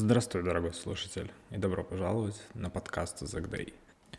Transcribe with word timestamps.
Здравствуй, 0.00 0.44
дорогой 0.44 0.74
слушатель, 0.74 1.28
и 1.50 1.56
добро 1.56 1.82
пожаловать 1.82 2.40
на 2.54 2.70
подкаст 2.70 3.20
«Zack 3.22 3.50
Day». 3.50 3.72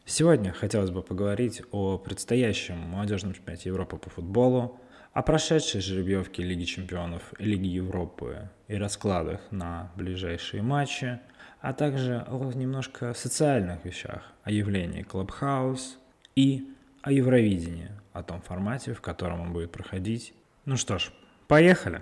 Сегодня 0.03 0.51
хотелось 0.51 0.89
бы 0.89 1.01
поговорить 1.01 1.61
о 1.71 1.97
предстоящем 1.97 2.77
молодежном 2.77 3.33
чемпионате 3.33 3.69
Европы 3.69 3.95
по 3.95 4.09
футболу, 4.09 4.77
о 5.13 5.21
прошедшей 5.21 5.79
жеребьевке 5.79 6.43
Лиги 6.43 6.65
чемпионов 6.65 7.33
и 7.39 7.45
Лиги 7.45 7.67
Европы 7.67 8.49
и 8.67 8.75
раскладах 8.75 9.39
на 9.51 9.89
ближайшие 9.95 10.61
матчи, 10.61 11.21
а 11.61 11.71
также 11.71 12.25
о 12.27 12.51
немножко 12.51 13.13
социальных 13.13 13.85
вещах, 13.85 14.33
о 14.43 14.51
явлении 14.51 15.05
Clubhouse 15.05 15.95
и 16.35 16.73
о 17.03 17.13
Евровидении, 17.13 17.91
о 18.11 18.21
том 18.23 18.41
формате, 18.41 18.93
в 18.93 18.99
котором 18.99 19.39
он 19.39 19.53
будет 19.53 19.71
проходить. 19.71 20.33
Ну 20.65 20.75
что 20.75 20.99
ж, 20.99 21.09
поехали! 21.47 22.01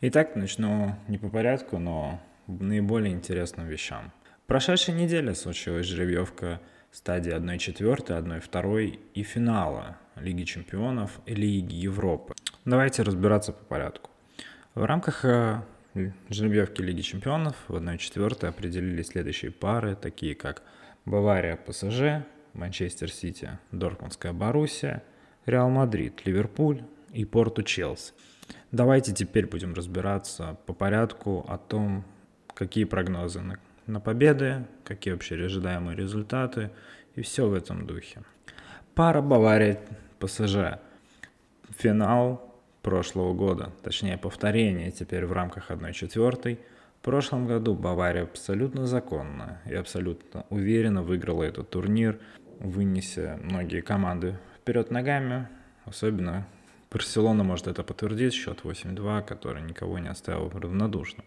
Итак, 0.00 0.34
начну 0.34 0.96
не 1.06 1.18
по 1.18 1.28
порядку, 1.28 1.78
но 1.78 2.20
наиболее 2.46 3.12
интересным 3.12 3.66
вещам. 3.66 4.12
В 4.44 4.46
прошедшей 4.46 4.94
неделе 4.94 5.34
случилась 5.34 5.86
жеребьевка 5.86 6.60
стадии 6.92 7.34
1-4, 7.34 8.06
1-2 8.06 8.98
и 9.14 9.22
финала 9.22 9.98
Лиги 10.16 10.44
Чемпионов 10.44 11.20
и 11.26 11.34
Лиги 11.34 11.74
Европы. 11.74 12.34
Давайте 12.64 13.02
разбираться 13.02 13.52
по 13.52 13.64
порядку. 13.64 14.10
В 14.74 14.84
рамках 14.84 15.24
э, 15.24 15.62
жеребьевки 16.28 16.80
Лиги 16.82 17.00
Чемпионов 17.02 17.56
в 17.68 17.74
1-4 17.76 18.46
определили 18.46 19.02
следующие 19.02 19.50
пары, 19.50 19.94
такие 19.96 20.34
как 20.34 20.62
Бавария 21.04 21.56
ПСЖ, 21.56 22.24
Манчестер 22.52 23.10
Сити, 23.10 23.58
Дортмундская 23.72 24.32
Боруссия, 24.32 25.02
Реал 25.44 25.70
Мадрид, 25.70 26.24
Ливерпуль 26.24 26.82
и 27.12 27.24
Порту 27.24 27.62
Челси. 27.62 28.12
Давайте 28.72 29.12
теперь 29.12 29.46
будем 29.46 29.74
разбираться 29.74 30.58
по 30.66 30.72
порядку 30.72 31.44
о 31.48 31.58
том, 31.58 32.04
какие 32.56 32.84
прогнозы 32.84 33.40
на, 33.40 33.58
на 33.86 34.00
победы, 34.00 34.64
какие 34.82 35.12
вообще 35.12 35.36
ожидаемые 35.36 35.96
результаты 35.96 36.70
и 37.14 37.20
все 37.22 37.46
в 37.46 37.54
этом 37.54 37.86
духе. 37.86 38.22
Пара 38.94 39.20
Бавария 39.20 39.78
ПСЖ. 40.18 40.80
Финал 41.78 42.54
прошлого 42.80 43.34
года, 43.34 43.72
точнее 43.82 44.16
повторение 44.16 44.90
теперь 44.90 45.26
в 45.26 45.32
рамках 45.32 45.70
1-4. 45.70 46.58
В 47.00 47.04
прошлом 47.04 47.46
году 47.46 47.74
Бавария 47.74 48.22
абсолютно 48.22 48.86
законно 48.86 49.60
и 49.66 49.74
абсолютно 49.74 50.46
уверенно 50.48 51.02
выиграла 51.02 51.42
этот 51.42 51.68
турнир, 51.68 52.18
вынеся 52.58 53.38
многие 53.42 53.82
команды 53.82 54.38
вперед 54.58 54.90
ногами, 54.90 55.48
особенно 55.84 56.46
Барселона 56.90 57.44
может 57.44 57.66
это 57.66 57.82
подтвердить, 57.82 58.32
счет 58.32 58.60
8-2, 58.64 59.22
который 59.26 59.62
никого 59.62 59.98
не 59.98 60.08
оставил 60.08 60.48
равнодушным. 60.48 61.26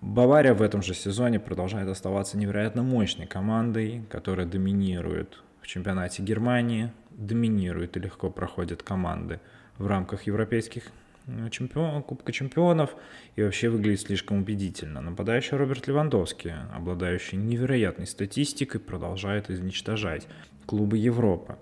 Бавария 0.00 0.54
в 0.54 0.62
этом 0.62 0.80
же 0.80 0.94
сезоне 0.94 1.40
продолжает 1.40 1.88
оставаться 1.88 2.38
невероятно 2.38 2.82
мощной 2.82 3.26
командой, 3.26 4.04
которая 4.10 4.46
доминирует 4.46 5.42
в 5.60 5.66
чемпионате 5.66 6.22
Германии, 6.22 6.92
доминирует 7.10 7.96
и 7.96 8.00
легко 8.00 8.30
проходит 8.30 8.84
команды 8.84 9.40
в 9.76 9.88
рамках 9.88 10.22
европейских 10.22 10.84
э, 11.26 11.50
чемпион, 11.50 12.04
Кубка 12.04 12.30
чемпионов 12.30 12.94
и 13.34 13.42
вообще 13.42 13.68
выглядит 13.70 14.02
слишком 14.02 14.38
убедительно. 14.38 15.00
Нападающий 15.00 15.56
Роберт 15.56 15.88
Левандовский, 15.88 16.52
обладающий 16.72 17.36
невероятной 17.36 18.06
статистикой, 18.06 18.80
продолжает 18.80 19.50
изничтожать 19.50 20.28
клубы 20.66 20.96
Европы. 20.98 21.56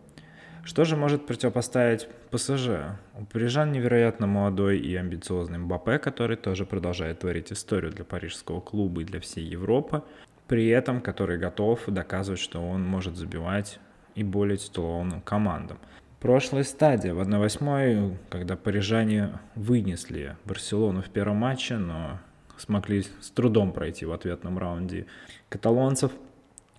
Что 0.66 0.84
же 0.84 0.96
может 0.96 1.26
противопоставить 1.26 2.08
ПСЖ? 2.32 2.70
У 3.16 3.24
парижан 3.24 3.70
невероятно 3.70 4.26
молодой 4.26 4.80
и 4.80 4.96
амбициозный 4.96 5.58
Мбаппе, 5.58 6.00
который 6.00 6.36
тоже 6.36 6.66
продолжает 6.66 7.20
творить 7.20 7.52
историю 7.52 7.92
для 7.92 8.04
парижского 8.04 8.60
клуба 8.60 9.02
и 9.02 9.04
для 9.04 9.20
всей 9.20 9.44
Европы, 9.44 10.02
при 10.48 10.66
этом 10.66 11.00
который 11.00 11.38
готов 11.38 11.84
доказывать, 11.86 12.40
что 12.40 12.60
он 12.60 12.84
может 12.84 13.14
забивать 13.14 13.78
и 14.16 14.24
более 14.24 14.56
титулованным 14.56 15.20
командам. 15.20 15.78
Прошлая 16.18 16.64
стадия 16.64 17.14
в 17.14 17.20
1-8, 17.20 18.16
когда 18.28 18.56
парижане 18.56 19.38
вынесли 19.54 20.36
Барселону 20.44 21.00
в 21.00 21.10
первом 21.10 21.36
матче, 21.36 21.76
но 21.76 22.18
смогли 22.56 23.04
с 23.20 23.30
трудом 23.30 23.72
пройти 23.72 24.04
в 24.04 24.10
ответном 24.10 24.58
раунде 24.58 25.06
каталонцев, 25.48 26.10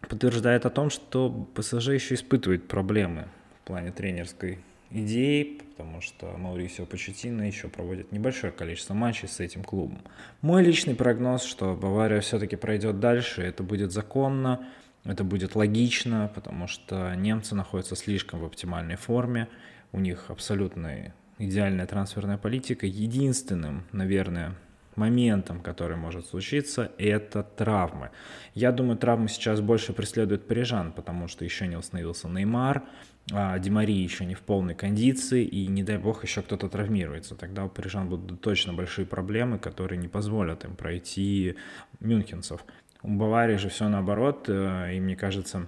подтверждает 0.02 0.66
о 0.66 0.70
том, 0.72 0.90
что 0.90 1.48
ПСЖ 1.56 1.88
еще 1.88 2.16
испытывает 2.16 2.68
проблемы 2.68 3.30
плане 3.68 3.92
тренерской 3.92 4.60
идеи, 4.90 5.60
потому 5.72 6.02
что 6.02 6.38
Маурисио 6.38 6.86
Почетино 6.86 7.44
еще 7.44 7.68
проводит 7.68 8.12
небольшое 8.14 8.54
количество 8.54 8.94
матчей 8.94 9.28
с 9.28 9.40
этим 9.42 9.64
клубом. 9.64 10.02
Мой 10.42 10.64
личный 10.64 10.96
прогноз, 10.96 11.44
что 11.44 11.76
Бавария 11.76 12.22
все-таки 12.22 12.56
пройдет 12.56 13.00
дальше, 13.00 13.42
это 13.42 13.64
будет 13.64 13.92
законно, 13.92 14.66
это 15.04 15.24
будет 15.24 15.56
логично, 15.56 16.32
потому 16.34 16.68
что 16.68 17.14
немцы 17.16 17.54
находятся 17.56 17.96
слишком 17.96 18.40
в 18.40 18.46
оптимальной 18.46 18.96
форме, 18.96 19.50
у 19.92 20.00
них 20.00 20.30
абсолютно 20.30 21.14
идеальная 21.38 21.86
трансферная 21.86 22.38
политика. 22.38 22.86
Единственным, 22.86 23.84
наверное, 23.92 24.56
моментом, 24.98 25.62
который 25.62 25.96
может 25.96 26.28
случиться, 26.28 26.92
это 26.98 27.44
травмы. 27.44 28.10
Я 28.54 28.72
думаю, 28.72 28.98
травмы 28.98 29.30
сейчас 29.30 29.62
больше 29.62 29.94
преследуют 29.94 30.48
парижан, 30.48 30.92
потому 30.92 31.28
что 31.28 31.46
еще 31.46 31.68
не 31.68 31.78
восстановился 31.78 32.28
Неймар, 32.28 32.84
а 33.32 33.58
Димари 33.60 33.94
еще 33.94 34.26
не 34.26 34.36
в 34.36 34.42
полной 34.42 34.74
кондиции, 34.74 35.44
и 35.44 35.68
не 35.68 35.84
дай 35.84 35.98
бог 35.98 36.24
еще 36.24 36.42
кто-то 36.42 36.70
травмируется. 36.70 37.36
Тогда 37.36 37.66
у 37.66 37.70
парижан 37.70 38.10
будут 38.10 38.42
точно 38.42 38.74
большие 38.74 39.06
проблемы, 39.06 39.60
которые 39.60 39.98
не 39.98 40.08
позволят 40.08 40.66
им 40.66 40.76
пройти 40.76 41.56
мюнхенцев. 42.00 42.66
У 43.04 43.10
Баварии 43.10 43.58
же 43.58 43.70
все 43.70 43.90
наоборот, 43.90 44.46
э, 44.48 44.96
и 44.96 45.00
мне 45.00 45.16
кажется, 45.16 45.68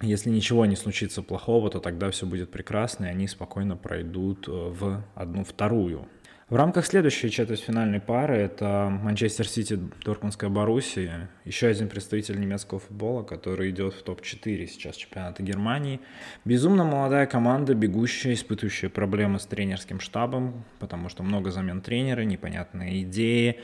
если 0.00 0.30
ничего 0.30 0.64
не 0.64 0.76
случится 0.76 1.22
плохого, 1.22 1.70
то 1.70 1.78
тогда 1.78 2.10
все 2.10 2.26
будет 2.26 2.50
прекрасно, 2.50 3.06
и 3.06 3.08
они 3.08 3.28
спокойно 3.28 3.76
пройдут 3.76 4.48
э, 4.48 4.50
в 4.50 5.02
одну 5.14 5.44
вторую 5.44 6.08
в 6.50 6.56
рамках 6.56 6.84
следующей 6.84 7.30
четвертьфинальной 7.30 8.00
пары 8.00 8.36
это 8.36 8.88
Манчестер 8.90 9.46
Сити, 9.46 9.78
Дортмундская 10.04 10.50
Боруссия, 10.50 11.30
еще 11.44 11.68
один 11.68 11.88
представитель 11.88 12.40
немецкого 12.40 12.80
футбола, 12.80 13.22
который 13.22 13.70
идет 13.70 13.94
в 13.94 14.02
топ-4 14.02 14.66
сейчас 14.66 14.96
чемпионата 14.96 15.44
Германии. 15.44 16.00
Безумно 16.44 16.82
молодая 16.82 17.26
команда, 17.26 17.74
бегущая, 17.74 18.34
испытывающая 18.34 18.90
проблемы 18.90 19.38
с 19.38 19.46
тренерским 19.46 20.00
штабом, 20.00 20.64
потому 20.80 21.08
что 21.08 21.22
много 21.22 21.52
замен 21.52 21.80
тренера, 21.82 22.22
непонятные 22.22 23.02
идеи. 23.02 23.60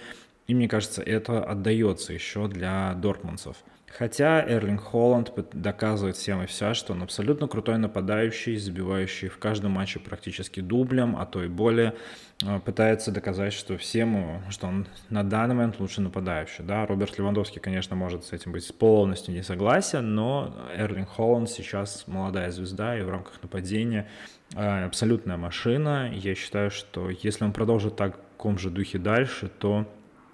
И 0.46 0.54
мне 0.54 0.68
кажется, 0.68 1.02
это 1.02 1.42
отдается 1.42 2.12
еще 2.12 2.46
для 2.46 2.94
дортмундцев. 2.94 3.56
Хотя 3.98 4.44
Эрлинг 4.46 4.82
Холланд 4.82 5.32
доказывает 5.54 6.16
всем 6.16 6.42
и 6.42 6.46
вся, 6.46 6.74
что 6.74 6.92
он 6.92 7.02
абсолютно 7.02 7.48
крутой 7.48 7.78
нападающий, 7.78 8.56
забивающий 8.58 9.28
в 9.28 9.38
каждом 9.38 9.72
матче 9.72 10.00
практически 10.00 10.60
дублем, 10.60 11.16
а 11.16 11.24
то 11.24 11.42
и 11.42 11.48
более, 11.48 11.94
э, 12.44 12.60
пытается 12.60 13.10
доказать, 13.10 13.54
что 13.54 13.78
всем, 13.78 14.42
что 14.50 14.66
он 14.66 14.86
на 15.08 15.22
данный 15.22 15.54
момент 15.54 15.80
лучший 15.80 16.00
нападающий. 16.00 16.62
Да, 16.62 16.84
Роберт 16.84 17.16
Левандовский, 17.16 17.58
конечно, 17.58 17.96
может 17.96 18.26
с 18.26 18.34
этим 18.34 18.52
быть 18.52 18.76
полностью 18.76 19.32
не 19.32 19.42
согласен, 19.42 20.14
но 20.14 20.54
Эрлинг 20.76 21.08
Холланд 21.08 21.48
сейчас 21.48 22.04
молодая 22.06 22.50
звезда 22.50 22.98
и 22.98 23.02
в 23.02 23.08
рамках 23.08 23.42
нападения 23.42 24.06
э, 24.54 24.84
абсолютная 24.84 25.38
машина. 25.38 26.12
Я 26.12 26.34
считаю, 26.34 26.70
что 26.70 27.08
если 27.08 27.44
он 27.44 27.52
продолжит 27.54 27.96
так 27.96 28.16
в 28.16 28.36
таком 28.36 28.58
же 28.58 28.68
духе 28.68 28.98
дальше, 28.98 29.48
то 29.48 29.86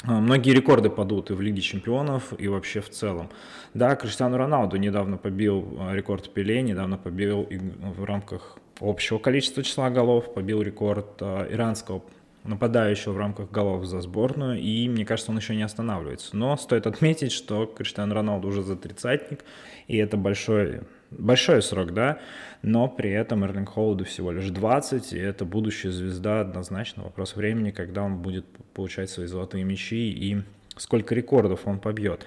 многие 0.04 0.50
рекорды 0.50 0.90
падут 0.90 1.30
и 1.30 1.34
в 1.34 1.40
Лиге 1.40 1.60
Чемпионов, 1.60 2.32
и 2.38 2.48
вообще 2.48 2.80
в 2.80 2.90
целом. 2.90 3.30
Да, 3.74 3.94
Криштиану 3.96 4.36
Роналду 4.36 4.76
недавно 4.76 5.16
побил 5.16 5.78
а, 5.80 5.94
рекорд 5.94 6.32
Пеле, 6.32 6.62
недавно 6.62 6.98
побил 6.98 7.48
в 7.50 8.04
рамках 8.04 8.58
общего 8.80 9.18
количества 9.18 9.62
числа 9.62 9.90
голов, 9.90 10.34
побил 10.34 10.62
рекорд 10.62 11.20
а, 11.20 11.46
иранского 11.50 12.02
нападающего 12.44 13.12
в 13.12 13.18
рамках 13.18 13.50
голов 13.50 13.84
за 13.84 14.00
сборную, 14.00 14.58
и 14.58 14.88
мне 14.88 15.04
кажется, 15.04 15.30
он 15.30 15.38
еще 15.38 15.54
не 15.54 15.62
останавливается. 15.62 16.36
Но 16.36 16.56
стоит 16.56 16.86
отметить, 16.86 17.32
что 17.32 17.66
Криштиану 17.66 18.14
Роналду 18.14 18.48
уже 18.48 18.62
за 18.62 18.76
тридцатник, 18.76 19.44
и 19.86 19.96
это 19.96 20.16
большой 20.16 20.80
большой 21.18 21.62
срок, 21.62 21.92
да, 21.92 22.18
но 22.62 22.88
при 22.88 23.10
этом 23.10 23.44
Эрлинг 23.44 23.70
Холоду 23.70 24.04
всего 24.04 24.32
лишь 24.32 24.50
20, 24.50 25.12
и 25.12 25.18
это 25.18 25.44
будущая 25.44 25.92
звезда 25.92 26.40
однозначно. 26.40 27.02
Вопрос 27.02 27.36
времени, 27.36 27.70
когда 27.70 28.02
он 28.02 28.18
будет 28.18 28.46
получать 28.74 29.10
свои 29.10 29.26
золотые 29.26 29.64
мячи 29.64 30.10
и 30.10 30.42
сколько 30.76 31.14
рекордов 31.14 31.66
он 31.66 31.78
побьет. 31.78 32.26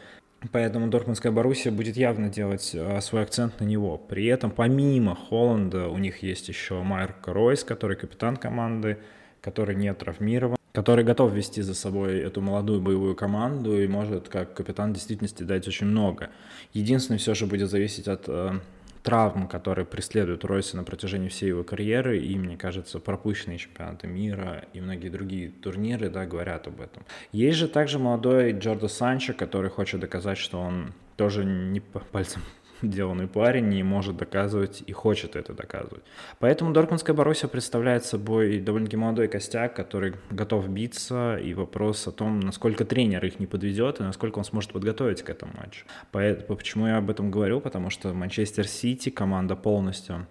Поэтому 0.52 0.88
Дортмундская 0.88 1.32
Боруссия 1.32 1.72
будет 1.72 1.98
явно 1.98 2.30
делать 2.30 2.72
э, 2.74 3.02
свой 3.02 3.24
акцент 3.24 3.60
на 3.60 3.66
него. 3.66 3.98
При 3.98 4.26
этом 4.26 4.52
помимо 4.52 5.16
Холланда 5.16 5.88
у 5.88 5.98
них 5.98 6.22
есть 6.24 6.50
еще 6.50 6.81
Майк 6.84 7.26
Ройс, 7.26 7.64
который 7.64 7.96
капитан 7.96 8.38
команды, 8.38 9.00
который 9.42 9.76
не 9.76 9.92
травмирован, 9.94 10.58
который 10.72 11.04
готов 11.04 11.34
вести 11.34 11.62
за 11.62 11.74
собой 11.74 12.20
эту 12.20 12.42
молодую 12.42 12.81
боевую 12.81 13.16
команду 13.16 13.81
и 13.81 13.88
может 13.88 14.30
как 14.30 14.54
капитан 14.54 14.92
в 14.92 14.94
действительности 14.94 15.44
дать 15.44 15.68
очень 15.68 15.88
много. 15.88 16.30
Единственное, 16.74 17.18
все 17.18 17.34
же 17.34 17.46
будет 17.46 17.70
зависеть 17.70 18.08
от 18.08 18.26
э, 18.28 18.60
травм, 19.06 19.48
которые 19.48 19.86
преследуют 19.86 20.44
Ройса 20.44 20.75
на 20.75 20.84
протяжении 20.84 21.30
всей 21.30 21.50
его 21.50 21.63
карьеры, 21.63 22.18
и, 22.18 22.38
мне 22.38 22.57
кажется, 22.57 23.00
пропущенные 23.00 23.60
чемпионаты 23.60 24.07
мира 24.07 24.66
и 24.74 24.81
многие 24.81 25.10
другие 25.10 25.52
турниры, 25.52 26.10
да, 26.10 26.25
говорят 26.25 26.68
об 26.68 26.81
этом. 26.81 27.04
Есть 27.31 27.60
же 27.60 27.68
также 27.68 28.00
молодой 28.00 28.52
Джордо 28.52 28.88
Санчо, 28.88 29.34
который 29.34 29.69
хочет 29.69 30.00
доказать, 30.02 30.40
что 30.40 30.60
он 30.60 30.94
тоже 31.18 31.46
не 31.46 31.80
пальцем 31.80 32.42
деланный 32.90 33.28
парень 33.28 33.74
и 33.74 33.84
может 33.84 34.18
доказывать 34.18 34.84
и 34.86 34.92
хочет 34.92 35.36
это 35.36 35.54
доказывать. 35.54 36.04
Поэтому 36.40 36.74
Дортмундская 36.74 37.16
Боруссия 37.16 37.48
представляет 37.48 38.06
собой 38.06 38.60
довольно-таки 38.60 38.98
молодой 38.98 39.28
костяк, 39.28 39.76
который 39.76 40.14
готов 40.30 40.70
биться, 40.70 41.38
и 41.38 41.54
вопрос 41.54 42.08
о 42.08 42.12
том, 42.12 42.40
насколько 42.40 42.86
тренер 42.86 43.26
их 43.26 43.40
не 43.40 43.48
подведет 43.48 44.00
и 44.00 44.04
насколько 44.04 44.40
он 44.40 44.46
сможет 44.46 44.72
подготовить 44.74 45.22
к 45.22 45.30
этому 45.30 45.54
матчу. 45.58 45.86
Поэтому, 46.12 46.58
почему 46.58 46.88
я 46.88 46.98
об 46.98 47.10
этом 47.10 47.32
говорю? 47.32 47.62
Потому 47.62 47.90
что 47.90 48.14
Манчестер 48.14 48.68
Сити, 48.68 49.10
команда 49.10 49.56
полностью 49.56 50.28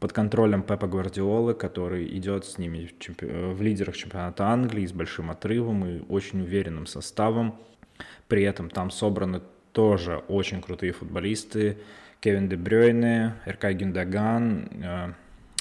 под 0.00 0.12
контролем 0.12 0.62
Пепа 0.62 0.86
Гвардиолы, 0.86 1.54
который 1.54 2.06
идет 2.16 2.44
с 2.44 2.58
ними 2.58 2.86
в, 2.86 2.98
чемпи... 2.98 3.26
в 3.26 3.60
лидерах 3.62 3.96
чемпионата 3.96 4.46
Англии 4.46 4.86
с 4.86 4.92
большим 4.92 5.30
отрывом 5.30 5.84
и 5.84 6.02
очень 6.08 6.40
уверенным 6.40 6.86
составом. 6.86 7.58
При 8.28 8.42
этом 8.42 8.70
там 8.70 8.90
собраны 8.90 9.40
тоже 9.78 10.24
очень 10.26 10.60
крутые 10.60 10.90
футболисты. 10.90 11.78
Кевин 12.18 12.48
Де 12.48 12.56
Брёйне, 12.56 13.34
Эркай 13.46 13.74
Гюндаган, 13.74 14.68
э, 14.82 15.12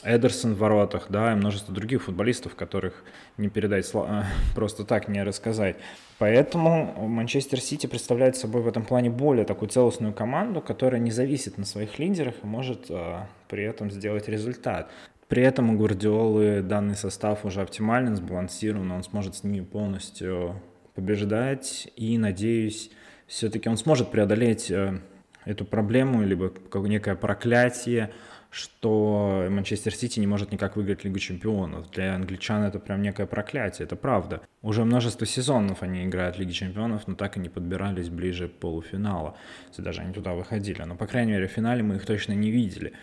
Эдерсон 0.04 0.56
в 0.56 0.58
воротах, 0.58 1.06
да, 1.10 1.34
и 1.34 1.36
множество 1.36 1.72
других 1.72 2.06
футболистов, 2.06 2.56
которых 2.56 3.04
не 3.38 3.48
передать 3.48 3.88
э, 3.94 4.24
просто 4.56 4.86
так, 4.86 5.08
не 5.08 5.22
рассказать. 5.22 5.76
Поэтому 6.18 7.08
Манчестер 7.08 7.62
Сити 7.62 7.86
представляет 7.86 8.36
собой 8.36 8.64
в 8.64 8.68
этом 8.68 8.86
плане 8.86 9.12
более 9.12 9.46
такую 9.46 9.70
целостную 9.70 10.14
команду, 10.14 10.62
которая 10.62 11.00
не 11.00 11.12
зависит 11.12 11.60
на 11.60 11.66
своих 11.66 12.00
лидерах 12.00 12.34
и 12.42 12.48
может 12.48 12.88
э, 12.90 13.20
при 13.48 13.66
этом 13.66 13.92
сделать 13.92 14.28
результат. 14.28 14.90
При 15.28 15.44
этом 15.44 15.70
у 15.70 15.78
Гвардиолы 15.78 16.64
данный 16.64 16.96
состав 16.96 17.46
уже 17.46 17.62
оптимален, 17.62 18.16
сбалансирован, 18.16 18.92
он 18.94 19.04
сможет 19.04 19.36
с 19.36 19.44
ними 19.44 19.64
полностью 19.64 20.60
побеждать 20.96 21.88
и, 21.96 22.18
надеюсь, 22.18 22.90
все-таки 23.28 23.70
он 23.70 23.78
сможет 23.78 24.10
преодолеть 24.10 24.72
э, 24.72 25.00
эту 25.46 25.66
проблему, 25.66 26.24
либо 26.24 26.52
некое 26.88 27.16
проклятие, 27.16 28.12
что 28.50 29.48
Манчестер 29.50 29.94
Сити 29.94 30.20
не 30.20 30.28
может 30.28 30.52
никак 30.52 30.78
выиграть 30.78 31.04
Лигу 31.04 31.20
Чемпионов. 31.20 31.92
Для 31.92 32.16
англичан 32.16 32.64
это 32.64 32.80
прям 32.80 33.02
некое 33.02 33.26
проклятие, 33.28 33.86
это 33.86 33.96
правда. 33.96 34.42
Уже 34.62 34.86
множество 34.86 35.28
сезонов 35.28 35.84
они 35.84 36.06
играют 36.06 36.40
Лиге 36.40 36.54
Чемпионов, 36.54 37.08
но 37.08 37.16
так 37.16 37.38
и 37.38 37.40
не 37.40 37.50
подбирались 37.50 38.10
ближе 38.10 38.48
полуфинала. 38.48 39.38
Если 39.70 39.82
даже 39.82 40.02
они 40.02 40.14
туда 40.14 40.34
выходили. 40.34 40.82
Но, 40.84 40.96
по 40.96 41.08
крайней 41.08 41.34
мере, 41.34 41.48
в 41.48 41.52
финале 41.52 41.84
мы 41.84 41.96
их 41.96 42.06
точно 42.06 42.34
не 42.34 42.50
видели. 42.50 42.94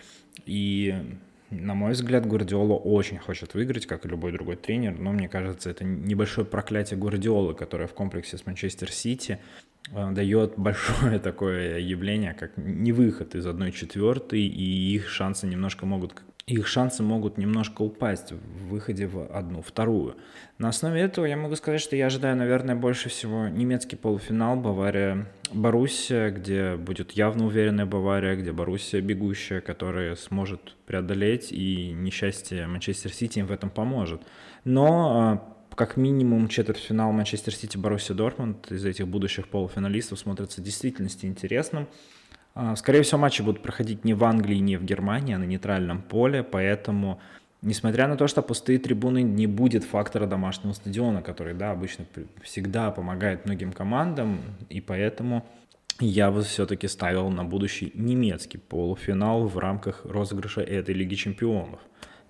И 0.47 0.95
на 1.55 1.75
мой 1.75 1.93
взгляд, 1.93 2.27
Гвардиола 2.27 2.75
очень 2.75 3.19
хочет 3.19 3.55
выиграть, 3.55 3.87
как 3.87 4.05
и 4.05 4.09
любой 4.09 4.33
другой 4.33 4.57
тренер, 4.57 4.99
но 4.99 5.13
мне 5.13 5.29
кажется, 5.29 5.71
это 5.71 5.85
небольшое 5.85 6.47
проклятие 6.47 6.99
Гвардиолы, 6.99 7.55
которое 7.55 7.87
в 7.87 7.95
комплексе 7.95 8.37
с 8.37 8.47
Манчестер 8.47 8.91
Сити 8.91 9.39
Э, 9.93 10.11
дает 10.13 10.55
большое 10.57 11.19
такое 11.19 11.79
явление, 11.79 12.35
как 12.35 12.53
невыход 12.57 13.35
из 13.35 13.47
одной 13.47 13.73
четвертой, 13.73 14.41
и 14.41 14.95
их 14.95 15.09
шансы 15.09 15.47
немножко 15.47 15.87
могут 15.87 16.15
их 16.47 16.67
шансы 16.67 17.03
могут 17.03 17.39
немножко 17.39 17.83
упасть 17.83 18.33
в 18.33 18.69
выходе 18.69 19.07
в 19.07 19.27
одну, 19.35 19.63
вторую. 19.63 20.17
На 20.59 20.69
основе 20.69 21.01
этого 21.01 21.25
я 21.25 21.37
могу 21.37 21.57
сказать, 21.57 21.81
что 21.81 21.97
я 21.97 22.07
ожидаю, 22.07 22.37
наверное, 22.37 22.75
больше 22.75 23.09
всего 23.09 23.49
немецкий 23.49 23.97
полуфинал 23.97 24.57
Бавария 24.57 25.27
Боруссия, 25.53 26.31
где 26.31 26.77
будет 26.77 27.13
явно 27.13 27.47
уверенная 27.47 27.87
Бавария, 27.87 28.37
где 28.37 28.53
Боруссия 28.53 29.01
бегущая, 29.01 29.63
которая 29.63 30.17
сможет 30.17 30.77
преодолеть, 30.85 31.51
и 31.51 31.93
несчастье 31.93 32.67
Манчестер 32.67 33.13
Сити 33.13 33.39
им 33.39 33.47
в 33.47 33.53
этом 33.53 33.71
поможет. 33.71 34.21
Но 34.65 35.41
э, 35.73 35.75
как 35.77 35.97
минимум 35.97 36.49
четвертьфинал 36.49 37.13
Манчестер 37.13 37.55
Сити 37.55 37.79
Боруссия 37.79 38.15
Дортмунд 38.15 38.71
из 38.71 38.85
этих 38.85 39.09
будущих 39.09 39.49
полуфиналистов 39.49 40.19
смотрится 40.19 40.61
в 40.61 40.65
действительности 40.65 41.25
интересным. 41.25 41.89
А, 42.55 42.77
скорее 42.77 43.03
всего, 43.03 43.19
матчи 43.19 43.43
будут 43.43 43.63
проходить 43.63 44.05
не 44.05 44.15
в 44.15 44.23
Англии, 44.23 44.59
не 44.59 44.77
в 44.77 44.85
Германии, 44.85 45.35
а 45.35 45.39
на 45.39 45.45
нейтральном 45.45 46.03
поле, 46.03 46.45
поэтому, 46.45 47.21
несмотря 47.63 48.07
на 48.07 48.17
то, 48.17 48.29
что 48.29 48.43
пустые 48.43 48.79
трибуны, 48.79 49.23
не 49.23 49.49
будет 49.49 49.83
фактора 49.83 50.27
домашнего 50.27 50.73
стадиона, 50.73 51.21
который, 51.21 51.55
да, 51.55 51.73
обычно 51.73 52.07
всегда 52.43 52.93
помогает 52.93 53.45
многим 53.45 53.73
командам, 53.73 54.41
и 54.69 54.81
поэтому 54.81 55.45
я 55.99 56.31
бы 56.31 56.43
все-таки 56.43 56.87
ставил 56.87 57.29
на 57.29 57.45
будущий 57.45 57.91
немецкий 57.95 58.59
полуфинал 58.59 59.47
в 59.49 59.59
рамках 59.59 60.05
розыгрыша 60.05 60.61
этой 60.61 60.95
Лиги 60.95 61.15
Чемпионов. 61.15 61.81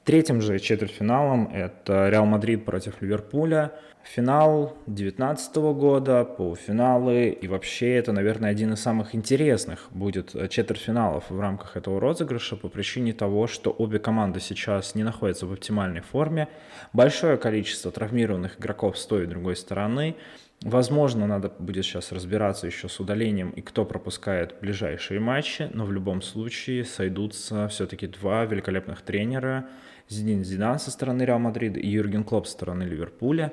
Третьим 0.05 0.43
же 0.43 0.59
четвертьфиналом 0.59 1.49
это 1.51 2.11
Реал 2.11 2.27
Мадрид 2.27 2.67
против 2.67 3.01
Ливерпуля. 3.01 3.73
Финал 4.03 4.77
2019 4.85 5.56
года, 5.56 6.27
полуфиналы. 6.27 7.31
И 7.31 7.49
вообще 7.49 7.95
это, 7.95 8.12
наверное, 8.12 8.51
один 8.51 8.75
из 8.75 8.81
самых 8.81 9.15
интересных 9.15 9.89
будет 9.93 10.37
четвертьфиналов 10.51 11.31
в 11.31 11.41
рамках 11.41 11.79
этого 11.79 12.01
розыгрыша 12.01 12.56
по 12.56 12.69
причине 12.69 13.15
того, 13.15 13.47
что 13.47 13.71
обе 13.71 13.99
команды 13.99 14.41
сейчас 14.41 14.95
не 14.95 15.05
находятся 15.05 15.47
в 15.47 15.55
оптимальной 15.55 16.03
форме. 16.03 16.49
Большое 16.93 17.39
количество 17.39 17.91
травмированных 17.91 18.61
игроков 18.61 18.99
с 18.99 19.06
той 19.06 19.23
и 19.23 19.27
другой 19.27 19.56
стороны. 19.56 20.17
Возможно, 20.61 21.27
надо 21.27 21.49
будет 21.59 21.87
сейчас 21.87 22.12
разбираться 22.12 22.67
еще 22.67 22.91
с 22.91 23.01
удалением 23.01 23.51
и 23.51 23.62
кто 23.62 23.87
пропускает 23.87 24.56
ближайшие 24.61 25.19
матчи, 25.19 25.71
но 25.73 25.87
в 25.87 25.93
любом 25.93 26.21
случае 26.21 26.85
сойдутся 26.85 27.69
все-таки 27.69 28.06
два 28.06 28.45
великолепных 28.45 29.01
тренера– 29.01 29.67
Зидин 30.09 30.45
Зидан 30.45 30.79
со 30.79 30.91
стороны 30.91 31.23
Реал 31.23 31.39
Мадрида 31.39 31.81
и 31.81 31.89
Юрген 31.89 32.25
Клоп 32.25 32.47
со 32.47 32.53
стороны 32.53 32.83
Ливерпуля. 32.85 33.53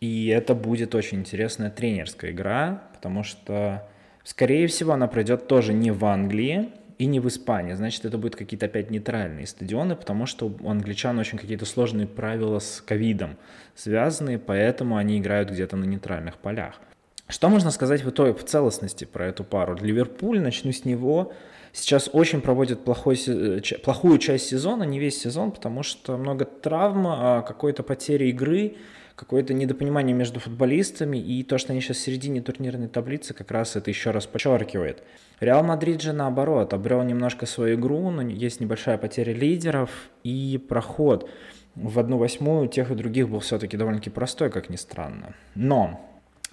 И 0.00 0.28
это 0.28 0.54
будет 0.54 0.94
очень 0.94 1.20
интересная 1.20 1.70
тренерская 1.70 2.30
игра, 2.30 2.82
потому 2.94 3.22
что, 3.22 3.88
скорее 4.22 4.66
всего, 4.66 4.92
она 4.92 5.06
пройдет 5.06 5.46
тоже 5.46 5.72
не 5.72 5.90
в 5.90 6.04
Англии 6.04 6.68
и 6.98 7.06
не 7.06 7.20
в 7.20 7.28
Испании. 7.28 7.74
Значит, 7.74 8.04
это 8.04 8.18
будут 8.18 8.36
какие-то 8.36 8.66
опять 8.66 8.90
нейтральные 8.90 9.46
стадионы, 9.46 9.96
потому 9.96 10.26
что 10.26 10.46
у 10.46 10.70
англичан 10.70 11.18
очень 11.18 11.38
какие-то 11.38 11.64
сложные 11.64 12.06
правила 12.06 12.58
с 12.58 12.80
ковидом 12.80 13.36
связаны, 13.74 14.38
поэтому 14.38 14.96
они 14.96 15.18
играют 15.18 15.50
где-то 15.50 15.76
на 15.76 15.84
нейтральных 15.84 16.36
полях. 16.36 16.80
Что 17.28 17.48
можно 17.48 17.70
сказать 17.70 18.04
в 18.04 18.10
итоге 18.10 18.34
в 18.34 18.44
целостности 18.44 19.04
про 19.06 19.26
эту 19.26 19.44
пару? 19.44 19.76
Ливерпуль, 19.76 20.40
начну 20.40 20.72
с 20.72 20.84
него, 20.84 21.32
сейчас 21.74 22.08
очень 22.12 22.40
проводит 22.40 22.84
плохой, 22.84 23.20
э, 23.26 23.60
плохую 23.82 24.18
часть 24.18 24.46
сезона, 24.46 24.84
не 24.84 24.98
весь 24.98 25.20
сезон, 25.20 25.50
потому 25.50 25.82
что 25.82 26.16
много 26.16 26.46
травм, 26.46 27.06
а 27.06 27.42
какой-то 27.42 27.82
потери 27.82 28.28
игры, 28.28 28.76
какое-то 29.16 29.52
недопонимание 29.52 30.14
между 30.14 30.40
футболистами, 30.40 31.18
и 31.18 31.42
то, 31.42 31.58
что 31.58 31.72
они 31.72 31.80
сейчас 31.80 31.98
в 31.98 32.00
середине 32.00 32.40
турнирной 32.40 32.88
таблицы, 32.88 33.34
как 33.34 33.50
раз 33.50 33.76
это 33.76 33.90
еще 33.90 34.10
раз 34.12 34.26
подчеркивает. 34.26 35.02
Реал 35.40 35.62
Мадрид 35.64 36.00
же 36.00 36.12
наоборот, 36.12 36.72
обрел 36.72 37.02
немножко 37.02 37.44
свою 37.44 37.76
игру, 37.76 38.10
но 38.10 38.22
есть 38.22 38.60
небольшая 38.60 38.96
потеря 38.96 39.32
лидеров 39.34 39.90
и 40.22 40.64
проход 40.68 41.28
в 41.74 41.98
одну 41.98 42.18
восьмую 42.18 42.68
тех 42.68 42.90
и 42.90 42.94
других 42.94 43.28
был 43.28 43.40
все-таки 43.40 43.76
довольно-таки 43.76 44.10
простой, 44.10 44.50
как 44.50 44.70
ни 44.70 44.76
странно. 44.76 45.34
Но 45.56 46.00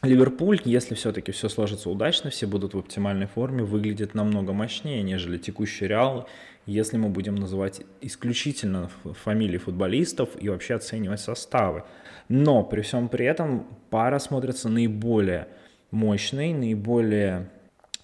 Ливерпуль, 0.04 0.60
если 0.66 0.96
все-таки 0.96 1.32
все 1.32 1.48
сложится 1.48 1.88
удачно, 1.90 2.32
все 2.32 2.48
будут 2.48 2.74
в 2.74 2.80
оптимальной 2.80 3.28
форме, 3.28 3.64
выглядит 3.64 4.16
намного 4.16 4.52
мощнее, 4.52 5.04
нежели 5.04 5.38
текущий 5.38 5.86
Реал, 5.88 6.28
если 6.66 6.98
мы 6.98 7.10
будем 7.10 7.36
называть 7.36 7.82
исключительно 8.02 8.90
фамилии 9.24 9.60
футболистов 9.60 10.30
и 10.40 10.50
вообще 10.50 10.76
оценивать 10.76 11.20
составы. 11.20 11.84
Но 12.30 12.64
при 12.64 12.82
всем 12.82 13.10
при 13.10 13.28
этом 13.28 13.68
пара 13.92 14.18
смотрится 14.18 14.70
наиболее 14.70 15.48
мощной, 15.92 16.54
наиболее 16.54 17.52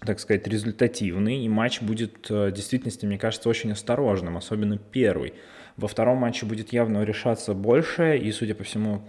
так 0.06 0.20
сказать, 0.20 0.48
результативный, 0.48 1.44
и 1.44 1.50
матч 1.50 1.82
будет 1.82 2.30
э, 2.30 2.50
в 2.50 2.52
действительности, 2.52 3.08
мне 3.08 3.18
кажется, 3.18 3.50
очень 3.50 3.72
осторожным, 3.72 4.38
особенно 4.38 4.78
первый. 4.78 5.34
Во 5.76 5.88
втором 5.88 6.20
матче 6.20 6.46
будет 6.46 6.72
явно 6.72 7.04
решаться 7.04 7.56
больше, 7.56 8.16
и, 8.16 8.32
судя 8.32 8.54
по 8.54 8.64
всему, 8.64 9.02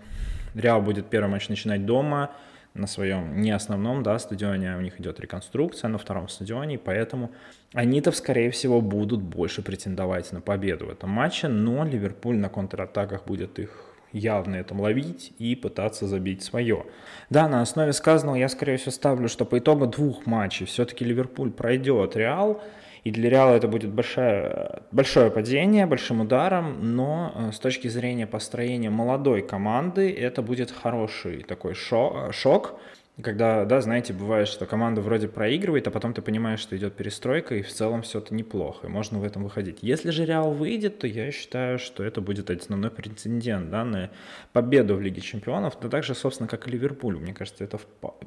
Реал 0.54 0.80
будет 0.80 1.10
первый 1.10 1.28
матч 1.28 1.50
начинать 1.50 1.84
дома, 1.84 2.30
на 2.78 2.86
своем 2.86 3.40
не 3.40 3.50
основном 3.50 4.02
да, 4.02 4.18
стадионе, 4.18 4.76
у 4.76 4.80
них 4.80 5.00
идет 5.00 5.20
реконструкция 5.20 5.88
на 5.88 5.98
втором 5.98 6.28
стадионе, 6.28 6.78
поэтому 6.78 7.30
они-то, 7.74 8.12
скорее 8.12 8.50
всего, 8.50 8.80
будут 8.80 9.20
больше 9.20 9.62
претендовать 9.62 10.32
на 10.32 10.40
победу 10.40 10.86
в 10.86 10.90
этом 10.90 11.10
матче, 11.10 11.48
но 11.48 11.84
Ливерпуль 11.84 12.36
на 12.36 12.48
контратаках 12.48 13.26
будет 13.26 13.58
их 13.58 13.84
явно 14.12 14.56
этом 14.56 14.80
ловить 14.80 15.32
и 15.38 15.54
пытаться 15.54 16.06
забить 16.06 16.42
свое. 16.42 16.86
Да, 17.30 17.48
на 17.48 17.60
основе 17.60 17.92
сказанного 17.92 18.36
я, 18.36 18.48
скорее 18.48 18.76
всего, 18.76 18.92
ставлю, 18.92 19.28
что 19.28 19.44
по 19.44 19.58
итогу 19.58 19.86
двух 19.86 20.26
матчей 20.26 20.66
все-таки 20.66 21.04
Ливерпуль 21.04 21.50
пройдет 21.50 22.16
Реал, 22.16 22.62
и 23.04 23.10
для 23.10 23.30
Реала 23.30 23.54
это 23.54 23.68
будет 23.68 23.90
большое, 23.90 24.82
большое 24.92 25.30
падение, 25.30 25.86
большим 25.86 26.20
ударом, 26.20 26.94
но 26.96 27.32
э, 27.34 27.52
с 27.52 27.58
точки 27.58 27.88
зрения 27.88 28.26
построения 28.26 28.90
молодой 28.90 29.42
команды 29.42 30.12
это 30.12 30.42
будет 30.42 30.70
хороший 30.70 31.42
такой 31.42 31.74
шок, 31.74 32.32
шок 32.32 32.80
Когда, 33.20 33.64
да, 33.64 33.80
знаете, 33.80 34.12
бывает, 34.12 34.46
что 34.46 34.64
команда 34.64 35.00
вроде 35.00 35.26
проигрывает, 35.26 35.88
а 35.88 35.90
потом 35.90 36.14
ты 36.14 36.22
понимаешь, 36.22 36.60
что 36.60 36.76
идет 36.76 36.94
перестройка, 36.94 37.56
и 37.56 37.62
в 37.62 37.72
целом 37.72 38.02
все 38.02 38.20
это 38.20 38.32
неплохо, 38.32 38.86
и 38.86 38.90
можно 38.90 39.18
в 39.18 39.24
этом 39.24 39.42
выходить. 39.42 39.78
Если 39.82 40.10
же 40.10 40.24
Реал 40.24 40.52
выйдет, 40.52 41.00
то 41.00 41.08
я 41.08 41.32
считаю, 41.32 41.80
что 41.80 42.04
это 42.04 42.20
будет 42.20 42.48
основной 42.48 42.92
прецедент, 42.92 43.70
да, 43.70 43.84
на 43.84 44.10
победу 44.52 44.94
в 44.94 45.00
Лиге 45.00 45.20
Чемпионов, 45.20 45.76
да 45.80 45.88
также, 45.88 46.14
собственно, 46.14 46.48
как 46.48 46.68
и 46.68 46.70
Ливерпуль. 46.70 47.16
Мне 47.16 47.34
кажется, 47.34 47.64
это 47.64 47.80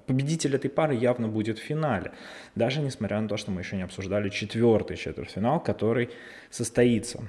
победитель 0.07 0.55
этой 0.55 0.69
пары 0.69 0.93
явно 0.95 1.29
будет 1.29 1.57
в 1.57 1.62
финале, 1.62 2.12
даже 2.55 2.81
несмотря 2.81 3.21
на 3.21 3.29
то, 3.29 3.38
что 3.38 3.50
мы 3.50 3.62
еще 3.62 3.77
не 3.77 3.83
обсуждали 3.83 4.27
четвертый 4.27 4.98
четвертьфинал, 4.98 5.62
который 5.62 6.10
состоится. 6.50 7.24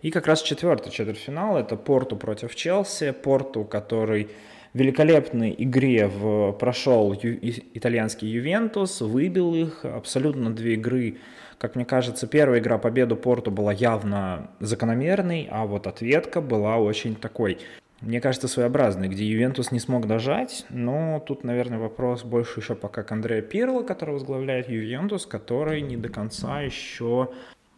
И 0.00 0.10
как 0.10 0.26
раз 0.26 0.40
четвертый 0.40 0.90
четвертьфинал– 0.90 1.58
это 1.58 1.76
Порту 1.76 2.16
против 2.16 2.54
Челси, 2.54 3.10
Порту, 3.10 3.64
который 3.64 4.30
великолепной 4.74 5.54
игре 5.56 6.08
в, 6.08 6.52
прошел 6.52 7.12
ю, 7.12 7.38
итальянский 7.74 8.28
Ювентус, 8.28 9.00
выбил 9.00 9.54
их, 9.54 9.84
абсолютно 9.84 10.54
две 10.54 10.74
игры. 10.74 11.18
Как 11.58 11.76
мне 11.76 11.84
кажется, 11.84 12.26
первая 12.26 12.60
игра 12.60 12.76
победу 12.78 13.16
Порту 13.16 13.50
была 13.50 13.72
явно 13.72 14.50
закономерной, 14.60 15.48
а 15.50 15.64
вот 15.64 15.86
ответка 15.86 16.40
была 16.40 16.76
очень 16.76 17.14
такой 17.14 17.58
мне 18.00 18.20
кажется, 18.20 18.48
своеобразный, 18.48 19.08
где 19.08 19.24
Ювентус 19.24 19.70
не 19.70 19.80
смог 19.80 20.06
дожать, 20.06 20.66
но 20.68 21.22
тут, 21.26 21.42
наверное, 21.42 21.78
вопрос 21.78 22.22
больше 22.22 22.60
еще 22.60 22.74
пока 22.74 23.02
к 23.02 23.10
Андреа 23.12 23.40
Пирло, 23.40 23.82
который 23.82 24.10
возглавляет 24.10 24.68
Ювентус, 24.68 25.24
который 25.24 25.80
не 25.80 25.96
до 25.96 26.10
конца 26.10 26.60
еще 26.60 27.30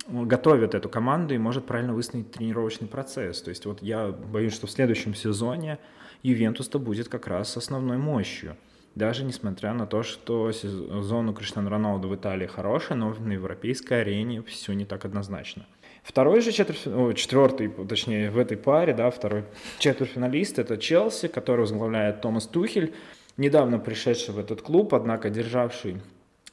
готовит 0.09 0.75
эту 0.75 0.89
команду 0.89 1.35
и 1.35 1.39
может 1.39 1.67
правильно 1.67 1.93
выстроить 1.93 2.33
тренировочный 2.33 2.89
процесс. 2.89 3.41
То 3.43 3.51
есть 3.51 3.67
вот 3.67 3.83
я 3.83 4.09
боюсь, 4.09 4.55
что 4.55 4.67
в 4.67 4.71
следующем 4.71 5.15
сезоне 5.15 5.79
Ювентус-то 6.27 6.81
будет 6.81 7.09
как 7.09 7.29
раз 7.29 7.57
основной 7.57 7.99
мощью. 7.99 8.57
Даже 8.97 9.25
несмотря 9.25 9.73
на 9.75 9.87
то, 9.87 10.03
что 10.03 10.51
сезон 10.51 11.29
у 11.29 11.35
Криштиану 11.35 11.71
Роналду 11.71 12.09
в 12.09 12.15
Италии 12.17 12.47
хороший, 12.47 12.97
но 12.97 13.15
на 13.15 13.35
европейской 13.35 14.01
арене 14.01 14.43
все 14.43 14.73
не 14.73 14.85
так 14.85 15.05
однозначно. 15.05 15.67
Второй 16.03 16.41
же 16.41 16.51
четверть, 16.51 17.17
четвертый, 17.17 17.69
точнее, 17.69 18.31
в 18.31 18.39
этой 18.39 18.57
паре, 18.57 18.93
да, 18.93 19.11
второй 19.11 19.45
четвертьфиналист– 19.79 20.59
это 20.61 20.79
Челси, 20.79 21.29
который 21.29 21.61
возглавляет 21.61 22.23
Томас 22.23 22.47
Тухель, 22.49 22.93
недавно 23.37 23.79
пришедший 23.79 24.35
в 24.35 24.39
этот 24.39 24.63
клуб, 24.63 24.95
однако 24.95 25.31
державший 25.31 26.01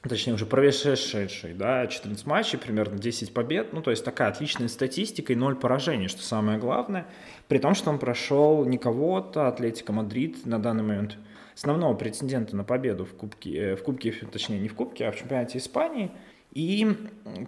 точнее 0.10 0.34
уже 0.34 0.46
провешедший, 0.46 1.54
да, 1.54 1.88
14 1.88 2.26
матчей, 2.26 2.60
примерно 2.60 2.98
10 2.98 3.34
побед, 3.34 3.74
ну, 3.74 3.82
то 3.82 3.92
есть 3.92 4.04
такая 4.04 4.30
отличная 4.30 4.68
статистика 4.68 5.34
и 5.34 5.36
0 5.36 5.56
поражений, 5.56 6.08
что 6.08 6.22
самое 6.22 6.60
главное, 6.60 7.08
при 7.48 7.58
том, 7.58 7.74
что 7.74 7.90
он 7.90 8.00
прошел 8.00 8.66
не 8.66 8.78
кого-то, 8.78 9.48
Атлетика 9.48 9.94
Мадрид 9.94 10.46
на 10.46 10.60
данный 10.60 10.84
момент 10.84 11.18
основного 11.56 11.94
претендента 11.94 12.56
на 12.56 12.64
победу 12.64 13.06
в 13.06 13.14
Кубке, 13.14 13.58
э, 13.58 13.76
в 13.76 13.84
Кубке, 13.84 14.12
точнее, 14.12 14.60
не 14.60 14.68
в 14.68 14.76
Кубке, 14.76 15.06
а 15.06 15.12
в 15.12 15.16
чемпионате 15.16 15.60
Испании, 15.60 16.12
и 16.52 16.96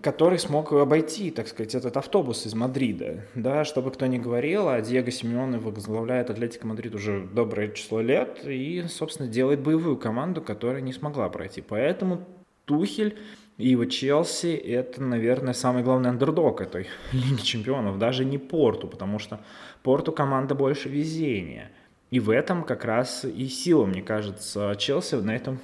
который 0.02 0.40
смог 0.40 0.72
обойти, 0.72 1.30
так 1.30 1.48
сказать, 1.48 1.76
этот 1.76 1.96
автобус 1.96 2.46
из 2.48 2.56
Мадрида. 2.56 3.26
Да, 3.36 3.64
чтобы 3.64 3.92
кто 3.92 4.08
ни 4.08 4.18
говорил, 4.18 4.68
а 4.68 4.82
Диего 4.82 5.12
Симеоне 5.12 5.60
возглавляет 5.60 6.32
Атлетико 6.32 6.66
Мадрид 6.66 6.96
уже 6.96 7.22
доброе 7.22 7.70
число 7.72 8.02
лет 8.02 8.40
и, 8.44 8.84
собственно, 8.90 9.30
делает 9.30 9.62
боевую 9.62 9.98
команду, 9.98 10.42
которая 10.42 10.82
не 10.82 10.92
смогла 10.92 11.30
пройти. 11.30 11.62
Поэтому 11.62 12.26
Тухель 12.66 13.18
и 13.58 13.70
его 13.70 13.86
Челси– 13.86 14.54
это, 14.68 15.02
наверное, 15.02 15.54
самый 15.54 15.84
главный 15.84 16.10
андердог 16.10 16.60
этой 16.60 16.88
Лиги 17.14 17.42
Чемпионов, 17.42 17.98
даже 17.98 18.26
не 18.26 18.38
Порту, 18.38 18.88
потому 18.88 19.18
что 19.20 19.40
Порту 19.82 20.12
команда 20.12 20.56
больше 20.56 20.90
везения. 20.90 21.72
И 22.12 22.20
в 22.20 22.30
этом 22.30 22.64
как 22.64 22.86
раз 22.86 23.24
и 23.26 23.48
сила, 23.48 23.86
мне 23.86 24.02
кажется, 24.02 24.76
Челси 24.78 25.16
на 25.16 25.36
этом 25.36 25.60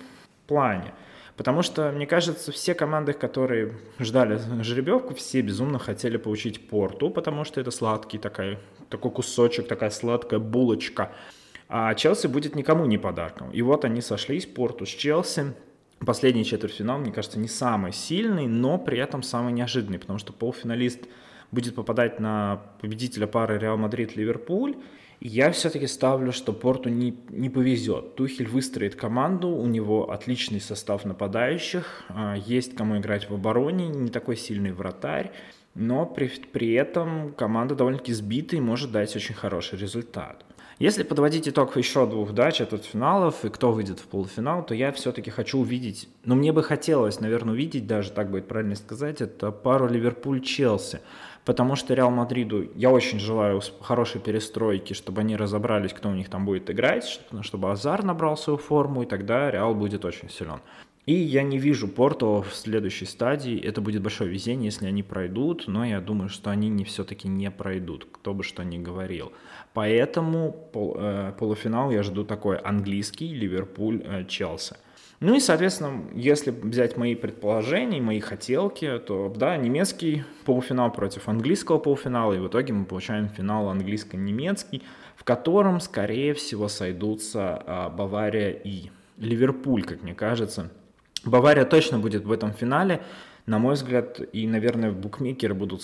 плане. 0.47 0.93
Потому 1.37 1.61
что, 1.63 1.91
мне 1.91 2.05
кажется, 2.05 2.51
все 2.51 2.73
команды, 2.73 3.13
которые 3.13 3.73
ждали 3.99 4.39
жеребьевку, 4.61 5.13
все 5.15 5.41
безумно 5.41 5.79
хотели 5.79 6.17
получить 6.17 6.67
Порту, 6.67 7.09
потому 7.09 7.45
что 7.45 7.59
это 7.59 7.71
сладкий 7.71 8.17
такой, 8.17 8.57
такой 8.89 9.11
кусочек, 9.11 9.67
такая 9.67 9.89
сладкая 9.89 10.39
булочка. 10.39 11.11
А 11.67 11.93
Челси 11.95 12.27
будет 12.27 12.55
никому 12.55 12.85
не 12.85 12.97
подарком. 12.97 13.49
И 13.51 13.61
вот 13.61 13.85
они 13.85 14.01
сошлись, 14.01 14.45
Порту 14.45 14.85
с 14.85 14.89
Челси, 14.89 15.53
Последний 16.05 16.43
четвертьфинал, 16.43 16.97
мне 16.97 17.11
кажется, 17.11 17.37
не 17.37 17.47
самый 17.47 17.93
сильный, 17.93 18.47
но 18.47 18.79
при 18.79 18.97
этом 18.97 19.21
самый 19.21 19.53
неожиданный, 19.53 19.99
потому 19.99 20.17
что 20.17 20.33
полуфиналист 20.33 21.01
будет 21.51 21.75
попадать 21.75 22.19
на 22.19 22.61
победителя 22.81 23.27
пары 23.27 23.59
Реал 23.59 23.77
Мадрид-Ливерпуль. 23.77 24.77
Я 25.19 25.51
все-таки 25.51 25.85
ставлю, 25.85 26.31
что 26.31 26.53
Порту 26.53 26.89
не, 26.89 27.15
не 27.29 27.51
повезет. 27.51 28.15
Тухель 28.15 28.47
выстроит 28.47 28.95
команду, 28.95 29.49
у 29.49 29.67
него 29.67 30.11
отличный 30.11 30.59
состав 30.59 31.05
нападающих, 31.05 32.03
а, 32.09 32.35
есть 32.35 32.75
кому 32.75 32.97
играть 32.97 33.29
в 33.29 33.35
обороне, 33.35 33.87
не 33.87 34.09
такой 34.09 34.37
сильный 34.37 34.71
вратарь, 34.71 35.31
но 35.75 36.07
при, 36.07 36.27
при 36.51 36.73
этом 36.73 37.33
команда 37.33 37.75
довольно-таки 37.75 38.13
сбита 38.13 38.55
и 38.55 38.59
может 38.59 38.91
дать 38.91 39.15
очень 39.15 39.35
хороший 39.35 39.77
результат. 39.77 40.43
Если 40.81 41.03
подводить 41.03 41.47
итог 41.47 41.77
еще 41.77 42.07
двух 42.07 42.31
да, 42.31 42.51
четвертьфиналов 42.51 43.45
и 43.45 43.49
кто 43.49 43.71
выйдет 43.71 43.99
в 43.99 44.07
полуфинал, 44.07 44.65
то 44.65 44.73
я 44.73 44.91
все-таки 44.91 45.29
хочу 45.29 45.59
увидеть, 45.59 46.09
ну, 46.25 46.33
мне 46.33 46.51
бы 46.51 46.63
хотелось, 46.63 47.19
наверное, 47.19 47.53
увидеть, 47.53 47.85
даже 47.85 48.09
так 48.09 48.31
будет 48.31 48.47
правильно 48.47 48.73
сказать, 48.73 49.21
это 49.21 49.51
пару 49.51 49.87
Ливерпуль-Челси. 49.87 51.01
Потому 51.45 51.75
что 51.75 51.93
Реал 51.93 52.09
Мадриду 52.09 52.67
я 52.73 52.89
очень 52.89 53.19
желаю 53.19 53.61
хорошей 53.79 54.21
перестройки, 54.21 54.93
чтобы 54.93 55.21
они 55.21 55.35
разобрались, 55.35 55.93
кто 55.93 56.09
у 56.09 56.13
них 56.13 56.29
там 56.29 56.45
будет 56.45 56.71
играть, 56.71 57.21
чтобы 57.41 57.71
Азар 57.71 58.03
набрал 58.03 58.35
свою 58.35 58.57
форму, 58.57 59.03
и 59.03 59.05
тогда 59.05 59.51
Реал 59.51 59.75
будет 59.75 60.03
очень 60.03 60.31
силен. 60.31 60.61
И 61.07 61.13
я 61.13 61.41
не 61.41 61.57
вижу 61.57 61.87
Порту 61.87 62.45
в 62.47 62.53
следующей 62.53 63.05
стадии. 63.05 63.59
Это 63.59 63.81
будет 63.81 64.03
большое 64.03 64.29
везение, 64.29 64.65
если 64.65 64.85
они 64.85 65.01
пройдут, 65.01 65.67
но 65.67 65.83
я 65.83 65.99
думаю, 65.99 66.29
что 66.29 66.51
они 66.51 66.69
не 66.69 66.83
все-таки 66.83 67.27
не 67.27 67.49
пройдут, 67.49 68.07
кто 68.11 68.35
бы 68.35 68.43
что 68.43 68.63
ни 68.63 68.77
говорил. 68.77 69.31
Поэтому 69.73 70.51
пол, 70.71 70.95
э, 70.99 71.33
полуфинал 71.39 71.89
я 71.89 72.03
жду 72.03 72.23
такой 72.23 72.57
английский 72.57 73.33
Ливерпуль-Челси. 73.33 74.73
Э, 74.73 74.77
ну 75.21 75.35
и, 75.35 75.39
соответственно, 75.39 76.03
если 76.15 76.51
взять 76.51 76.97
мои 76.97 77.15
предположения, 77.15 78.01
мои 78.01 78.19
хотелки, 78.19 78.99
то, 78.99 79.33
да, 79.35 79.57
немецкий 79.57 80.23
полуфинал 80.45 80.91
против 80.91 81.27
английского 81.27 81.79
полуфинала, 81.79 82.33
и 82.33 82.39
в 82.39 82.47
итоге 82.47 82.73
мы 82.73 82.85
получаем 82.85 83.29
финал 83.29 83.69
английско-немецкий, 83.69 84.83
в 85.15 85.23
котором, 85.23 85.79
скорее 85.79 86.35
всего, 86.35 86.67
сойдутся 86.67 87.63
э, 87.65 87.89
Бавария 87.95 88.51
и 88.51 88.91
Ливерпуль, 89.17 89.83
как 89.83 90.03
мне 90.03 90.13
кажется. 90.13 90.71
Бавария 91.25 91.65
точно 91.65 91.99
будет 91.99 92.25
в 92.25 92.31
этом 92.31 92.53
финале, 92.53 93.01
на 93.45 93.59
мой 93.59 93.73
взгляд, 93.73 94.19
и, 94.33 94.47
наверное, 94.47 94.91
букмекеры 94.91 95.53
будут, 95.53 95.81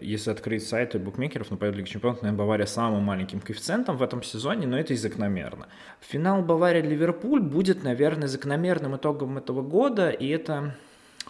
если 0.00 0.30
открыть 0.30 0.66
сайты 0.66 0.98
букмекеров 0.98 1.50
на 1.50 1.56
победу 1.56 1.78
Лиги 1.78 1.88
Чемпионов, 1.88 2.22
наверное, 2.22 2.38
Бавария 2.38 2.66
самым 2.66 3.02
маленьким 3.02 3.40
коэффициентом 3.40 3.96
в 3.96 4.02
этом 4.02 4.22
сезоне, 4.22 4.66
но 4.66 4.78
это 4.78 4.94
и 4.94 4.96
закономерно. 4.96 5.66
Финал 6.00 6.42
Бавария-Ливерпуль 6.42 7.40
будет, 7.40 7.82
наверное, 7.82 8.28
закономерным 8.28 8.96
итогом 8.96 9.38
этого 9.38 9.62
года, 9.62 10.10
и 10.10 10.28
это 10.28 10.76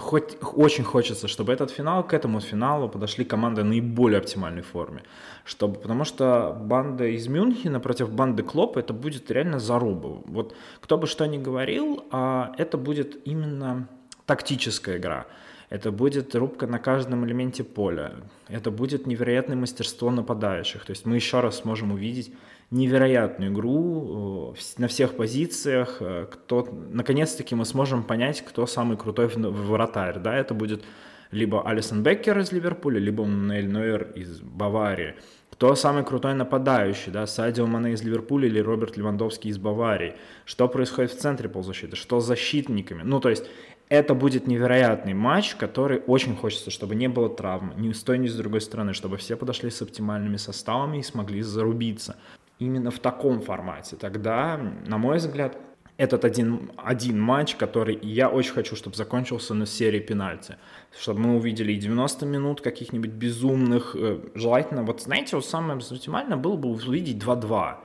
хоть 0.01 0.39
очень 0.57 0.85
хочется, 0.85 1.29
чтобы 1.29 1.53
этот 1.53 1.71
финал, 1.71 2.07
к 2.07 2.15
этому 2.15 2.41
финалу 2.41 2.89
подошли 2.89 3.25
команды 3.25 3.63
наиболее 3.63 4.19
оптимальной 4.19 4.63
форме. 4.63 5.03
Чтобы, 5.45 5.79
потому 5.79 6.05
что 6.05 6.57
банда 6.61 7.05
из 7.07 7.29
Мюнхена 7.29 7.81
против 7.81 8.11
банды 8.11 8.43
Клопа 8.43 8.79
это 8.79 8.93
будет 8.93 9.31
реально 9.31 9.59
заруба. 9.59 10.23
Вот 10.25 10.55
кто 10.81 10.97
бы 10.97 11.07
что 11.07 11.27
ни 11.27 11.39
говорил, 11.39 12.05
а 12.11 12.53
это 12.59 12.79
будет 12.79 13.27
именно 13.27 13.89
тактическая 14.27 14.97
игра. 14.97 15.27
Это 15.69 15.93
будет 15.93 16.35
рубка 16.35 16.67
на 16.67 16.79
каждом 16.79 17.25
элементе 17.27 17.63
поля. 17.63 18.15
Это 18.49 18.71
будет 18.71 19.07
невероятное 19.07 19.57
мастерство 19.57 20.11
нападающих. 20.11 20.85
То 20.85 20.91
есть 20.91 21.07
мы 21.07 21.17
еще 21.17 21.41
раз 21.41 21.59
сможем 21.59 21.93
увидеть 21.93 22.33
невероятную 22.71 23.53
игру 23.53 24.55
э, 24.55 24.81
на 24.81 24.89
всех 24.89 25.17
позициях. 25.17 25.97
Э, 26.01 26.27
кто, 26.31 26.69
наконец-таки 26.91 27.55
мы 27.55 27.65
сможем 27.65 28.03
понять, 28.03 28.43
кто 28.43 28.67
самый 28.67 28.97
крутой 28.97 29.29
вратарь. 29.29 30.19
Да? 30.19 30.37
Это 30.37 30.55
будет 30.55 30.85
либо 31.31 31.69
Алисон 31.69 32.03
Беккер 32.03 32.39
из 32.39 32.53
Ливерпуля, 32.53 32.99
либо 32.99 33.25
Нель 33.25 33.69
Нойер 33.69 34.13
из 34.15 34.41
Баварии. 34.41 35.15
Кто 35.51 35.75
самый 35.75 36.05
крутой 36.05 36.35
нападающий, 36.35 37.13
да, 37.13 37.27
Садио 37.27 37.67
Мане 37.67 37.93
из 37.93 38.03
Ливерпуля 38.03 38.47
или 38.47 38.61
Роберт 38.61 38.97
Левандовский 38.97 39.51
из 39.51 39.59
Баварии? 39.59 40.15
Что 40.47 40.69
происходит 40.69 41.13
в 41.13 41.19
центре 41.19 41.49
полузащиты? 41.49 41.97
Что 41.97 42.21
с 42.21 42.27
защитниками? 42.27 43.03
Ну, 43.03 43.21
то 43.21 43.29
есть 43.29 43.45
это 43.91 44.15
будет 44.15 44.47
невероятный 44.47 45.15
матч, 45.15 45.57
который 45.57 45.99
очень 46.07 46.37
хочется, 46.37 46.71
чтобы 46.71 46.95
не 46.95 47.09
было 47.09 47.29
травм 47.29 47.75
ни 47.77 47.93
с 47.93 48.03
той, 48.03 48.19
ни 48.19 48.29
с 48.29 48.37
другой 48.37 48.61
стороны, 48.61 48.95
чтобы 48.95 49.17
все 49.17 49.37
подошли 49.37 49.69
с 49.69 49.83
оптимальными 49.83 50.37
составами 50.37 50.99
и 50.99 51.03
смогли 51.03 51.43
зарубиться. 51.43 52.17
Именно 52.61 52.91
в 52.91 53.01
таком 53.01 53.41
формате. 53.41 53.97
Тогда, 53.97 54.61
на 54.87 54.99
мой 54.99 55.17
взгляд, 55.17 55.57
этот 55.97 56.25
один, 56.25 56.71
один 56.77 57.21
матч, 57.21 57.57
который 57.57 57.99
я 58.01 58.29
очень 58.29 58.53
хочу, 58.53 58.77
чтобы 58.77 58.97
закончился 58.97 59.55
на 59.55 59.67
серии 59.67 59.99
пенальти. 60.01 60.57
Чтобы 60.99 61.21
мы 61.21 61.37
увидели 61.37 61.73
и 61.73 61.77
90 61.77 62.27
минут 62.27 62.61
каких-нибудь 62.61 63.11
безумных. 63.11 63.97
Э, 63.99 64.21
желательно, 64.35 64.83
вот 64.83 65.03
знаете, 65.03 65.37
вот 65.37 65.45
самое 65.45 65.79
оптимально 65.79 66.37
было 66.37 66.57
бы 66.57 66.69
увидеть 66.69 67.23
2-2 67.23 67.79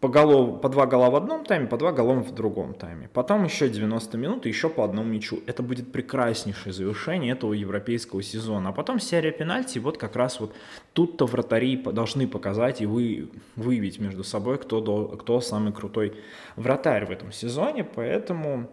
по, 0.00 0.08
голов, 0.08 0.62
по 0.62 0.68
два 0.70 0.86
гола 0.86 1.10
в 1.10 1.16
одном 1.16 1.44
тайме, 1.44 1.66
по 1.66 1.76
два 1.76 1.92
гола 1.92 2.14
в 2.14 2.34
другом 2.34 2.72
тайме. 2.72 3.10
Потом 3.12 3.44
еще 3.44 3.68
90 3.68 4.16
минут 4.16 4.46
и 4.46 4.48
еще 4.48 4.70
по 4.70 4.82
одному 4.82 5.08
мячу. 5.08 5.40
Это 5.46 5.62
будет 5.62 5.92
прекраснейшее 5.92 6.72
завершение 6.72 7.32
этого 7.32 7.52
европейского 7.52 8.22
сезона. 8.22 8.70
А 8.70 8.72
потом 8.72 8.98
серия 8.98 9.30
пенальти, 9.30 9.78
вот 9.78 9.98
как 9.98 10.16
раз 10.16 10.40
вот 10.40 10.54
тут-то 10.94 11.26
вратари 11.26 11.76
должны 11.76 12.26
показать 12.26 12.80
и 12.80 12.86
вы, 12.86 13.28
выявить 13.56 14.00
между 14.00 14.24
собой, 14.24 14.56
кто, 14.56 14.80
кто 15.18 15.40
самый 15.42 15.72
крутой 15.72 16.14
вратарь 16.56 17.04
в 17.04 17.10
этом 17.10 17.30
сезоне. 17.30 17.84
Поэтому, 17.84 18.70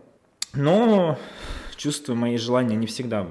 но 0.53 1.17
чувства, 1.75 2.15
мои 2.15 2.37
желания 2.37 2.77
не 2.77 2.87
всегда 2.87 3.27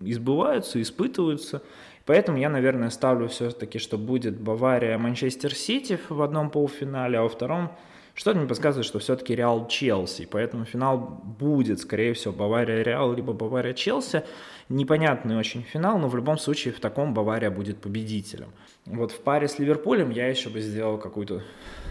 избываются, 0.00 0.80
испытываются. 0.80 1.62
Поэтому 2.06 2.38
я, 2.38 2.50
наверное, 2.50 2.90
ставлю 2.90 3.28
все-таки, 3.28 3.78
что 3.78 3.96
будет 3.96 4.34
Бавария-Манчестер 4.38 5.54
Сити 5.54 5.98
в 6.08 6.20
одном 6.20 6.50
полуфинале, 6.50 7.18
а 7.18 7.22
во 7.22 7.28
втором 7.28 7.70
что-то 8.14 8.38
мне 8.38 8.46
подсказывает, 8.46 8.86
что 8.86 9.00
все-таки 9.00 9.34
Реал 9.34 9.66
Челси, 9.66 10.28
поэтому 10.30 10.64
финал 10.64 10.98
будет, 10.98 11.80
скорее 11.80 12.12
всего, 12.14 12.32
Бавария 12.32 12.82
Реал, 12.82 13.12
либо 13.12 13.32
Бавария 13.32 13.72
Челси. 13.72 14.22
Непонятный 14.68 15.36
очень 15.36 15.62
финал, 15.62 15.98
но 15.98 16.08
в 16.08 16.14
любом 16.14 16.38
случае 16.38 16.72
в 16.72 16.78
таком 16.78 17.12
Бавария 17.12 17.50
будет 17.50 17.78
победителем. 17.78 18.50
Вот 18.86 19.10
в 19.10 19.20
паре 19.20 19.48
с 19.48 19.58
Ливерпулем 19.58 20.10
я 20.10 20.28
еще 20.28 20.48
бы 20.48 20.60
сделал 20.60 20.96
какую-то 20.96 21.42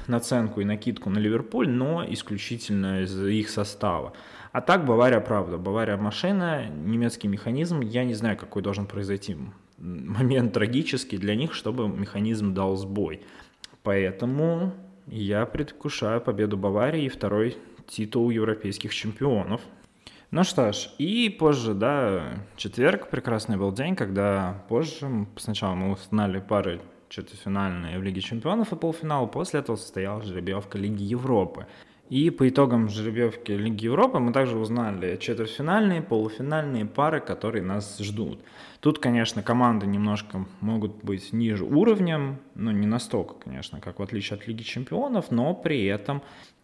наценку 0.07 0.61
и 0.61 0.65
накидку 0.65 1.09
на 1.09 1.19
Ливерпуль, 1.19 1.69
но 1.69 2.05
исключительно 2.07 3.01
из 3.01 3.21
их 3.21 3.49
состава. 3.49 4.13
А 4.53 4.61
так 4.61 4.85
Бавария 4.85 5.19
правда. 5.19 5.57
Бавария 5.57 5.97
машина, 5.97 6.67
немецкий 6.69 7.27
механизм. 7.27 7.81
Я 7.81 8.05
не 8.05 8.13
знаю, 8.13 8.37
какой 8.37 8.61
должен 8.61 8.85
произойти 8.85 9.35
момент 9.77 10.53
трагический 10.53 11.17
для 11.17 11.35
них, 11.35 11.53
чтобы 11.53 11.87
механизм 11.87 12.53
дал 12.53 12.75
сбой. 12.75 13.21
Поэтому 13.83 14.73
я 15.07 15.45
предвкушаю 15.45 16.21
победу 16.21 16.57
Баварии 16.57 17.05
и 17.05 17.09
второй 17.09 17.57
титул 17.87 18.29
европейских 18.29 18.93
чемпионов. 18.93 19.61
Ну 20.31 20.43
что 20.43 20.71
ж, 20.71 20.89
и 20.97 21.29
позже, 21.29 21.73
да, 21.73 22.39
четверг, 22.55 23.09
прекрасный 23.09 23.57
был 23.57 23.71
день, 23.71 23.95
когда 23.95 24.63
позже, 24.67 25.27
сначала 25.37 25.75
мы 25.75 25.91
узнали 25.91 26.39
пары 26.39 26.81
четвертьфинальные 27.09 27.99
в 27.99 28.03
Лиге 28.03 28.21
чемпионов 28.21 28.73
и 28.73 28.75
полуфинал, 28.75 29.27
после 29.27 29.59
этого 29.59 29.75
состоялась 29.75 30.25
жеребьевка 30.25 30.79
Лиги 30.79 31.03
Европы. 31.03 31.67
И 32.09 32.29
по 32.29 32.47
итогам 32.47 32.89
жеребьевки 32.89 33.53
Лиги 33.53 33.85
Европы 33.85 34.19
мы 34.19 34.33
также 34.33 34.57
узнали 34.57 35.15
четвертьфинальные, 35.17 36.01
полуфинальные 36.01 36.85
пары, 36.85 37.21
которые 37.21 37.63
нас 37.63 37.97
ждут. 37.99 38.39
Тут, 38.81 38.99
конечно, 38.99 39.41
команды 39.41 39.87
немножко 39.87 40.45
могут 40.59 41.03
быть 41.03 41.31
ниже 41.31 41.63
уровнем, 41.63 42.39
ну 42.55 42.71
не 42.71 42.85
настолько, 42.85 43.35
конечно, 43.35 43.79
как 43.79 43.99
в 43.99 44.03
отличие 44.03 44.37
от 44.37 44.45
Лиги 44.47 44.63
Чемпионов, 44.63 45.31
но 45.31 45.53
при 45.53 45.85
этом 45.85 46.21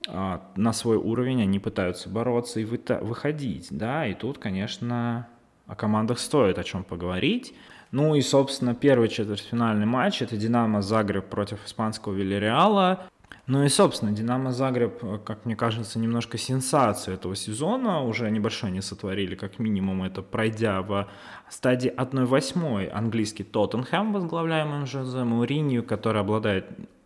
э, 0.08 0.40
на 0.56 0.74
свой 0.74 0.98
уровень 0.98 1.42
они 1.42 1.60
пытаются 1.60 2.10
бороться 2.10 2.60
и 2.60 2.66
вы- 2.66 2.82
выходить, 3.02 3.68
да, 3.72 4.06
и 4.06 4.14
тут, 4.14 4.38
конечно, 4.38 5.30
о 5.66 5.76
командах 5.76 6.20
стоит 6.20 6.60
о 6.60 6.64
чем 6.64 6.84
поговорить. 6.84 7.56
Ну 7.92 8.14
и, 8.16 8.22
собственно, 8.22 8.76
первый 8.76 9.08
четвертьфинальный 9.08 9.86
матч– 9.86 10.22
это 10.24 10.36
«Динамо 10.36 10.82
Загреб» 10.82 11.26
против 11.26 11.66
испанского 11.66 12.14
Вильяреала. 12.14 13.08
Ну 13.48 13.64
и, 13.64 13.70
собственно, 13.70 14.12
«Динамо 14.12 14.52
Загреб», 14.52 15.24
как 15.24 15.46
мне 15.46 15.56
кажется, 15.56 15.98
немножко 15.98 16.38
сенсация 16.38 17.16
этого 17.16 17.36
сезона. 17.36 18.04
Уже 18.04 18.30
небольшой 18.30 18.70
не 18.70 18.82
сотворили, 18.82 19.36
как 19.36 19.58
минимум, 19.58 20.04
это 20.04 20.22
пройдя 20.22 20.82
в 20.82 21.08
стадии 21.50 21.92
1-8 21.92 22.90
английский 22.90 23.44
Тоттенхэм, 23.44 24.14
возглавляемый 24.14 24.86
Жозе 24.86 25.24
Мауринью, 25.24 25.84
который 25.84 26.22
обладает 26.22 26.66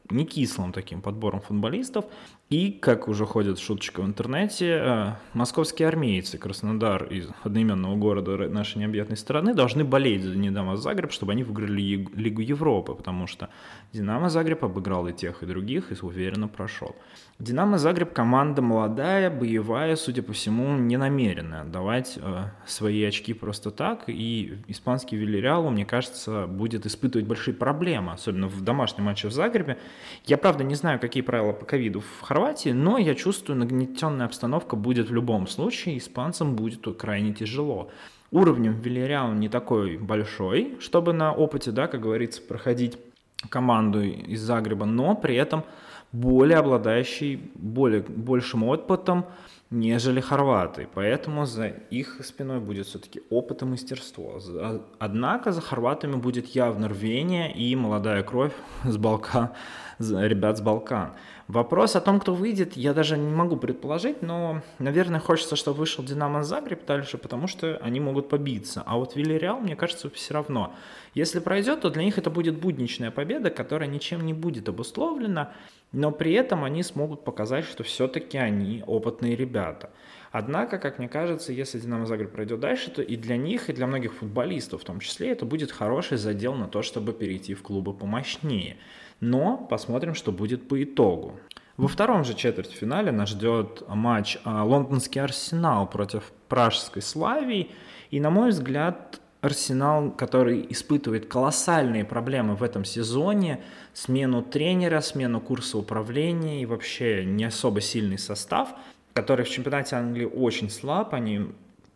не 0.10 0.26
кислым 0.26 0.72
таким 0.72 1.02
подбором 1.02 1.42
футболистов. 1.42 2.06
И, 2.50 2.72
как 2.72 3.08
уже 3.08 3.26
ходит 3.26 3.58
шуточка 3.58 4.02
в 4.02 4.06
интернете, 4.06 4.80
э, 4.80 5.16
московские 5.34 5.88
армейцы 5.88 6.38
Краснодар 6.38 7.06
из 7.06 7.28
одноименного 7.44 7.96
города 7.96 8.50
нашей 8.50 8.78
необъятной 8.78 9.18
страны 9.18 9.54
должны 9.54 9.84
болеть 9.84 10.24
за 10.24 10.36
Динамо 10.36 10.78
Загреб, 10.78 11.12
чтобы 11.12 11.32
они 11.32 11.44
выиграли 11.44 12.08
Лигу 12.14 12.42
Европы, 12.42 12.94
потому 12.94 13.28
что 13.28 13.50
Динамо 13.92 14.30
Загреб 14.30 14.64
обыграл 14.64 15.08
и 15.08 15.14
тех, 15.14 15.42
и 15.42 15.46
других, 15.46 15.92
и 15.92 16.06
уверенно 16.06 16.48
прошел. 16.48 16.96
Динамо 17.44 17.78
Загреб 17.78 18.14
команда 18.14 18.62
молодая, 18.62 19.30
боевая, 19.30 19.98
судя 19.98 20.24
по 20.24 20.32
всему, 20.32 20.78
не 20.78 20.96
намерена 20.96 21.62
отдавать 21.62 22.14
э, 22.16 22.46
свои 22.66 23.04
очки 23.04 23.34
просто 23.34 23.70
так, 23.70 24.06
и 24.08 24.60
испанский 24.68 25.18
Вильяреал, 25.18 25.70
мне 25.70 25.86
кажется, 25.86 26.48
будет 26.48 26.86
испытывать 26.86 27.28
большие 27.28 27.54
проблемы, 27.54 28.13
особенно 28.13 28.48
в 28.48 28.62
домашнем 28.62 29.04
матче 29.04 29.28
в 29.28 29.34
Загребе. 29.34 29.78
Я, 30.26 30.38
правда, 30.38 30.63
не 30.63 30.76
знаю, 30.76 31.02
какие 31.02 31.22
правила 31.22 31.52
по 31.52 31.65
ковиду 31.65 32.00
в 32.00 32.22
Хорватии, 32.22 32.70
но 32.70 32.98
я 32.98 33.13
чувствую, 33.13 33.60
нагнетенная 33.60 34.28
обстановка 34.28 34.78
будет 34.78 35.10
в 35.10 35.13
любом 35.13 35.48
случае, 35.48 35.98
испанцам 35.98 36.56
будет 36.56 36.88
крайне 36.98 37.34
тяжело. 37.34 37.91
Уровнем 38.32 38.80
Вильяреал 38.80 39.34
не 39.34 39.50
такой 39.50 39.98
большой, 39.98 40.78
чтобы 40.80 41.12
на 41.12 41.34
опыте, 41.34 41.72
да, 41.72 41.88
как 41.88 42.00
говорится, 42.00 42.41
проходить 42.41 42.98
команду 43.50 44.02
из 44.02 44.39
Загреба, 44.39 44.86
но 44.86 45.13
при 45.13 45.36
этом 45.36 45.65
более 46.13 46.60
обладающий 46.60 47.52
более, 47.56 48.02
большим 48.02 48.63
опытом, 48.63 49.26
нежели 49.71 50.21
хорваты. 50.21 50.88
Поэтому 50.93 51.45
за 51.45 51.67
их 51.67 52.23
спиной 52.23 52.60
будет 52.60 52.86
все-таки 52.86 53.21
опыт 53.30 53.63
и 53.63 53.65
мастерство. 53.65 54.39
Однако 54.99 55.52
за 55.52 55.62
хорватами 55.62 56.15
будет 56.15 56.45
явно 56.56 56.88
рвение 56.88 57.52
и 57.52 57.76
молодая 57.76 58.23
кровь 58.23 58.54
с 58.84 58.97
Балкан, 58.97 59.49
ребят 59.99 60.58
с 60.58 60.62
Балкан. 60.62 61.13
Вопрос 61.54 61.96
о 61.96 62.02
том, 62.02 62.20
кто 62.20 62.34
выйдет, 62.34 62.76
я 62.76 62.96
даже 62.96 63.16
не 63.16 63.32
могу 63.32 63.58
предположить, 63.58 64.24
но, 64.24 64.63
наверное, 64.80 65.20
хочется, 65.20 65.56
чтобы 65.56 65.78
вышел 65.78 66.04
Динамо 66.04 66.44
Загреб 66.44 66.84
дальше, 66.88 67.20
потому 67.20 67.46
что 67.46 67.78
они 67.78 68.00
могут 68.00 68.28
побиться. 68.28 68.82
А 68.88 68.98
вот 68.98 69.16
Вильяреал, 69.16 69.60
мне 69.60 69.76
кажется, 69.76 70.10
все 70.10 70.34
равно. 70.34 70.74
Если 71.13 71.39
пройдет, 71.39 71.82
то 71.82 71.92
для 71.92 72.06
них 72.06 72.18
это 72.18 72.32
будет 72.32 72.58
будничная 72.58 73.12
победа, 73.12 73.52
которая 73.52 73.88
ничем 73.88 74.26
не 74.26 74.34
будет 74.34 74.68
обусловлена, 74.68 75.54
но 75.92 76.10
при 76.10 76.34
этом 76.34 76.63
они 76.63 76.82
смогут 76.82 77.24
показать, 77.24 77.66
что 77.66 77.84
все-таки 77.84 78.39
они 78.39 78.84
опытные 78.88 79.36
ребята. 79.36 79.92
Однако, 80.32 80.80
как 80.80 80.98
мне 80.98 81.08
кажется, 81.08 81.54
если 81.54 81.78
Динамо 81.78 82.08
Загреб 82.08 82.32
пройдет 82.32 82.62
дальше, 82.62 82.89
то 82.89 83.04
и 83.04 83.16
для 83.16 83.38
них, 83.38 83.70
и 83.70 83.74
для 83.74 83.86
многих 83.86 84.16
футболистов 84.16 84.82
в 84.82 84.86
том 84.86 85.00
числе, 85.00 85.30
это 85.30 85.46
будет 85.46 85.72
хороший 85.72 86.18
задел 86.18 86.56
на 86.56 86.68
то, 86.68 86.82
чтобы 86.82 87.13
перейти 87.13 87.54
в 87.54 87.62
клубы 87.62 87.94
помощнее. 87.94 88.78
Но 89.24 89.56
посмотрим, 89.56 90.16
что 90.16 90.34
будет 90.34 90.68
по 90.68 90.84
итогу. 90.84 91.40
Во 91.78 91.88
втором 91.88 92.26
же 92.26 92.34
четвертьфинале 92.34 93.14
нас 93.14 93.30
ждет 93.30 93.82
матч 93.88 94.38
а, 94.44 94.66
лондонский 94.66 95.22
Арсенал 95.22 95.90
против 95.90 96.34
пражской 96.50 97.02
Славии. 97.02 97.70
И, 98.12 98.20
на 98.20 98.30
мой 98.30 98.50
взгляд, 98.50 99.22
Арсенал, 99.40 100.12
который 100.12 100.68
испытывает 100.70 101.28
колоссальные 101.28 102.04
проблемы 102.04 102.56
в 102.56 102.64
этом 102.64 102.84
сезоне, 102.84 103.62
смену 103.94 104.42
тренера, 104.42 105.00
смену 105.00 105.40
курса 105.40 105.78
управления 105.78 106.62
и 106.62 106.66
вообще 106.66 107.24
не 107.24 107.46
особо 107.46 107.80
сильный 107.80 108.18
состав, 108.18 108.76
который 109.14 109.46
в 109.46 109.50
чемпионате 109.50 109.96
Англии 109.96 110.26
очень 110.26 110.70
слаб, 110.70 111.14
они 111.14 111.48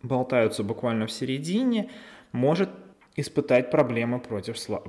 болтаются 0.01 0.63
буквально 0.63 1.07
в 1.07 1.11
середине, 1.11 1.89
может 2.31 2.69
испытать 3.17 3.71
проблемы 3.71 4.19
против 4.19 4.57
слав... 4.57 4.83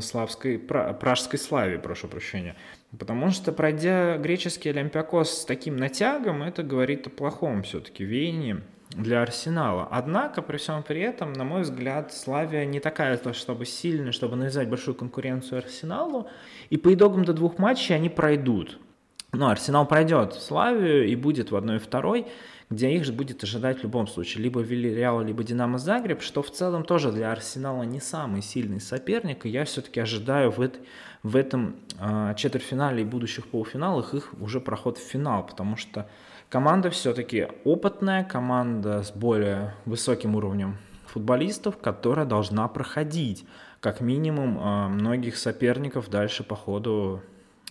славской, 0.00 0.58
пражской 0.58 1.38
славе, 1.38 1.78
прошу 1.78 2.06
прощения. 2.06 2.54
Потому 2.96 3.30
что, 3.30 3.50
пройдя 3.50 4.18
греческий 4.18 4.68
Олимпиакос 4.68 5.40
с 5.40 5.44
таким 5.44 5.76
натягом, 5.76 6.42
это 6.42 6.62
говорит 6.62 7.06
о 7.06 7.10
плохом 7.10 7.62
все-таки 7.62 8.04
веянии 8.04 8.60
для 8.90 9.22
Арсенала. 9.22 9.88
Однако, 9.90 10.42
при 10.42 10.58
всем 10.58 10.82
при 10.82 11.00
этом, 11.00 11.32
на 11.32 11.44
мой 11.44 11.62
взгляд, 11.62 12.12
Славия 12.12 12.66
не 12.66 12.78
такая, 12.78 13.18
чтобы 13.32 13.64
сильная, 13.64 14.12
чтобы 14.12 14.36
навязать 14.36 14.68
большую 14.68 14.94
конкуренцию 14.94 15.58
Арсеналу. 15.58 16.28
И 16.68 16.76
по 16.76 16.92
итогам 16.92 17.24
до 17.24 17.32
двух 17.32 17.58
матчей 17.58 17.96
они 17.96 18.10
пройдут. 18.10 18.78
Но 19.32 19.48
Арсенал 19.48 19.86
пройдет 19.86 20.34
Славию 20.34 21.08
и 21.08 21.16
будет 21.16 21.50
в 21.50 21.56
одной 21.56 21.76
и 21.76 21.78
второй, 21.78 22.26
где 22.68 22.90
их 22.92 23.04
же 23.04 23.12
будет 23.12 23.42
ожидать 23.42 23.80
в 23.80 23.82
любом 23.82 24.06
случае 24.06 24.44
либо 24.44 24.60
Вильяреал, 24.60 25.22
либо 25.22 25.42
Динамо 25.42 25.78
Загреб, 25.78 26.22
что 26.22 26.42
в 26.42 26.50
целом 26.50 26.84
тоже 26.84 27.12
для 27.12 27.32
Арсенала 27.32 27.82
не 27.82 28.00
самый 28.00 28.42
сильный 28.42 28.80
соперник. 28.80 29.46
И 29.46 29.48
я 29.48 29.64
все-таки 29.64 30.00
ожидаю 30.00 30.50
в, 30.50 30.60
этой, 30.60 30.80
в 31.22 31.36
этом 31.36 31.76
э, 31.98 32.34
четвертьфинале 32.36 33.02
и 33.02 33.06
будущих 33.06 33.46
полуфиналах 33.46 34.14
их 34.14 34.32
уже 34.40 34.60
проход 34.60 34.98
в 34.98 35.02
финал, 35.02 35.46
потому 35.46 35.76
что 35.76 36.06
Команда 36.52 36.90
все-таки 36.90 37.48
опытная, 37.64 38.24
команда 38.24 39.02
с 39.02 39.10
более 39.10 39.72
высоким 39.86 40.36
уровнем 40.36 40.76
футболистов, 41.06 41.78
которая 41.78 42.26
должна 42.26 42.68
проходить 42.68 43.46
как 43.80 44.02
минимум 44.02 44.58
а, 44.60 44.88
многих 44.88 45.38
соперников 45.38 46.10
дальше 46.10 46.44
по 46.44 46.54
ходу 46.54 47.22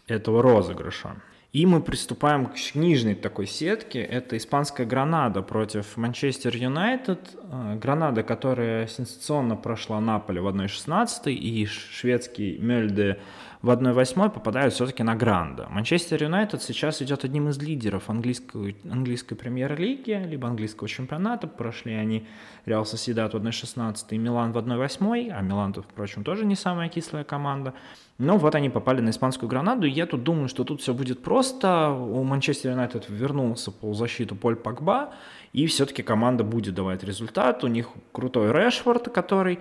этого 0.08 0.42
розыгрыша. 0.42 1.18
И 1.54 1.66
мы 1.66 1.82
приступаем 1.82 2.46
к 2.46 2.56
нижней 2.76 3.14
такой 3.14 3.46
сетке. 3.46 4.00
Это 4.02 4.38
испанская 4.38 4.86
Гранада 4.86 5.42
против 5.42 5.98
Манчестер 5.98 6.56
Юнайтед. 6.56 7.20
Э, 7.44 7.76
Гранада, 7.76 8.24
которая 8.24 8.88
сенсационно 8.88 9.58
прошла 9.58 10.00
Наполе 10.00 10.40
в 10.40 10.48
1-16, 10.48 11.30
и 11.34 11.66
шведский 11.66 12.58
Мельде 12.58 13.20
в 13.62 13.70
1-8 13.70 14.32
попадают 14.32 14.74
все-таки 14.74 15.04
на 15.04 15.16
Гранда. 15.16 15.68
Манчестер 15.70 16.24
Юнайтед 16.24 16.64
сейчас 16.64 17.02
идет 17.02 17.24
одним 17.24 17.50
из 17.50 17.60
лидеров 17.60 18.10
английской, 18.10 18.76
английской 18.90 19.36
премьер-лиги, 19.36 20.12
либо 20.28 20.48
английского 20.48 20.90
чемпионата. 20.90 21.48
Прошли 21.48 21.94
они 21.94 22.28
Реал 22.66 22.86
Соседат 22.86 23.34
в 23.34 23.38
1-16 23.38 23.96
и 24.10 24.18
Милан 24.18 24.52
в 24.52 24.58
1-8, 24.58 25.30
а 25.30 25.42
Милан, 25.42 25.74
впрочем, 25.74 26.24
тоже 26.24 26.46
не 26.46 26.56
самая 26.56 26.90
кислая 26.90 27.24
команда. 27.24 27.74
Но 28.18 28.38
вот 28.38 28.56
они 28.56 28.70
попали 28.70 29.02
на 29.02 29.10
испанскую 29.10 29.48
гранаду, 29.48 29.86
и 29.86 29.92
я 29.92 30.06
тут 30.06 30.24
думаю, 30.24 30.48
что 30.48 30.64
тут 30.64 30.82
все 30.82 30.94
будет 30.94 31.22
просто. 31.22 31.90
У 31.90 32.24
Манчестер 32.24 32.72
Юнайтед 32.72 33.10
вернулся 33.10 33.72
по 33.72 33.94
защиту 33.94 34.36
Поль 34.36 34.56
Пакба, 34.56 35.14
и 35.54 35.68
все-таки 35.68 36.02
команда 36.02 36.44
будет 36.44 36.74
давать 36.74 37.04
результат. 37.04 37.64
У 37.64 37.68
них 37.68 37.90
крутой 38.12 38.52
Решфорд, 38.52 39.10
который 39.10 39.60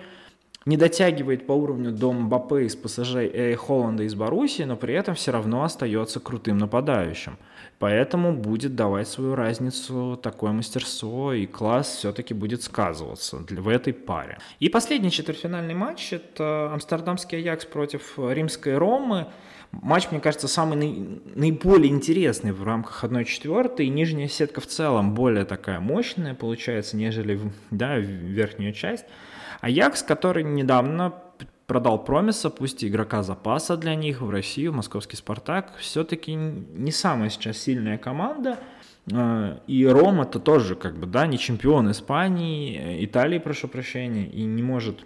не 0.65 0.77
дотягивает 0.77 1.47
по 1.47 1.53
уровню 1.53 1.91
до 1.91 2.11
Мбаппе 2.11 2.65
из 2.65 2.75
ПСЖ 2.75 3.17
и 3.23 3.55
Холланда 3.55 4.03
из 4.03 4.15
Боруссии, 4.15 4.63
но 4.63 4.75
при 4.75 4.93
этом 4.93 5.15
все 5.15 5.31
равно 5.31 5.63
остается 5.63 6.19
крутым 6.19 6.57
нападающим. 6.57 7.37
Поэтому 7.81 8.33
будет 8.33 8.75
давать 8.75 9.07
свою 9.07 9.33
разницу 9.33 10.15
такое 10.21 10.51
мастерство, 10.51 11.33
и 11.33 11.47
класс 11.47 11.95
все-таки 11.95 12.35
будет 12.35 12.61
сказываться 12.61 13.37
в 13.49 13.67
этой 13.67 13.91
паре. 13.91 14.37
И 14.59 14.69
последний 14.69 15.09
четвертьфинальный 15.09 15.73
матч– 15.73 16.09
это 16.13 16.69
амстердамский 16.71 17.39
Аякс 17.39 17.65
против 17.65 18.19
римской 18.19 18.77
Ромы. 18.77 19.25
Матч, 19.71 20.11
мне 20.11 20.19
кажется, 20.19 20.47
самый 20.47 21.21
наиболее 21.33 21.91
интересный 21.91 22.51
в 22.51 22.61
рамках 22.63 23.03
1-4, 23.03 23.77
и 23.77 23.89
нижняя 23.89 24.27
сетка 24.27 24.61
в 24.61 24.67
целом 24.67 25.15
более 25.15 25.45
такая 25.45 25.79
мощная 25.79 26.35
получается, 26.35 26.97
нежели 26.97 27.39
да, 27.71 27.97
верхняя 27.97 28.73
часть. 28.73 29.05
Аякс, 29.61 30.03
который 30.03 30.43
недавно 30.43 31.13
продал 31.71 32.03
Промиса, 32.03 32.49
пусть 32.49 32.83
игрока 32.83 33.23
запаса 33.23 33.77
для 33.77 33.95
них 33.95 34.19
в 34.19 34.29
Россию, 34.29 34.73
в 34.73 34.75
московский 34.75 35.15
«Спартак», 35.15 35.71
все-таки 35.77 36.33
не 36.33 36.91
самая 36.91 37.29
сейчас 37.29 37.59
сильная 37.59 37.97
команда. 37.97 38.59
Э, 39.09 39.57
и 39.67 39.85
Рома 39.85 40.23
это 40.23 40.41
тоже 40.41 40.75
как 40.75 40.97
бы, 40.97 41.07
да, 41.07 41.25
не 41.27 41.37
чемпион 41.37 41.89
Испании, 41.89 43.05
Италии, 43.05 43.37
прошу 43.39 43.69
прощения, 43.69 44.25
и 44.25 44.43
не 44.43 44.61
может 44.61 45.05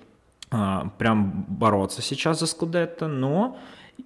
а, 0.50 0.90
прям 0.98 1.46
бороться 1.48 2.02
сейчас 2.02 2.40
за 2.40 2.48
Скудетто, 2.48 3.08
но 3.08 3.60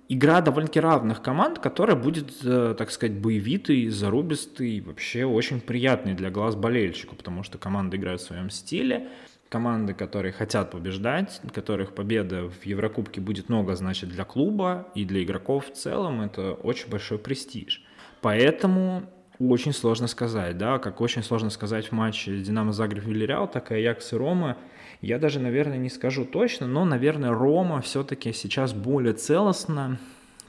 игра 0.10 0.42
довольно-таки 0.42 0.82
равных 0.82 1.22
команд, 1.22 1.60
которая 1.60 1.96
будет, 1.96 2.44
э, 2.44 2.76
так 2.78 2.92
сказать, 2.92 3.16
боевитой, 3.18 3.88
зарубистой, 3.88 4.82
вообще 4.82 5.24
очень 5.24 5.62
приятной 5.62 6.14
для 6.14 6.30
глаз 6.30 6.58
болельщику, 6.58 7.16
потому 7.16 7.44
что 7.44 7.58
команды 7.58 7.96
играют 7.96 8.20
в 8.20 8.26
своем 8.26 8.50
стиле, 8.50 9.08
команды, 9.50 9.94
которые 9.94 10.32
хотят 10.32 10.72
побеждать, 10.72 11.42
которых 11.54 11.96
победа 11.96 12.50
в 12.50 12.66
Еврокубке 12.66 13.20
будет 13.20 13.50
много 13.50 13.76
значит 13.76 14.10
для 14.10 14.24
клуба 14.24 14.88
и 14.96 15.06
для 15.06 15.24
игроков 15.24 15.68
в 15.68 15.74
целом, 15.74 16.22
это 16.22 16.54
очень 16.54 16.90
большой 16.90 17.18
престиж. 17.18 17.84
Поэтому 18.22 19.04
очень 19.40 19.74
сложно 19.74 20.08
сказать, 20.08 20.58
да, 20.58 20.78
как 20.78 21.02
очень 21.02 21.24
сложно 21.24 21.50
сказать 21.50 21.88
в 21.88 21.92
матче 21.94 22.40
Динамо 22.40 22.74
Загреб 22.74 23.06
Вильяреал, 23.06 23.48
так 23.48 23.72
и 23.72 23.76
Аякс 23.76 24.14
и 24.14 24.16
Рома. 24.16 24.58
Я 25.02 25.18
даже, 25.18 25.40
наверное, 25.40 25.78
не 25.78 25.90
скажу 25.90 26.26
точно, 26.26 26.68
но, 26.68 26.86
наверное, 26.86 27.32
Рома 27.32 27.82
все-таки 27.82 28.34
сейчас 28.34 28.74
более 28.74 29.14
целостна 29.14 29.98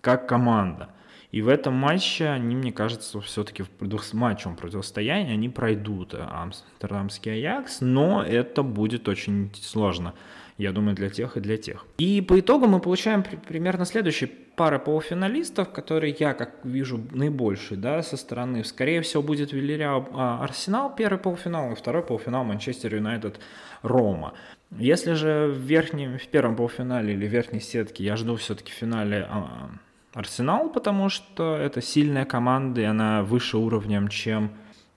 как 0.00 0.28
команда– 0.28 0.90
и 1.32 1.42
в 1.42 1.48
этом 1.48 1.74
матче 1.74 2.28
они, 2.28 2.56
мне 2.56 2.72
кажется, 2.72 3.20
все-таки 3.20 3.62
в 3.62 3.86
двухматчевом 3.86 4.56
противостоянии 4.56 5.32
они 5.32 5.48
пройдут 5.48 6.14
Амстердамский 6.14 7.32
Аякс, 7.32 7.80
но 7.80 8.22
это 8.24 8.62
будет 8.62 9.08
очень 9.08 9.52
сложно, 9.54 10.14
я 10.58 10.72
думаю, 10.72 10.96
для 10.96 11.08
тех 11.08 11.36
и 11.36 11.40
для 11.40 11.56
тех. 11.56 11.86
И 11.98 12.20
по 12.20 12.40
итогу 12.40 12.66
мы 12.66 12.80
получаем 12.80 13.22
примерно 13.22 13.84
следующие 13.84 14.28
пары 14.28 14.80
полуфиналистов, 14.80 15.70
которые 15.72 16.14
я, 16.18 16.34
как 16.34 16.64
вижу, 16.64 17.00
наибольшие, 17.12 17.78
да, 17.78 18.02
со 18.02 18.16
стороны. 18.16 18.64
Скорее 18.64 19.00
всего, 19.00 19.22
будет 19.22 19.52
Вильяреал 19.52 20.08
а, 20.12 20.42
Арсенал 20.42 20.94
первый 20.94 21.18
полуфинал, 21.18 21.72
и 21.72 21.74
второй 21.76 22.02
полуфинал 22.02 22.44
Манчестер 22.44 22.94
Юнайтед 22.94 23.38
Рома. 23.82 24.34
Если 24.76 25.14
же 25.14 25.46
в 25.46 25.58
верхнем, 25.58 26.18
в 26.18 26.26
первом 26.26 26.56
полуфинале 26.56 27.14
или 27.14 27.26
верхней 27.26 27.60
сетке 27.60 28.04
я 28.04 28.16
жду 28.16 28.36
все-таки 28.36 28.70
финале 28.70 29.26
а, 29.30 29.70
Арсенал, 30.12 30.70
потому 30.70 31.08
что 31.08 31.56
это 31.56 31.80
сильная 31.80 32.24
команда, 32.24 32.80
и 32.80 32.84
она 32.84 33.22
выше 33.22 33.58
уровнем, 33.58 34.08
чем 34.08 34.50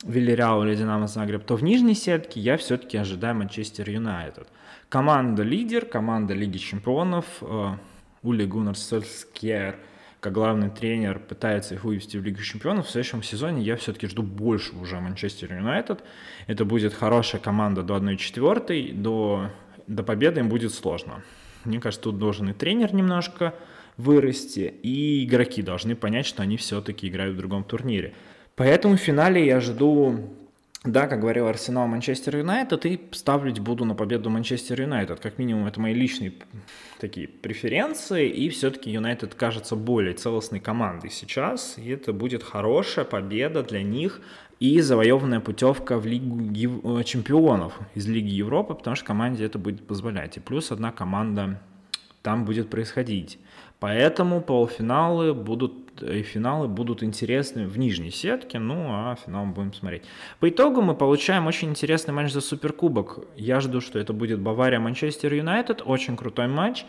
Вильяреал 0.04 0.64
или 0.64 0.76
Динамо 0.76 1.08
Загреб, 1.08 1.46
то 1.46 1.56
в 1.56 1.64
нижней 1.64 1.94
сетке 1.94 2.40
я 2.40 2.58
все-таки 2.58 2.98
ожидаю 2.98 3.36
Манчестер 3.36 3.90
Юнайтед. 3.90 4.48
Команда 4.90 5.44
лидер, 5.44 5.86
команда 5.86 6.34
Лиги 6.34 6.58
Чемпионов, 6.58 7.26
э, 7.42 7.78
Ули 8.22 8.46
Гуннар 8.46 8.76
Сольскер, 8.76 9.78
как 10.20 10.34
главный 10.34 10.70
тренер, 10.70 11.20
пытается 11.20 11.76
их 11.76 11.84
вывести 11.84 12.18
в 12.18 12.24
Лигу 12.24 12.42
Чемпионов. 12.42 12.88
В 12.88 12.90
следующем 12.90 13.24
сезоне 13.24 13.62
я 13.62 13.76
все-таки 13.76 14.08
жду 14.08 14.24
больше 14.24 14.76
уже 14.76 15.00
Манчестер 15.00 15.54
Юнайтед. 15.54 16.04
Это 16.48 16.66
будет 16.66 16.94
хорошая 16.94 17.42
команда 17.42 17.84
до 17.84 17.98
1-4, 17.98 18.94
до, 18.94 19.52
до 19.88 20.04
победы 20.04 20.40
им 20.40 20.50
будет 20.50 20.74
сложно. 20.74 21.24
Мне 21.66 21.80
кажется, 21.80 22.04
тут 22.04 22.18
должен 22.18 22.50
и 22.50 22.54
тренер 22.54 22.94
немножко 22.94 23.54
вырасти, 23.98 24.74
и 24.82 25.26
игроки 25.26 25.62
должны 25.62 25.96
понять, 25.96 26.26
что 26.26 26.44
они 26.44 26.58
все-таки 26.58 27.08
играют 27.08 27.36
в 27.36 27.38
другом 27.38 27.64
турнире. 27.64 28.14
Поэтому 28.56 28.98
в 28.98 29.00
финале 29.00 29.46
я 29.46 29.60
жду, 29.60 30.30
да, 30.84 31.08
как 31.08 31.22
говорил 31.22 31.48
Арсенал 31.48 31.88
Манчестер 31.88 32.38
Юнайтед, 32.38 32.86
и 32.86 33.00
ставить 33.12 33.60
буду 33.60 33.86
на 33.86 33.96
победу 33.96 34.30
Манчестер 34.30 34.82
Юнайтед. 34.82 35.20
Как 35.20 35.38
минимум, 35.38 35.68
это 35.68 35.80
мои 35.80 35.94
личные 35.94 36.34
такие 37.00 37.28
преференции, 37.28 38.30
и 38.30 38.50
все-таки 38.50 38.92
Юнайтед 38.92 39.36
кажется 39.36 39.76
более 39.76 40.14
целостной 40.14 40.60
командой 40.60 41.10
сейчас, 41.10 41.76
и 41.78 41.90
это 41.90 42.14
будет 42.14 42.44
хорошая 42.44 43.06
победа 43.06 43.64
для 43.64 43.82
них, 43.82 44.22
и 44.60 44.80
завоеванная 44.80 45.40
путевка 45.40 45.98
в 45.98 46.06
Лигу 46.06 46.40
э, 46.40 47.04
чемпионов 47.04 47.78
из 47.96 48.08
Лиги 48.08 48.30
Европы, 48.30 48.76
потому 48.76 48.96
что 48.96 49.06
команде 49.06 49.44
это 49.44 49.60
будет 49.60 49.86
позволять. 49.86 50.38
И 50.38 50.40
плюс 50.40 50.72
одна 50.72 50.92
команда 50.92 51.60
там 52.22 52.46
будет 52.46 52.70
происходить. 52.70 53.40
Поэтому 53.84 54.40
полуфиналы 54.40 55.34
будут 55.34 56.02
и 56.02 56.22
финалы 56.22 56.70
будут 56.70 57.04
интересны 57.04 57.68
в 57.68 57.78
нижней 57.78 58.12
сетке, 58.12 58.58
ну 58.58 58.86
а 58.88 59.18
финал 59.26 59.44
мы 59.44 59.52
будем 59.52 59.74
смотреть. 59.74 60.04
По 60.40 60.48
итогу 60.48 60.82
мы 60.82 60.96
получаем 60.96 61.48
очень 61.48 61.72
интересный 61.72 62.14
матч 62.14 62.32
за 62.32 62.40
Суперкубок. 62.40 63.20
Я 63.36 63.60
жду, 63.60 63.82
что 63.82 64.00
это 64.00 64.14
будет 64.14 64.40
Бавария-Манчестер 64.40 65.34
Юнайтед, 65.34 65.82
очень 65.84 66.16
крутой 66.16 66.48
матч. 66.48 66.86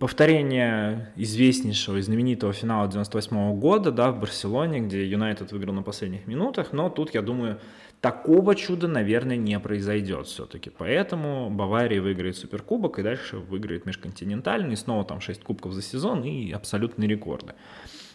Повторение 0.00 1.12
известнейшего 1.14 1.98
и 1.98 2.00
знаменитого 2.00 2.52
финала 2.52 2.88
98 2.88 3.56
года 3.60 3.92
да, 3.92 4.10
в 4.10 4.18
Барселоне, 4.18 4.80
где 4.80 5.06
Юнайтед 5.06 5.52
выиграл 5.52 5.74
на 5.74 5.82
последних 5.82 6.26
минутах, 6.26 6.72
но 6.72 6.90
тут, 6.90 7.14
я 7.14 7.22
думаю, 7.22 7.60
Такого 8.00 8.54
чуда, 8.54 8.86
наверное, 8.86 9.36
не 9.36 9.58
произойдет 9.58 10.28
все-таки. 10.28 10.70
Поэтому 10.70 11.50
Бавария 11.50 12.00
выиграет 12.00 12.36
Суперкубок 12.36 12.98
и 12.98 13.02
дальше 13.02 13.38
выиграет 13.38 13.86
Межконтинентальный. 13.86 14.76
Снова 14.76 15.04
там 15.04 15.20
6 15.20 15.42
кубков 15.42 15.72
за 15.72 15.82
сезон 15.82 16.22
и 16.22 16.52
абсолютные 16.52 17.08
рекорды. 17.08 17.54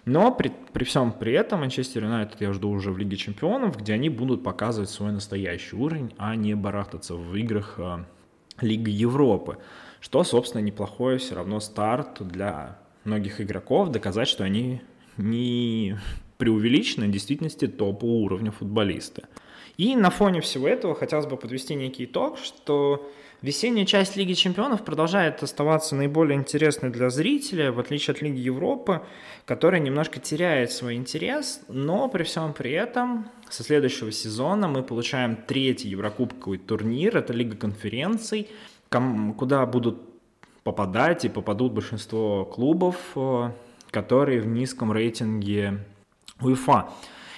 Но 0.06 0.34
при, 0.34 0.52
при 0.72 0.86
всем 0.86 1.12
при 1.12 1.34
этом 1.34 1.62
Манчестер 1.62 2.04
Юнайтед 2.04 2.40
я 2.42 2.54
жду 2.54 2.70
уже 2.70 2.92
в 2.92 2.98
Лиге 2.98 3.18
Чемпионов, 3.18 3.78
где 3.78 3.94
они 3.94 4.10
будут 4.10 4.44
показывать 4.44 4.90
свой 4.90 5.12
настоящий 5.12 5.76
уровень, 5.76 6.14
а 6.18 6.36
не 6.36 6.56
барахтаться 6.56 7.16
в 7.16 7.36
играх 7.36 7.76
э, 7.78 8.06
Лиги 8.62 8.90
Европы. 8.90 9.58
Что, 10.00 10.24
собственно, 10.24 10.62
неплохой 10.62 11.18
все 11.18 11.36
равно 11.36 11.60
старт 11.60 12.26
для 12.26 12.80
многих 13.04 13.40
игроков, 13.42 13.92
доказать, 13.92 14.28
что 14.28 14.44
они 14.44 14.82
не 15.18 15.98
преувеличены, 16.38 17.08
в 17.08 17.12
действительности 17.12 17.68
топового 17.68 18.26
уровня 18.26 18.52
футболисты. 18.52 19.24
И 19.78 19.96
на 19.96 20.10
фоне 20.10 20.42
всего 20.42 20.68
этого 20.68 20.96
хотелось 20.96 21.26
бы 21.26 21.38
подвести 21.38 21.74
некий 21.76 22.06
итог, 22.06 22.38
что 22.38 23.10
весенняя 23.42 23.86
часть 23.86 24.16
Лиги 24.16 24.34
Чемпионов 24.34 24.84
продолжает 24.84 25.42
оставаться 25.42 25.96
наиболее 25.96 26.38
интересной 26.38 26.90
для 26.92 27.10
зрителя, 27.10 27.72
в 27.72 27.80
отличие 27.80 28.14
от 28.14 28.22
Лиги 28.22 28.40
Европы, 28.40 29.02
которая 29.46 29.82
немножко 29.82 30.20
теряет 30.20 30.72
свой 30.72 30.96
интерес, 30.96 31.62
но 31.68 32.08
при 32.08 32.24
всем 32.24 32.54
при 32.54 32.72
этом 32.72 33.30
со 33.50 33.64
следующего 33.64 34.12
сезона 34.12 34.68
мы 34.68 34.84
получаем 34.84 35.38
третий 35.48 35.90
Еврокубковый 35.90 36.60
турнир, 36.60 37.18
это 37.18 37.34
Лига 37.34 37.58
конференций, 37.58 38.50
куда 39.38 39.66
будут 39.66 40.02
попадать 40.64 41.26
и 41.26 41.30
попадут 41.30 41.74
большинство 41.74 42.46
клубов, 42.46 42.96
э, 43.16 43.52
которые 43.92 44.40
в 44.42 44.48
низком 44.48 44.92
рейтинге 44.92 45.80
УЕФА. 46.42 46.90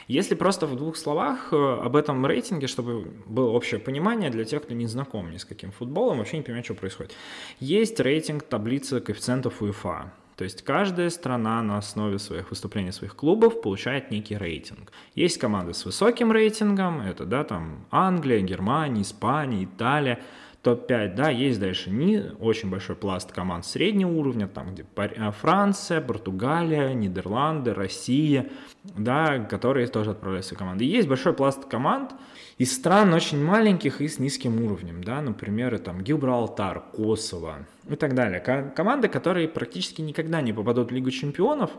Если 0.08 0.36
просто 0.36 0.68
в 0.68 0.76
двух 0.76 0.98
словах 0.98 1.50
э, 1.52 1.56
об 1.56 1.96
этом 1.96 2.26
рейтинге, 2.26 2.68
чтобы 2.68 3.12
было 3.26 3.50
общее 3.50 3.80
понимание 3.80 4.30
для 4.30 4.46
тех, 4.46 4.64
кто 4.64 4.74
не 4.74 4.88
знаком 4.88 5.32
ни 5.32 5.38
с 5.38 5.46
каким 5.46 5.72
футболом, 5.72 6.20
вообще 6.20 6.38
не 6.38 6.44
понимает, 6.44 6.66
что 6.66 6.76
происходит. 6.76 7.14
Есть 7.60 8.00
рейтинг 8.00 8.44
таблицы 8.44 9.02
коэффициентов 9.02 9.62
УЕФА. 9.62 10.12
То 10.36 10.44
есть 10.44 10.64
каждая 10.64 11.10
страна 11.10 11.62
на 11.64 11.78
основе 11.78 12.20
своих 12.20 12.50
выступлений 12.50 12.92
своих 12.92 13.16
клубов 13.16 13.62
получает 13.62 14.12
некий 14.12 14.38
рейтинг. 14.38 14.92
Есть 15.16 15.38
команды 15.38 15.74
с 15.74 15.86
высоким 15.86 16.32
рейтингом, 16.32 17.02
это 17.02 17.26
да, 17.26 17.44
там 17.44 17.86
Англия, 17.90 18.42
Германия, 18.42 19.02
Испания, 19.02 19.64
Италия 19.64 20.22
топ-5, 20.66 21.14
да, 21.14 21.30
есть 21.30 21.60
дальше 21.60 21.92
не 21.92 22.24
очень 22.40 22.72
большой 22.72 22.96
пласт 22.96 23.32
команд 23.32 23.68
среднего 23.68 24.10
уровня, 24.10 24.48
там 24.48 24.74
где 24.74 24.84
э, 24.96 25.32
Франция, 25.32 26.02
Португалия, 26.02 26.92
Нидерланды, 26.94 27.72
Россия, 27.76 28.50
да, 28.84 29.38
которые 29.40 29.86
тоже 29.86 30.12
отправляют 30.12 30.48
свои 30.48 30.58
команды. 30.58 30.84
есть 30.84 31.08
большой 31.08 31.34
пласт 31.34 31.66
команд 31.66 32.16
из 32.58 32.76
стран 32.76 33.14
очень 33.14 33.44
маленьких 33.44 34.02
и 34.02 34.08
с 34.08 34.18
низким 34.18 34.60
уровнем, 34.66 35.04
да, 35.04 35.22
например, 35.22 35.78
там 35.78 36.02
Гибралтар, 36.02 36.84
Косово 36.96 37.68
и 37.88 37.96
так 37.96 38.16
далее. 38.16 38.40
Команды, 38.76 39.08
которые 39.08 39.48
практически 39.48 40.02
никогда 40.02 40.42
не 40.42 40.52
попадут 40.52 40.90
в 40.90 40.96
Лигу 40.96 41.12
чемпионов, 41.12 41.70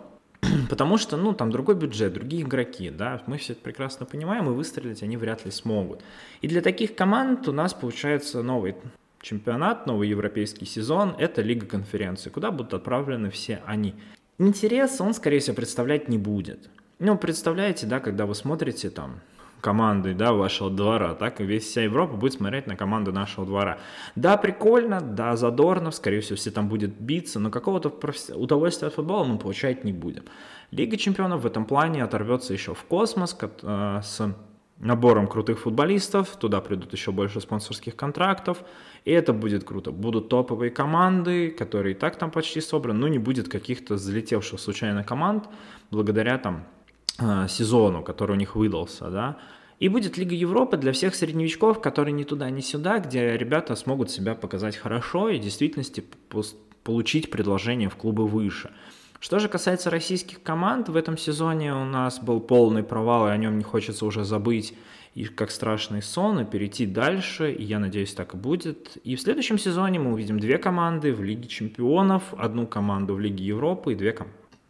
Потому 0.71 0.99
что, 0.99 1.17
ну, 1.17 1.33
там 1.33 1.51
другой 1.51 1.75
бюджет, 1.75 2.13
другие 2.13 2.43
игроки, 2.43 2.91
да, 2.91 3.23
мы 3.27 3.39
все 3.39 3.53
это 3.53 3.63
прекрасно 3.63 4.07
понимаем, 4.07 4.47
и 4.49 4.53
выстрелить 4.53 5.03
они 5.03 5.17
вряд 5.17 5.45
ли 5.45 5.51
смогут. 5.51 6.03
И 6.41 6.49
для 6.49 6.61
таких 6.61 6.95
команд 6.95 7.49
у 7.49 7.53
нас 7.53 7.75
получается 7.75 8.43
новый 8.43 8.77
чемпионат, 9.21 9.87
новый 9.87 10.09
европейский 10.09 10.67
сезон, 10.67 11.15
это 11.19 11.43
Лига 11.43 11.67
конференции, 11.67 12.31
куда 12.31 12.51
будут 12.51 12.75
отправлены 12.75 13.31
все 13.31 13.61
они. 13.67 13.95
Интерес 14.39 15.01
он, 15.01 15.15
скорее 15.15 15.41
всего, 15.41 15.57
представлять 15.57 16.09
не 16.09 16.19
будет. 16.19 16.69
Ну, 16.99 17.17
представляете, 17.19 17.87
да, 17.87 18.01
когда 18.01 18.27
вы 18.27 18.35
смотрите 18.35 18.91
там 18.91 19.21
командой, 19.67 20.15
да, 20.15 20.33
вашего 20.33 20.71
двора, 20.71 21.15
так 21.15 21.41
и 21.41 21.45
весь 21.45 21.65
вся 21.65 21.83
Европа 21.83 22.17
будет 22.17 22.35
смотреть 22.35 22.69
на 22.69 22.77
команды 22.77 23.11
нашего 23.11 23.45
двора. 23.45 23.79
Да, 24.15 24.37
прикольно, 24.37 25.01
да, 25.01 25.35
задорно, 25.35 25.91
скорее 25.91 26.21
всего, 26.21 26.37
все 26.37 26.53
там 26.53 26.69
будет 26.69 26.91
биться, 27.01 27.41
но 27.41 27.51
какого-то 27.51 27.93
удовольствия 28.37 28.89
от 28.89 28.95
футбола 28.95 29.25
мы 29.25 29.39
получать 29.39 29.83
не 29.83 29.93
будем. 29.93 30.23
Лига 30.71 30.97
чемпионов 30.97 31.43
в 31.43 31.47
этом 31.47 31.65
плане 31.65 32.05
оторвется 32.05 32.53
еще 32.53 32.75
в 32.75 32.85
космос 32.85 33.37
э, 33.41 34.01
с 34.05 34.35
набором 34.79 35.27
крутых 35.27 35.59
футболистов, 35.59 36.37
туда 36.37 36.61
придут 36.61 36.93
еще 36.93 37.11
больше 37.11 37.41
спонсорских 37.41 37.97
контрактов, 37.97 38.59
и 39.05 39.11
это 39.11 39.33
будет 39.33 39.65
круто. 39.65 39.91
Будут 39.91 40.29
топовые 40.29 40.71
команды, 40.71 41.51
которые 41.51 41.97
и 41.97 41.99
так 41.99 42.17
там 42.17 42.31
почти 42.31 42.61
собраны, 42.61 43.01
но 43.01 43.09
не 43.09 43.19
будет 43.19 43.49
каких-то 43.49 43.97
залетевших 43.97 44.61
случайно 44.61 45.03
команд, 45.03 45.49
благодаря 45.91 46.39
там 46.39 46.67
Э, 47.19 47.47
сезону, 47.49 48.03
который 48.03 48.33
у 48.33 48.35
них 48.35 48.57
выдался, 48.57 49.09
да, 49.11 49.39
и 49.79 49.89
будет 49.89 50.17
Лига 50.17 50.35
Европы 50.35 50.77
для 50.77 50.93
всех 50.93 51.15
средневичков, 51.15 51.81
которые 51.81 52.13
ни 52.13 52.25
туда, 52.25 52.51
ни 52.51 52.61
сюда, 52.61 52.99
где 52.99 53.37
ребята 53.37 53.77
смогут 53.77 54.11
себя 54.11 54.35
показать 54.35 54.77
хорошо 54.77 55.29
и 55.29 55.39
в 55.39 55.43
действительности 55.43 56.05
получить 56.83 57.31
предложение 57.31 57.89
в 57.89 57.97
клубы 57.97 58.27
выше. 58.27 58.71
Что 59.19 59.39
же 59.39 59.49
касается 59.49 59.91
российских 59.91 60.43
команд, 60.43 60.89
в 60.89 60.97
этом 60.97 61.17
сезоне 61.19 61.75
у 61.75 61.85
нас 61.85 62.21
был 62.21 62.41
полный 62.41 62.83
провал, 62.83 63.29
и 63.29 63.31
о 63.31 63.37
нем 63.37 63.59
не 63.59 63.65
хочется 63.65 64.05
уже 64.07 64.25
забыть, 64.25 64.75
и 65.15 65.25
как 65.25 65.51
страшный 65.51 66.03
сон, 66.03 66.41
и 66.41 66.45
перейти 66.45 66.85
дальше, 66.87 67.51
и 67.51 67.65
я 67.65 67.79
надеюсь, 67.79 68.13
так 68.13 68.35
и 68.35 68.37
будет. 68.37 68.99
И 69.05 69.17
в 69.17 69.21
следующем 69.21 69.59
сезоне 69.59 69.99
мы 69.99 70.13
увидим 70.13 70.39
две 70.39 70.59
команды 70.59 71.15
в 71.15 71.23
Лиге 71.23 71.49
Чемпионов, 71.49 72.35
одну 72.37 72.67
команду 72.67 73.15
в 73.15 73.21
Лиге 73.21 73.45
Европы 73.45 73.93
и 73.93 73.97
две 73.97 74.17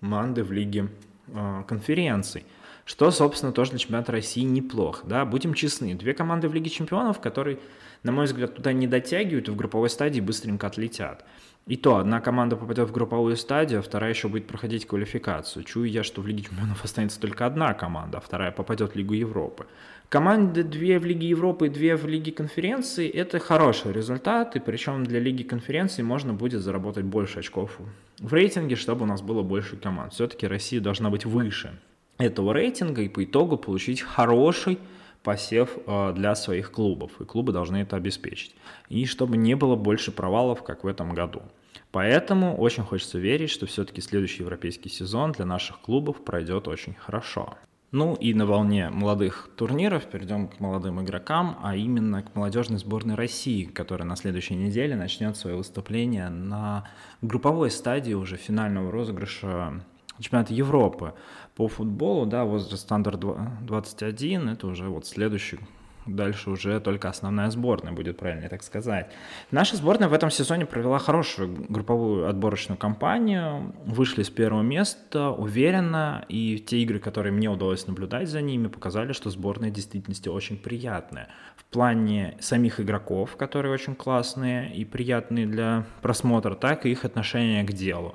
команды 0.00 0.44
в 0.44 0.52
Лиге 0.52 0.88
Э, 1.28 1.64
конференций, 1.66 2.44
что, 2.86 3.10
собственно, 3.10 3.52
тоже 3.52 3.72
для 3.72 3.80
чемпионата 3.80 4.12
России 4.12 4.42
неплохо. 4.42 5.04
Да? 5.06 5.24
Будем 5.24 5.54
честны, 5.54 5.94
две 5.94 6.14
команды 6.14 6.48
в 6.48 6.54
Лиге 6.54 6.70
чемпионов, 6.70 7.20
которые, 7.20 7.58
на 8.04 8.12
мой 8.12 8.26
взгляд, 8.26 8.54
туда 8.54 8.72
не 8.72 8.86
дотягивают 8.86 9.48
и 9.48 9.50
в 9.50 9.56
групповой 9.56 9.90
стадии 9.90 10.20
быстренько 10.20 10.68
отлетят. 10.68 11.24
И 11.66 11.76
то, 11.76 11.96
одна 11.96 12.20
команда 12.20 12.54
попадет 12.54 12.88
в 12.88 12.92
групповую 12.92 13.36
стадию, 13.36 13.80
а 13.80 13.82
вторая 13.82 14.10
еще 14.10 14.28
будет 14.28 14.46
проходить 14.46 14.86
квалификацию. 14.86 15.64
Чую 15.64 15.90
я, 15.90 16.04
что 16.04 16.20
в 16.22 16.28
Лиге 16.28 16.44
чемпионов 16.44 16.84
останется 16.84 17.18
только 17.18 17.44
одна 17.44 17.74
команда, 17.74 18.18
а 18.18 18.20
вторая 18.20 18.52
попадет 18.52 18.92
в 18.92 18.96
Лигу 18.96 19.14
Европы. 19.14 19.66
Команды 20.08 20.62
две 20.62 21.00
в 21.00 21.04
Лиге 21.04 21.28
Европы 21.28 21.66
и 21.66 21.70
две 21.70 21.96
в 21.96 22.06
Лиге 22.06 22.30
конференции– 22.30 23.08
это 23.10 23.40
хороший 23.40 23.92
результат, 23.92 24.54
и 24.54 24.60
причем 24.60 25.02
для 25.02 25.18
Лиги 25.18 25.42
конференции 25.42 26.02
можно 26.02 26.32
будет 26.32 26.62
заработать 26.62 27.04
больше 27.04 27.40
очков 27.40 27.80
в 28.20 28.32
рейтинге, 28.32 28.76
чтобы 28.76 29.02
у 29.02 29.06
нас 29.06 29.20
было 29.22 29.42
больше 29.42 29.76
команд. 29.76 30.12
Все-таки 30.12 30.46
Россия 30.46 30.80
должна 30.80 31.10
быть 31.10 31.24
выше 31.24 31.76
этого 32.18 32.52
рейтинга 32.54 33.02
и 33.02 33.08
по 33.08 33.24
итогу 33.24 33.56
получить 33.56 34.00
хороший 34.00 34.78
посев 35.22 35.76
э, 35.86 36.12
для 36.14 36.34
своих 36.34 36.70
клубов, 36.70 37.20
и 37.20 37.24
клубы 37.24 37.52
должны 37.52 37.78
это 37.78 37.96
обеспечить. 37.96 38.54
И 38.88 39.06
чтобы 39.06 39.36
не 39.36 39.56
было 39.56 39.74
больше 39.74 40.12
провалов, 40.12 40.62
как 40.62 40.84
в 40.84 40.86
этом 40.86 41.14
году. 41.14 41.42
Поэтому 41.90 42.56
очень 42.56 42.84
хочется 42.84 43.18
верить, 43.18 43.50
что 43.50 43.66
все-таки 43.66 44.00
следующий 44.00 44.42
европейский 44.42 44.88
сезон 44.88 45.32
для 45.32 45.44
наших 45.44 45.80
клубов 45.80 46.22
пройдет 46.24 46.68
очень 46.68 46.94
хорошо. 46.94 47.54
Ну 47.92 48.14
и 48.14 48.34
на 48.34 48.46
волне 48.46 48.90
молодых 48.90 49.48
турниров 49.56 50.04
перейдем 50.04 50.48
к 50.48 50.60
молодым 50.60 51.02
игрокам, 51.02 51.58
а 51.62 51.76
именно 51.76 52.22
к 52.22 52.34
молодежной 52.34 52.78
сборной 52.78 53.14
России, 53.14 53.64
которая 53.64 54.06
на 54.06 54.16
следующей 54.16 54.54
неделе 54.54 54.96
начнет 54.96 55.36
свое 55.36 55.56
выступление 55.56 56.28
на 56.28 56.88
групповой 57.22 57.70
стадии 57.70 58.12
уже 58.12 58.36
финального 58.36 58.90
розыгрыша 58.92 59.80
чемпионата 60.20 60.54
Европы 60.54 61.14
по 61.54 61.68
футболу, 61.68 62.26
да, 62.26 62.44
возраст 62.44 62.82
стандарт 62.82 63.20
21, 63.62 64.48
это 64.50 64.66
уже 64.66 64.88
вот 64.88 65.06
следующий 65.06 65.58
дальше 66.06 66.50
уже 66.50 66.80
только 66.80 67.08
основная 67.08 67.50
сборная, 67.50 67.92
будет 67.92 68.16
правильно 68.16 68.48
так 68.48 68.62
сказать. 68.62 69.10
Наша 69.50 69.76
сборная 69.76 70.08
в 70.08 70.12
этом 70.12 70.30
сезоне 70.30 70.66
провела 70.66 70.98
хорошую 70.98 71.66
групповую 71.68 72.28
отборочную 72.28 72.78
кампанию, 72.78 73.74
вышли 73.84 74.22
с 74.22 74.30
первого 74.30 74.62
места 74.62 75.30
уверенно, 75.30 76.24
и 76.28 76.58
те 76.58 76.78
игры, 76.78 76.98
которые 76.98 77.32
мне 77.32 77.50
удалось 77.50 77.86
наблюдать 77.86 78.28
за 78.28 78.40
ними, 78.40 78.68
показали, 78.68 79.12
что 79.12 79.30
сборная 79.30 79.70
в 79.70 79.72
действительности 79.72 80.28
очень 80.28 80.56
приятная. 80.56 81.28
В 81.56 81.64
плане 81.64 82.36
самих 82.40 82.80
игроков, 82.80 83.36
которые 83.36 83.72
очень 83.72 83.94
классные 83.94 84.74
и 84.74 84.84
приятные 84.84 85.46
для 85.46 85.84
просмотра, 86.02 86.54
так 86.54 86.86
и 86.86 86.90
их 86.90 87.04
отношение 87.04 87.64
к 87.64 87.72
делу. 87.72 88.14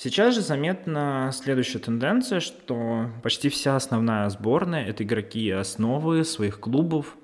Сейчас 0.00 0.36
же 0.36 0.42
заметна 0.42 1.32
следующая 1.34 1.80
тенденция, 1.80 2.38
что 2.38 3.10
почти 3.24 3.48
вся 3.48 3.74
основная 3.74 4.28
сборная– 4.28 4.84
это 4.86 5.02
игроки 5.02 5.50
основы 5.50 6.22
своих 6.22 6.60
клубов, 6.60 7.16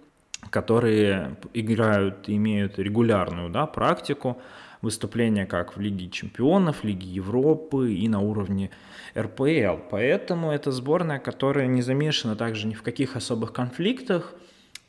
которые 0.51 1.37
играют, 1.53 2.29
имеют 2.29 2.81
регулярную 2.81 3.49
да, 3.49 3.67
практику 3.67 4.39
выступления 4.83 5.47
как 5.47 5.77
в 5.77 5.81
Лиге 5.81 6.11
чемпионов, 6.11 6.83
Лиге 6.83 7.07
Европы 7.07 7.95
и 7.95 8.09
на 8.09 8.19
уровне 8.19 8.71
РПЛ. 9.17 9.79
Поэтому 9.89 10.51
это 10.51 10.73
сборная, 10.73 11.21
которая 11.21 11.69
не 11.69 11.81
замешана 11.81 12.35
также 12.35 12.67
ни 12.67 12.75
в 12.75 12.83
каких 12.83 13.15
особых 13.15 13.53
конфликтах 13.53 14.35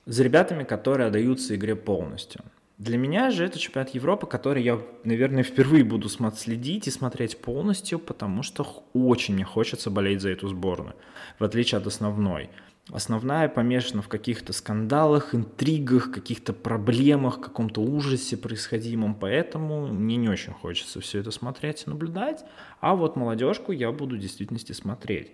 с 0.08 0.19
ребятами, 0.19 0.63
которые 0.63 1.10
отдаются 1.10 1.56
игре 1.56 1.76
полностью. 1.76 2.41
Для 2.77 2.97
меня 2.97 3.31
же 3.31 3.45
это 3.45 3.57
чемпионат 3.57 3.91
Европы, 3.91 4.27
который 4.27 4.61
я, 4.61 4.81
наверное, 5.05 5.43
впервые 5.43 5.85
буду 5.85 6.09
следить 6.09 6.88
и 6.88 6.91
смотреть 6.91 7.39
полностью, 7.39 7.99
потому 7.99 8.43
что 8.43 8.83
очень 8.93 9.35
мне 9.35 9.45
хочется 9.45 9.89
болеть 9.89 10.21
за 10.21 10.29
эту 10.29 10.49
сборную, 10.49 10.95
в 11.39 11.43
отличие 11.45 11.79
от 11.79 11.88
основной. 11.88 12.49
Основная 12.91 13.47
помешана 13.47 14.01
в 14.01 14.09
каких-то 14.09 14.51
скандалах, 14.51 15.33
интригах, 15.33 16.11
каких-то 16.11 16.51
проблемах, 16.51 17.39
каком-то 17.39 17.81
ужасе 17.81 18.35
происходимом, 18.35 19.15
поэтому 19.15 19.88
мне 19.88 20.17
не 20.17 20.27
очень 20.27 20.53
хочется 20.53 20.99
все 20.99 21.19
это 21.19 21.31
смотреть 21.31 21.85
и 21.88 21.89
наблюдать, 21.89 22.43
а 22.81 22.95
вот 22.95 23.15
молодежку 23.15 23.71
я 23.71 23.91
буду 23.91 24.17
в 24.17 24.19
действительности 24.19 24.73
смотреть. 24.73 25.31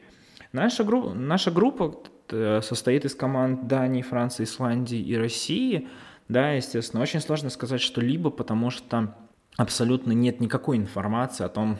Наша, 0.53 0.83
группа, 0.83 1.13
наша 1.13 1.49
группа 1.49 2.03
э, 2.29 2.61
состоит 2.61 3.03
из 3.03 3.15
команд 3.15 3.67
Дании, 3.67 4.03
Франции, 4.03 4.43
Исландии 4.43 4.99
и 4.99 5.17
России– 5.17 5.87
да, 6.31 6.53
естественно, 6.53 7.01
очень 7.03 7.19
сложно 7.19 7.49
сказать 7.49 7.81
что-либо, 7.81 8.29
потому 8.29 8.69
что 8.69 9.15
абсолютно 9.57 10.13
нет 10.13 10.39
никакой 10.39 10.77
информации 10.77 11.43
о 11.43 11.49
том, 11.49 11.77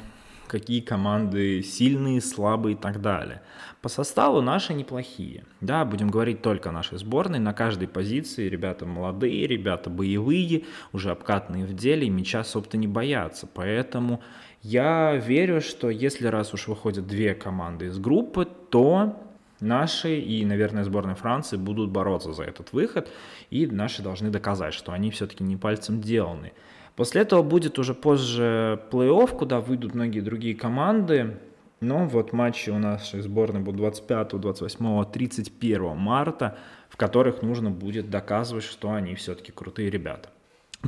какие 0.48 0.82
команды 0.82 1.64
сильные, 1.64 2.20
слабые 2.20 2.76
и 2.76 2.78
так 2.78 3.02
далее. 3.02 3.42
По 3.82 3.88
составу 3.88 4.42
наши 4.42 4.74
неплохие. 4.74 5.46
Да, 5.62 5.86
будем 5.86 6.10
говорить 6.10 6.42
только 6.42 6.70
о 6.70 6.74
нашей 6.74 6.98
сборной. 6.98 7.40
На 7.40 7.54
каждой 7.54 7.88
позиции 7.88 8.50
ребята 8.50 8.86
молодые, 8.86 9.48
ребята 9.48 9.90
боевые, 9.90 10.66
уже 10.92 11.12
обкатанные 11.12 11.66
в 11.66 11.74
деле, 11.74 12.08
и 12.08 12.10
мяча, 12.10 12.44
собственно, 12.44 12.82
не 12.82 12.88
боятся. 12.88 13.48
Поэтому 13.48 14.22
я 14.62 15.16
верю, 15.16 15.62
что 15.62 15.90
если 15.90 16.28
раз 16.28 16.54
уж 16.54 16.68
выходят 16.68 17.08
две 17.08 17.34
команды 17.34 17.86
из 17.86 17.98
группы, 17.98 18.46
то 18.70 19.31
наши 19.62 20.20
и, 20.20 20.44
наверное, 20.46 20.84
сборная 20.84 21.16
Франции 21.16 21.58
будут 21.58 21.90
бороться 21.90 22.34
за 22.34 22.44
этот 22.44 22.74
выход, 22.74 23.10
и 23.50 23.66
наши 23.68 24.02
должны 24.02 24.30
доказать, 24.30 24.74
что 24.74 24.92
они 24.92 25.12
все-таки 25.12 25.44
не 25.44 25.58
пальцем 25.58 26.02
деланы. 26.02 26.54
После 26.96 27.22
этого 27.22 27.42
будет 27.42 27.80
уже 27.80 27.94
позже 27.94 28.82
плей-офф, 28.92 29.38
куда 29.38 29.62
выйдут 29.62 29.96
многие 29.96 30.20
другие 30.20 30.56
команды, 30.56 31.38
но 31.80 32.06
вот 32.06 32.32
матчи 32.34 32.70
у 32.70 32.78
нашей 32.78 33.22
сборной 33.22 33.62
будут 33.62 33.78
25, 33.78 34.40
28, 34.40 35.06
31 35.06 35.98
марта, 35.98 36.58
в 36.90 36.98
которых 36.98 37.42
нужно 37.42 37.72
будет 37.72 38.10
доказывать, 38.10 38.64
что 38.64 38.92
они 38.92 39.16
все-таки 39.16 39.52
крутые 39.52 39.90
ребята. 39.90 40.30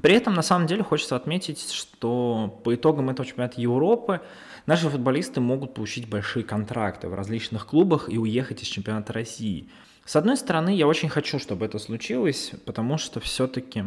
При 0.02 0.16
этом, 0.16 0.34
на 0.34 0.42
самом 0.42 0.68
деле, 0.68 0.84
хочется 0.84 1.16
отметить, 1.16 1.72
что 1.72 2.60
по 2.64 2.74
итогам 2.74 3.10
этого 3.10 3.28
чемпионата 3.28 3.62
Европы 3.62 4.22
наши 4.66 4.90
футболисты 4.90 5.42
могут 5.42 5.74
получить 5.74 6.10
большие 6.10 6.44
контракты 6.44 7.08
в 7.08 7.14
различных 7.14 7.66
клубах 7.66 8.10
и 8.10 8.18
уехать 8.18 8.62
из 8.64 8.68
чемпионата 8.68 9.14
России. 9.14 9.70
С 10.06 10.16
одной 10.16 10.38
стороны, 10.38 10.76
я 10.76 10.88
очень 10.88 11.10
хочу, 11.10 11.40
чтобы 11.40 11.66
это 11.66 11.80
случилось, 11.80 12.52
потому 12.66 12.98
что 12.98 13.20
все-таки, 13.20 13.86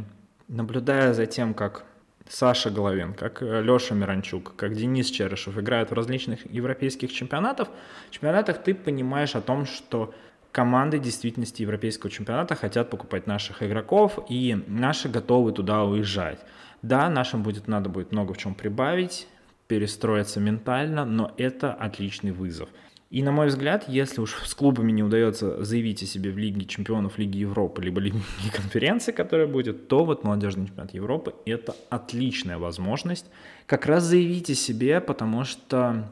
наблюдая 0.48 1.12
за 1.12 1.26
тем, 1.26 1.52
как 1.52 1.84
Саша 2.28 2.70
Головин, 2.70 3.14
как 3.14 3.42
Леша 3.42 3.94
Миранчук, 3.94 4.56
как 4.56 4.74
Денис 4.74 5.10
Черышев 5.10 5.56
играют 5.58 5.90
в 5.90 5.94
различных 5.94 6.50
европейских 6.52 7.12
чемпионатах, 7.12 7.68
чемпионатах 8.10 8.62
ты 8.62 8.74
понимаешь 8.74 9.36
о 9.36 9.40
том, 9.40 9.66
что 9.66 10.12
команды 10.52 10.98
действительности 10.98 11.62
европейского 11.62 12.10
чемпионата 12.10 12.54
хотят 12.54 12.88
покупать 12.90 13.26
наших 13.26 13.62
игроков, 13.62 14.18
и 14.28 14.58
наши 14.66 15.08
готовы 15.08 15.52
туда 15.52 15.84
уезжать. 15.84 16.40
Да, 16.82 17.08
нашим 17.10 17.42
будет 17.42 17.68
надо 17.68 17.88
будет 17.90 18.10
много 18.12 18.32
в 18.32 18.38
чем 18.38 18.54
прибавить, 18.54 19.28
перестроиться 19.66 20.40
ментально, 20.40 21.04
но 21.04 21.32
это 21.36 21.72
отличный 21.72 22.32
вызов. 22.32 22.68
И, 23.08 23.22
на 23.22 23.30
мой 23.30 23.46
взгляд, 23.46 23.88
если 23.88 24.20
уж 24.20 24.34
с 24.44 24.54
клубами 24.54 24.90
не 24.90 25.02
удается 25.02 25.62
заявить 25.62 26.02
о 26.02 26.06
себе 26.06 26.30
в 26.30 26.38
Лиге 26.38 26.64
чемпионов 26.66 27.18
Лиги 27.18 27.38
Европы, 27.38 27.82
либо 27.82 28.00
Лиге 28.00 28.18
конференции, 28.52 29.12
которая 29.12 29.46
будет, 29.46 29.88
то 29.88 30.04
вот 30.04 30.24
молодежный 30.24 30.66
чемпионат 30.66 30.92
Европы– 30.92 31.34
это 31.46 31.76
отличная 31.88 32.58
возможность 32.58 33.26
как 33.66 33.86
раз 33.86 34.04
заявить 34.04 34.50
о 34.50 34.54
себе, 34.54 35.00
потому 35.00 35.44
что 35.44 36.10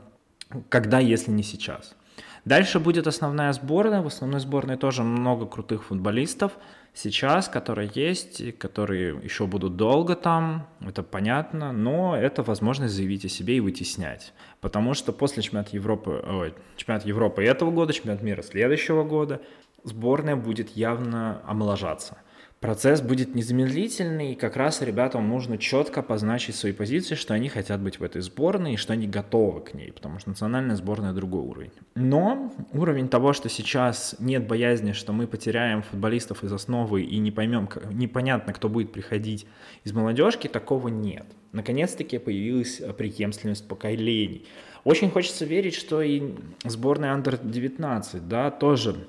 когда, 0.69 1.01
если 1.01 1.31
не 1.31 1.43
сейчас– 1.43 1.95
Дальше 2.45 2.79
будет 2.79 3.07
основная 3.07 3.53
сборная. 3.53 4.03
В 4.03 4.07
основной 4.07 4.41
сборной 4.41 4.77
тоже 4.77 5.03
много 5.03 5.47
крутых 5.47 5.85
футболистов 5.85 6.53
сейчас, 6.93 7.49
которые 7.49 7.91
есть, 7.95 8.59
которые 8.59 9.19
еще 9.23 9.47
будут 9.47 9.77
долго 9.77 10.15
там, 10.15 10.69
это 10.81 11.03
понятно, 11.03 11.73
но 11.73 12.17
это 12.17 12.43
возможность 12.43 12.95
заявить 12.95 13.25
о 13.25 13.29
себе 13.29 13.57
и 13.57 13.61
вытеснять. 13.61 14.35
Потому 14.61 14.93
что 14.95 15.13
после 15.13 15.43
чемпионата 15.43 15.71
Европы, 15.75 16.23
ой, 16.27 16.55
чемпионата 16.77 17.09
Европы 17.09 17.43
этого 17.43 17.71
года, 17.71 17.93
чемпионат 17.95 18.23
мира 18.23 18.43
следующего 18.43 19.05
года, 19.05 19.41
сборная 19.83 20.37
будет 20.37 20.71
явно 20.77 21.41
омоложаться 21.47 22.19
процесс 22.65 23.03
будет 23.03 23.35
незамедлительный, 23.35 24.33
и 24.33 24.35
как 24.35 24.57
раз 24.57 24.81
ребятам 24.81 25.29
нужно 25.29 25.59
четко 25.59 26.01
позначить 26.01 26.55
свои 26.55 26.73
позиции, 26.73 27.15
что 27.15 27.35
они 27.35 27.51
хотят 27.51 27.79
быть 27.83 28.01
в 28.01 28.03
этой 28.03 28.23
сборной, 28.23 28.73
и 28.73 28.77
что 28.79 28.95
они 28.95 29.07
готовы 29.07 29.61
к 29.61 29.75
ней, 29.75 29.93
потому 29.93 30.19
что 30.19 30.31
национальная 30.31 30.75
сборная 30.75 31.13
другой 31.13 31.43
уровень. 31.43 31.73
Но 31.95 32.55
уровень 32.73 33.09
того, 33.09 33.35
что 33.35 33.51
сейчас 33.51 34.17
нет 34.19 34.47
боязни, 34.47 34.93
что 34.93 35.13
мы 35.13 35.27
потеряем 35.27 35.83
футболистов 35.83 36.43
из 36.43 36.55
основы 36.55 37.03
и 37.03 37.19
не 37.19 37.31
поймем, 37.31 37.69
непонятно, 37.93 38.55
кто 38.55 38.71
будет 38.71 38.93
приходить 38.93 39.47
из 39.85 39.93
молодежки, 39.93 40.49
такого 40.49 40.89
нет. 40.89 41.27
Наконец-таки 41.53 42.17
появилась 42.17 42.81
преемственность 42.97 43.69
поколений. 43.69 44.47
Очень 44.85 45.11
хочется 45.11 45.45
верить, 45.45 45.75
что 45.75 46.01
и 46.01 46.33
сборная 46.65 47.15
Under-19, 47.15 48.21
да, 48.27 48.51
тоже 48.51 49.07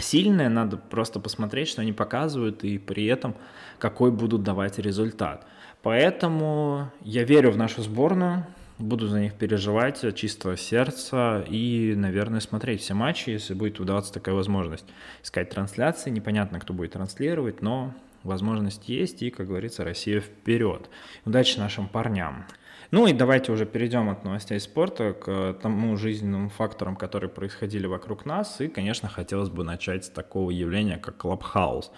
сильные, 0.00 0.48
надо 0.48 0.76
просто 0.76 1.20
посмотреть, 1.20 1.68
что 1.68 1.82
они 1.82 1.92
показывают, 1.92 2.64
и 2.64 2.78
при 2.78 3.06
этом 3.06 3.34
какой 3.78 4.10
будут 4.10 4.42
давать 4.42 4.78
результат. 4.78 5.46
Поэтому 5.82 6.90
я 7.02 7.24
верю 7.24 7.50
в 7.50 7.56
нашу 7.56 7.82
сборную, 7.82 8.46
буду 8.78 9.06
за 9.06 9.20
них 9.20 9.34
переживать 9.34 10.04
от 10.04 10.16
чистого 10.16 10.56
сердца 10.56 11.44
и, 11.48 11.94
наверное, 11.96 12.40
смотреть 12.40 12.80
все 12.82 12.94
матчи, 12.94 13.30
если 13.30 13.54
будет 13.54 13.80
удаваться 13.80 14.12
такая 14.12 14.34
возможность. 14.34 14.86
Искать 15.22 15.50
трансляции, 15.50 16.10
непонятно, 16.10 16.60
кто 16.60 16.72
будет 16.72 16.92
транслировать, 16.92 17.62
но 17.62 17.94
возможность 18.22 18.88
есть, 18.88 19.22
и, 19.22 19.30
как 19.30 19.46
говорится, 19.46 19.84
Россия 19.84 20.20
вперед. 20.20 20.88
Удачи 21.24 21.58
нашим 21.58 21.88
парням. 21.88 22.46
Ну 22.90 23.06
и 23.06 23.12
давайте 23.12 23.52
уже 23.52 23.66
перейдем 23.66 24.08
от 24.08 24.24
новостей 24.24 24.58
спорта 24.58 25.12
к 25.12 25.58
тому 25.60 25.96
жизненным 25.98 26.48
факторам, 26.48 26.96
которые 26.96 27.28
происходили 27.28 27.86
вокруг 27.86 28.24
нас. 28.24 28.62
И, 28.62 28.68
конечно, 28.68 29.10
хотелось 29.10 29.50
бы 29.50 29.62
начать 29.62 30.06
с 30.06 30.08
такого 30.08 30.50
явления, 30.50 30.96
как 30.96 31.18
Clubhouse. 31.18 31.90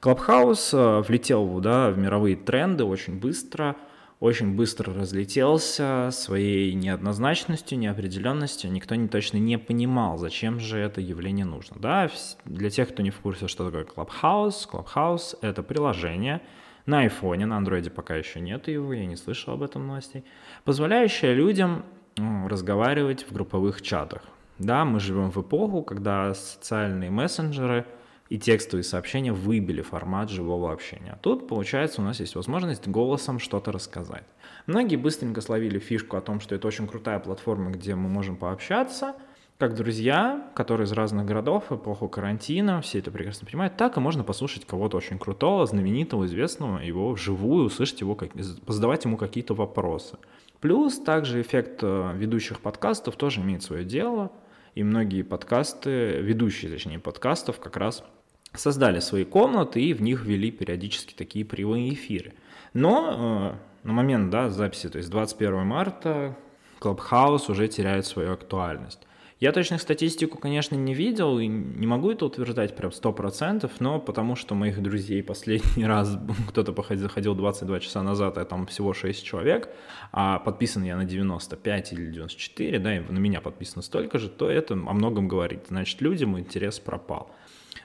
Clubhouse 0.00 0.74
э, 0.74 1.00
влетел 1.06 1.60
да, 1.60 1.90
в 1.90 1.98
мировые 1.98 2.34
тренды 2.34 2.82
очень 2.82 3.20
быстро, 3.20 3.76
очень 4.18 4.56
быстро 4.56 4.92
разлетелся 4.92 6.08
своей 6.10 6.74
неоднозначностью, 6.74 7.78
неопределенностью. 7.78 8.72
Никто 8.72 8.96
не 8.96 9.06
точно 9.06 9.36
не 9.36 9.58
понимал, 9.58 10.18
зачем 10.18 10.58
же 10.58 10.78
это 10.78 11.00
явление 11.00 11.46
нужно. 11.46 11.76
Да, 11.78 12.10
для 12.44 12.70
тех, 12.70 12.88
кто 12.88 13.04
не 13.04 13.10
в 13.10 13.20
курсе, 13.20 13.46
что 13.46 13.70
такое 13.70 13.84
Clubhouse, 13.84 14.68
Clubhouse— 14.68 15.38
это 15.40 15.62
приложение— 15.62 16.42
на 16.86 17.00
айфоне, 17.00 17.46
на 17.46 17.56
андроиде 17.56 17.90
пока 17.90 18.14
еще 18.14 18.40
нет 18.40 18.68
его, 18.68 18.92
я 18.92 19.06
не 19.06 19.16
слышал 19.16 19.54
об 19.54 19.62
этом 19.62 19.86
новостей, 19.86 20.24
позволяющая 20.64 21.34
людям 21.34 21.84
разговаривать 22.16 23.26
в 23.28 23.32
групповых 23.32 23.82
чатах. 23.82 24.22
Да, 24.58 24.84
мы 24.84 25.00
живем 25.00 25.30
в 25.30 25.36
эпоху, 25.40 25.82
когда 25.82 26.32
социальные 26.32 27.10
мессенджеры 27.10 27.84
и 28.30 28.38
текстовые 28.38 28.84
сообщения 28.84 29.32
выбили 29.32 29.82
формат 29.82 30.30
живого 30.30 30.72
общения. 30.72 31.12
А 31.12 31.16
тут, 31.16 31.46
получается, 31.46 32.00
у 32.00 32.04
нас 32.04 32.20
есть 32.20 32.34
возможность 32.34 32.88
голосом 32.88 33.38
что-то 33.38 33.70
рассказать. 33.70 34.24
Многие 34.66 34.96
быстренько 34.96 35.42
словили 35.42 35.78
фишку 35.78 36.16
о 36.16 36.22
том, 36.22 36.40
что 36.40 36.54
это 36.54 36.66
очень 36.66 36.88
крутая 36.88 37.18
платформа, 37.18 37.70
где 37.70 37.94
мы 37.94 38.08
можем 38.08 38.36
пообщаться– 38.36 39.14
как 39.58 39.74
друзья, 39.74 40.50
которые 40.54 40.84
из 40.84 40.92
разных 40.92 41.24
городов, 41.24 41.72
эпоху 41.72 42.08
карантина, 42.08 42.82
все 42.82 42.98
это 42.98 43.10
прекрасно 43.10 43.46
понимают, 43.46 43.76
так 43.76 43.96
и 43.96 44.00
можно 44.00 44.22
послушать 44.22 44.66
кого-то 44.66 44.98
очень 44.98 45.18
крутого, 45.18 45.64
знаменитого, 45.66 46.26
известного, 46.26 46.78
его 46.80 47.10
вживую, 47.12 47.66
услышать 47.66 48.00
его, 48.00 48.18
задавать 48.66 49.04
ему 49.04 49.16
какие-то 49.16 49.54
вопросы. 49.54 50.18
Плюс 50.60 50.98
также 50.98 51.40
эффект 51.40 51.80
э, 51.82 52.12
ведущих 52.14 52.60
подкастов 52.60 53.16
тоже 53.16 53.40
имеет 53.40 53.62
свое 53.62 53.84
дело, 53.84 54.30
и 54.74 54.82
многие 54.82 55.22
подкасты, 55.22 56.20
ведущие, 56.20 56.70
точнее, 56.70 56.98
подкастов 56.98 57.58
как 57.58 57.76
раз 57.76 58.04
создали 58.52 59.00
свои 59.00 59.24
комнаты 59.24 59.80
и 59.80 59.94
в 59.94 60.02
них 60.02 60.24
ввели 60.24 60.50
периодически 60.50 61.14
такие 61.14 61.44
прямые 61.44 61.94
эфиры. 61.94 62.34
Но 62.74 63.56
э, 63.82 63.86
на 63.86 63.92
момент 63.92 64.30
да, 64.30 64.50
записи, 64.50 64.90
то 64.90 64.98
есть 64.98 65.10
21 65.10 65.64
марта, 65.64 66.36
Clubhouse 66.80 67.50
уже 67.50 67.68
теряет 67.68 68.04
свою 68.04 68.32
актуальность. 68.32 69.06
Я 69.38 69.52
точных 69.52 69.82
статистику, 69.82 70.38
конечно, 70.38 70.76
не 70.76 70.94
видел 70.94 71.38
и 71.38 71.46
не 71.46 71.86
могу 71.86 72.10
это 72.10 72.24
утверждать 72.24 72.74
прям 72.74 72.90
100%, 72.90 73.70
но 73.80 74.00
потому 74.00 74.34
что 74.34 74.54
моих 74.54 74.82
друзей 74.82 75.22
последний 75.22 75.84
раз 75.86 76.18
кто-то 76.48 76.72
походил, 76.72 77.10
ходил 77.10 77.34
22 77.34 77.80
часа 77.80 78.02
назад, 78.02 78.38
а 78.38 78.46
там 78.46 78.64
всего 78.66 78.94
6 78.94 79.22
человек, 79.22 79.68
а 80.10 80.38
подписан 80.38 80.84
я 80.84 80.96
на 80.96 81.04
95 81.04 81.92
или 81.92 82.10
94, 82.12 82.78
да, 82.78 82.96
и 82.96 83.00
на 83.00 83.18
меня 83.18 83.42
подписано 83.42 83.82
столько 83.82 84.18
же, 84.18 84.30
то 84.30 84.48
это 84.48 84.72
о 84.72 84.92
многом 84.94 85.28
говорит. 85.28 85.66
Значит, 85.68 86.00
людям 86.00 86.38
интерес 86.38 86.78
пропал. 86.78 87.30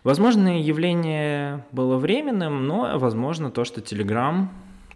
Возможно, 0.05 0.57
явление 0.57 1.65
было 1.73 1.97
временным, 1.97 2.65
но, 2.65 2.97
возможно, 2.97 3.51
то, 3.51 3.65
что 3.65 3.81
Telegram 3.81 4.47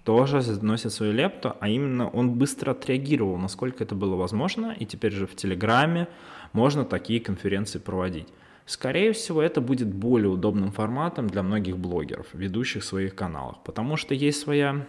тоже 0.06 0.42
носит 0.62 0.94
свою 0.94 1.12
лепту, 1.12 1.58
а 1.60 1.68
именно 1.68 2.08
он 2.08 2.36
быстро 2.36 2.72
отреагировал, 2.72 3.36
насколько 3.38 3.84
это 3.84 3.94
было 3.94 4.16
возможно, 4.16 4.74
и 4.80 4.86
теперь 4.86 5.12
же 5.12 5.28
в 5.28 5.36
Телеграме 5.36 6.08
можно 6.56 6.86
такие 6.86 7.20
конференции 7.20 7.80
проводить. 7.80 8.28
Скорее 8.66 9.12
всего, 9.12 9.42
это 9.42 9.60
будет 9.62 9.94
более 9.94 10.30
удобным 10.30 10.72
форматом 10.72 11.28
для 11.28 11.44
многих 11.44 11.78
блогеров, 11.78 12.28
ведущих 12.34 12.84
своих 12.84 13.14
каналах, 13.14 13.62
потому 13.64 13.98
что 13.98 14.16
есть 14.16 14.40
своя 14.40 14.88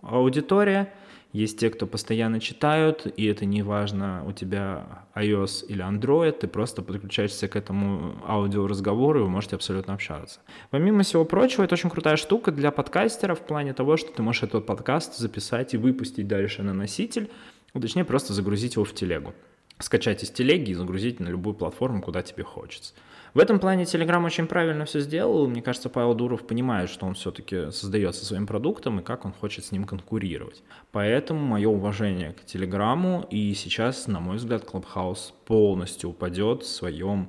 аудитория, 0.00 0.94
есть 1.32 1.58
те, 1.58 1.68
кто 1.68 1.86
постоянно 1.86 2.40
читают, 2.40 3.12
и 3.16 3.26
это 3.26 3.44
не 3.44 3.62
важно, 3.62 4.24
у 4.26 4.32
тебя 4.32 5.04
iOS 5.16 5.66
или 5.66 5.84
Android, 5.84 6.32
ты 6.32 6.46
просто 6.46 6.80
подключаешься 6.80 7.48
к 7.48 7.56
этому 7.56 8.14
аудиоразговору, 8.24 9.18
и 9.18 9.22
вы 9.24 9.28
можете 9.28 9.56
абсолютно 9.56 9.94
общаться. 9.94 10.38
Помимо 10.70 11.02
всего 11.02 11.24
прочего, 11.24 11.64
это 11.64 11.74
очень 11.74 11.90
крутая 11.90 12.16
штука 12.16 12.52
для 12.52 12.70
подкастеров 12.70 13.40
в 13.40 13.42
плане 13.42 13.74
того, 13.74 13.96
что 13.96 14.12
ты 14.12 14.22
можешь 14.22 14.44
этот 14.44 14.64
подкаст 14.64 15.18
записать 15.18 15.74
и 15.74 15.76
выпустить 15.76 16.28
дальше 16.28 16.62
на 16.62 16.72
носитель, 16.72 17.28
ну, 17.74 17.80
точнее 17.80 18.04
просто 18.04 18.32
загрузить 18.32 18.76
его 18.76 18.84
в 18.84 18.94
телегу 18.94 19.34
скачать 19.78 20.22
из 20.22 20.30
телеги 20.30 20.70
и 20.70 20.74
загрузить 20.74 21.20
на 21.20 21.28
любую 21.28 21.54
платформу, 21.54 22.02
куда 22.02 22.22
тебе 22.22 22.44
хочется. 22.44 22.94
В 23.34 23.40
этом 23.40 23.60
плане 23.60 23.84
Telegram 23.84 24.24
очень 24.24 24.46
правильно 24.46 24.84
все 24.84 25.00
сделал. 25.00 25.46
Мне 25.46 25.62
кажется, 25.62 25.90
Павел 25.90 26.14
Дуров 26.14 26.46
понимает, 26.46 26.88
что 26.88 27.06
он 27.06 27.14
все-таки 27.14 27.70
создается 27.70 28.24
своим 28.24 28.46
продуктом 28.46 29.00
и 29.00 29.02
как 29.02 29.24
он 29.24 29.32
хочет 29.32 29.64
с 29.64 29.72
ним 29.72 29.84
конкурировать. 29.84 30.62
Поэтому 30.92 31.40
мое 31.40 31.68
уважение 31.68 32.32
к 32.32 32.44
Телеграму. 32.44 33.26
И 33.30 33.52
сейчас, 33.54 34.06
на 34.06 34.20
мой 34.20 34.38
взгляд, 34.38 34.64
Clubhouse 34.64 35.32
полностью 35.44 36.10
упадет 36.10 36.62
в 36.62 36.68
своем 36.68 37.28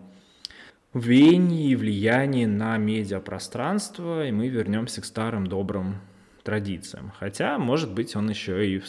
веянии 0.94 1.72
и 1.72 1.76
влиянии 1.76 2.46
на 2.46 2.78
медиапространство, 2.78 4.26
и 4.26 4.32
мы 4.32 4.48
вернемся 4.48 5.02
к 5.02 5.06
старым 5.06 5.48
добрым 5.48 5.98
традициям. 6.44 7.12
Хотя, 7.20 7.60
может 7.60 7.94
быть, 7.94 8.16
он 8.16 8.30
еще 8.30 8.68
и 8.68 8.82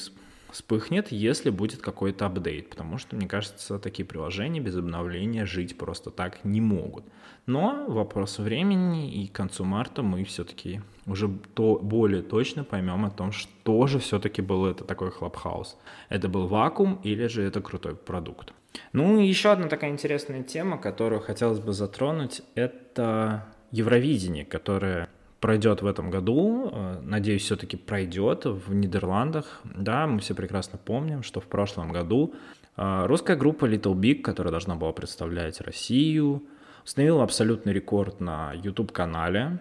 вспыхнет, 0.52 1.12
если 1.12 1.50
будет 1.50 1.80
какой-то 1.80 2.26
апдейт, 2.26 2.70
потому 2.70 2.98
что, 2.98 3.16
мне 3.16 3.26
кажется, 3.26 3.78
такие 3.78 4.04
приложения 4.04 4.60
без 4.60 4.76
обновления 4.76 5.46
жить 5.46 5.76
просто 5.78 6.10
так 6.10 6.44
не 6.44 6.60
могут. 6.60 7.04
Но 7.46 7.86
вопрос 7.88 8.38
времени, 8.38 9.10
и 9.10 9.26
к 9.26 9.32
концу 9.32 9.64
марта 9.64 10.02
мы 10.02 10.24
все-таки 10.24 10.82
уже 11.06 11.28
то 11.54 11.78
более 11.82 12.22
точно 12.22 12.64
поймем 12.64 13.04
о 13.04 13.10
том, 13.10 13.32
что 13.32 13.86
же 13.86 13.98
все-таки 13.98 14.42
был 14.42 14.66
это 14.66 14.84
такой 14.84 15.10
Clubhouse. 15.10 15.74
Это 16.08 16.28
был 16.28 16.46
вакуум 16.46 17.00
или 17.02 17.26
же 17.26 17.42
это 17.42 17.60
крутой 17.60 17.96
продукт. 17.96 18.52
Ну 18.92 19.18
и 19.18 19.26
еще 19.26 19.50
одна 19.50 19.68
такая 19.68 19.90
интересная 19.90 20.42
тема, 20.42 20.78
которую 20.78 21.20
хотелось 21.20 21.58
бы 21.58 21.72
затронуть, 21.72 22.42
это 22.54 23.46
Евровидение, 23.72 24.44
которое 24.44 25.08
пройдет 25.40 25.82
в 25.82 25.86
этом 25.86 26.10
году, 26.10 26.70
э, 26.72 27.00
надеюсь, 27.02 27.42
все-таки 27.42 27.76
пройдет 27.76 28.44
в 28.44 28.72
Нидерландах. 28.72 29.60
Да, 29.64 30.06
мы 30.06 30.20
все 30.20 30.34
прекрасно 30.34 30.78
помним, 30.78 31.22
что 31.22 31.40
в 31.40 31.46
прошлом 31.46 31.92
году 31.92 32.34
э, 32.76 33.06
русская 33.06 33.36
группа 33.36 33.64
Little 33.64 33.94
Big, 33.94 34.20
которая 34.22 34.50
должна 34.50 34.76
была 34.76 34.92
представлять 34.92 35.60
Россию, 35.60 36.42
установила 36.84 37.24
абсолютный 37.24 37.72
рекорд 37.72 38.20
на 38.20 38.52
YouTube-канале, 38.52 39.60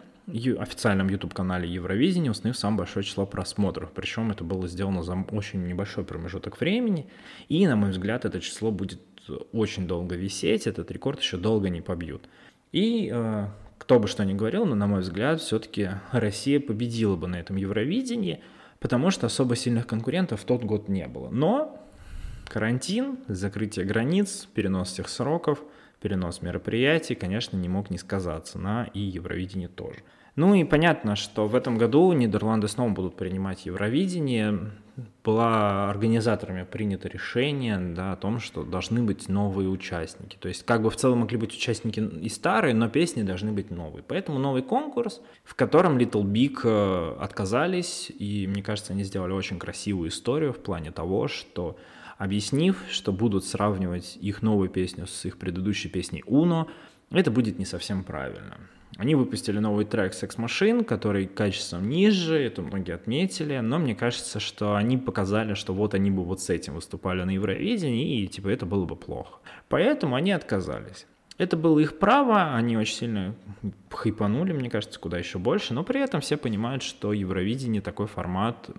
официальном 0.60 1.10
YouTube-канале 1.10 1.68
Евровидения, 1.68 2.30
установив 2.30 2.58
самое 2.58 2.80
большое 2.80 3.04
число 3.04 3.26
просмотров. 3.26 3.92
Причем 3.92 4.32
это 4.32 4.44
было 4.44 4.68
сделано 4.68 5.02
за 5.02 5.16
очень 5.32 5.66
небольшой 5.66 6.04
промежуток 6.04 6.60
времени. 6.60 7.10
И, 7.48 7.66
на 7.66 7.76
мой 7.76 7.92
взгляд, 7.92 8.26
это 8.26 8.40
число 8.40 8.70
будет 8.72 9.02
очень 9.52 9.88
долго 9.88 10.16
висеть, 10.16 10.68
этот 10.68 10.92
рекорд 10.92 11.20
еще 11.20 11.38
долго 11.38 11.70
не 11.70 11.82
побьют. 11.82 12.28
И 12.72 13.10
э, 13.12 13.48
кто 13.90 13.98
бы 13.98 14.08
что 14.08 14.24
ни 14.24 14.36
говорил, 14.36 14.68
но, 14.68 14.76
на 14.76 14.86
мой 14.86 15.02
взгляд, 15.02 15.42
все-таки 15.42 15.90
Россия 16.12 16.60
победила 16.60 17.16
бы 17.16 17.28
на 17.28 17.38
этом 17.38 17.56
Евровидении, 17.56 18.44
потому 18.80 19.10
что 19.10 19.26
особо 19.26 19.56
сильных 19.56 19.88
конкурентов 19.88 20.42
в 20.42 20.46
тот 20.46 20.64
год 20.64 20.90
не 20.90 21.08
было. 21.08 21.32
Но 21.32 21.76
карантин, 22.48 23.18
закрытие 23.28 23.88
границ, 23.88 24.48
перенос 24.54 24.90
всех 24.90 25.10
сроков, 25.10 25.64
перенос 26.02 26.44
мероприятий, 26.44 27.16
конечно, 27.16 27.58
не 27.58 27.68
мог 27.68 27.90
не 27.90 27.98
сказаться 27.98 28.60
на 28.60 28.84
и 28.94 29.00
Евровидении 29.00 29.66
тоже. 29.66 30.02
Ну 30.36 30.54
и 30.54 30.66
понятно, 30.66 31.16
что 31.16 31.48
в 31.48 31.56
этом 31.56 31.80
году 31.80 32.14
Нидерланды 32.14 32.68
снова 32.68 32.92
будут 32.92 33.16
принимать 33.16 33.66
Евровидение 33.66 34.70
была 35.24 35.90
организаторами 35.90 36.64
принято 36.64 37.08
решение 37.08 37.78
да, 37.78 38.14
о 38.14 38.16
том, 38.16 38.40
что 38.40 38.64
должны 38.64 39.04
быть 39.04 39.30
новые 39.30 39.70
участники. 39.70 40.38
То 40.40 40.48
есть 40.48 40.66
как 40.66 40.82
бы 40.82 40.90
в 40.90 40.96
целом 40.96 41.20
могли 41.20 41.38
быть 41.38 41.54
участники 41.54 42.00
и 42.00 42.30
старые, 42.30 42.74
но 42.74 42.90
песни 42.90 43.24
должны 43.24 43.52
быть 43.52 43.72
новые. 43.72 44.04
Поэтому 44.04 44.40
новый 44.40 44.62
конкурс, 44.62 45.22
в 45.44 45.56
котором 45.56 45.98
Little 45.98 46.24
Big 46.24 46.60
э, 46.64 47.16
отказались, 47.20 48.12
и 48.18 48.48
мне 48.48 48.64
кажется, 48.64 48.94
они 48.94 49.04
сделали 49.04 49.34
очень 49.34 49.60
красивую 49.60 50.10
историю 50.10 50.54
в 50.54 50.60
плане 50.60 50.92
того, 50.92 51.28
что 51.28 51.78
объяснив, 52.18 52.84
что 52.90 53.12
будут 53.12 53.46
сравнивать 53.46 54.18
их 54.22 54.42
новую 54.42 54.70
песню 54.70 55.08
с 55.08 55.26
их 55.26 55.38
предыдущей 55.38 55.90
песней 55.90 56.24
«Uno», 56.28 56.68
это 57.12 57.32
будет 57.32 57.58
не 57.58 57.66
совсем 57.66 58.04
правильно. 58.04 58.58
Они 59.00 59.16
выпустили 59.16 59.60
новый 59.60 59.86
трек 59.86 60.12
Sex 60.12 60.36
Machine, 60.36 60.84
который 60.84 61.26
качеством 61.26 61.88
ниже, 61.88 62.38
это 62.38 62.62
многие 62.62 62.96
отметили, 62.96 63.58
но 63.60 63.80
мне 63.80 63.96
кажется, 63.96 64.42
что 64.42 64.76
они 64.76 64.98
показали, 64.98 65.54
что 65.54 65.74
вот 65.74 65.94
они 65.94 66.12
бы 66.12 66.26
вот 66.26 66.42
с 66.42 66.50
этим 66.50 66.74
выступали 66.74 67.24
на 67.24 67.30
Евровидении, 67.30 68.20
и 68.20 68.28
типа 68.28 68.50
это 68.50 68.66
было 68.66 68.84
бы 68.84 68.98
плохо. 68.98 69.40
Поэтому 69.70 70.18
они 70.18 70.34
отказались. 70.34 71.08
Это 71.38 71.56
было 71.56 71.80
их 71.80 71.98
право, 71.98 72.54
они 72.56 72.76
очень 72.76 72.96
сильно 72.96 73.36
хайпанули, 73.90 74.52
мне 74.52 74.70
кажется, 74.70 75.00
куда 75.00 75.18
еще 75.18 75.40
больше, 75.40 75.74
но 75.74 75.86
при 75.86 76.02
этом 76.02 76.20
все 76.20 76.36
понимают, 76.36 76.84
что 76.84 77.14
Евровидение 77.14 77.82
такой 77.82 78.08
формат 78.08 78.70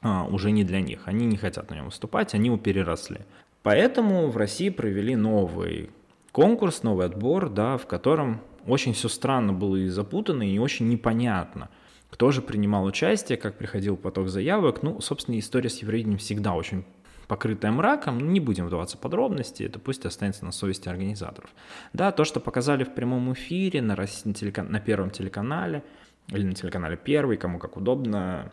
а, 0.00 0.26
уже 0.26 0.52
не 0.52 0.62
для 0.62 0.80
них. 0.80 1.00
Они 1.06 1.26
не 1.26 1.36
хотят 1.36 1.70
на 1.70 1.74
нем 1.74 1.86
выступать, 1.86 2.34
они 2.34 2.46
его 2.46 2.56
переросли. 2.56 3.22
Поэтому 3.64 4.28
в 4.30 4.36
России 4.36 4.68
провели 4.68 5.16
новый 5.16 5.90
конкурс, 6.36 6.82
новый 6.82 7.06
отбор, 7.06 7.48
да, 7.48 7.78
в 7.78 7.86
котором 7.86 8.42
очень 8.66 8.92
все 8.92 9.08
странно 9.08 9.54
было 9.54 9.76
и 9.76 9.88
запутанно, 9.88 10.42
и 10.42 10.58
очень 10.58 10.86
непонятно. 10.86 11.70
Кто 12.10 12.30
же 12.30 12.42
принимал 12.42 12.84
участие, 12.84 13.38
как 13.38 13.56
приходил 13.56 13.96
поток 13.96 14.28
заявок. 14.28 14.82
Ну, 14.82 15.00
собственно, 15.00 15.38
история 15.38 15.70
с 15.70 15.80
Евровидением 15.80 16.18
всегда 16.18 16.52
очень 16.52 16.84
покрытая 17.26 17.72
мраком, 17.72 18.18
ну, 18.18 18.26
не 18.26 18.40
будем 18.40 18.66
вдаваться 18.66 18.98
в 18.98 19.00
подробности, 19.00 19.62
это 19.62 19.78
пусть 19.78 20.04
останется 20.04 20.44
на 20.44 20.52
совести 20.52 20.90
организаторов. 20.90 21.48
Да, 21.94 22.12
то, 22.12 22.24
что 22.24 22.38
показали 22.38 22.84
в 22.84 22.92
прямом 22.94 23.32
эфире 23.32 23.80
на, 23.80 23.96
России, 23.96 24.28
на, 24.28 24.32
телекан- 24.34 24.68
на 24.68 24.78
Первом 24.78 25.08
телеканале, 25.08 25.84
или 26.28 26.44
на 26.44 26.52
телеканале 26.52 26.98
Первый, 26.98 27.38
кому 27.38 27.58
как 27.58 27.78
удобно, 27.78 28.52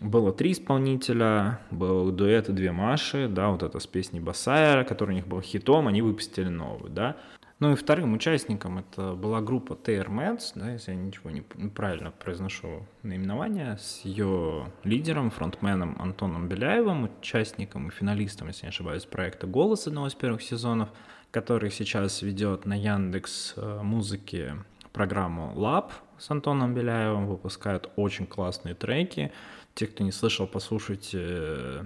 было 0.00 0.32
три 0.32 0.52
исполнителя, 0.52 1.60
был 1.70 2.10
дуэт 2.10 2.52
две 2.52 2.72
Маши, 2.72 3.28
да, 3.28 3.50
вот 3.50 3.62
это 3.62 3.78
с 3.78 3.86
песней 3.86 4.20
Басая, 4.20 4.84
который 4.84 5.10
у 5.10 5.14
них 5.14 5.26
был 5.26 5.40
хитом, 5.40 5.88
они 5.88 6.02
выпустили 6.02 6.48
новую, 6.48 6.90
да. 6.90 7.16
Ну 7.60 7.72
и 7.72 7.76
вторым 7.76 8.14
участником 8.14 8.78
это 8.78 9.12
была 9.12 9.40
группа 9.40 9.74
TR 9.74 10.08
Meds, 10.08 10.52
да, 10.56 10.72
если 10.72 10.90
я 10.90 10.96
ничего 10.96 11.30
не 11.30 11.40
правильно 11.40 12.10
произношу 12.10 12.84
наименование, 13.04 13.78
с 13.78 14.00
ее 14.04 14.72
лидером, 14.82 15.30
фронтменом 15.30 15.96
Антоном 16.00 16.48
Беляевым, 16.48 17.04
участником 17.04 17.88
и 17.88 17.90
финалистом, 17.90 18.48
если 18.48 18.66
не 18.66 18.70
ошибаюсь, 18.70 19.04
проекта 19.04 19.46
«Голос» 19.46 19.86
одного 19.86 20.08
из 20.08 20.14
первых 20.14 20.42
сезонов, 20.42 20.88
который 21.30 21.70
сейчас 21.70 22.22
ведет 22.22 22.66
на 22.66 22.74
Яндекс 22.74 23.54
э, 23.56 23.80
музыке 23.82 24.56
программу 24.92 25.52
Lab 25.56 25.90
с 26.18 26.30
Антоном 26.30 26.74
Беляевым, 26.74 27.26
выпускает 27.26 27.88
очень 27.96 28.26
классные 28.26 28.74
треки. 28.74 29.32
Те, 29.74 29.86
кто 29.86 30.04
не 30.04 30.12
слышал, 30.12 30.46
послушайте 30.46 31.18
э, 31.20 31.84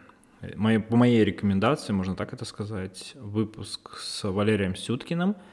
моей, 0.57 0.79
по 0.79 0.97
моей 0.97 1.25
рекомендации, 1.25 1.93
можно 1.93 2.17
так 2.17 2.33
это 2.33 2.45
сказать, 2.45 3.13
выпуск 3.15 3.97
с 3.99 4.29
Валерием 4.29 4.77
Сюткиным– 4.77 5.37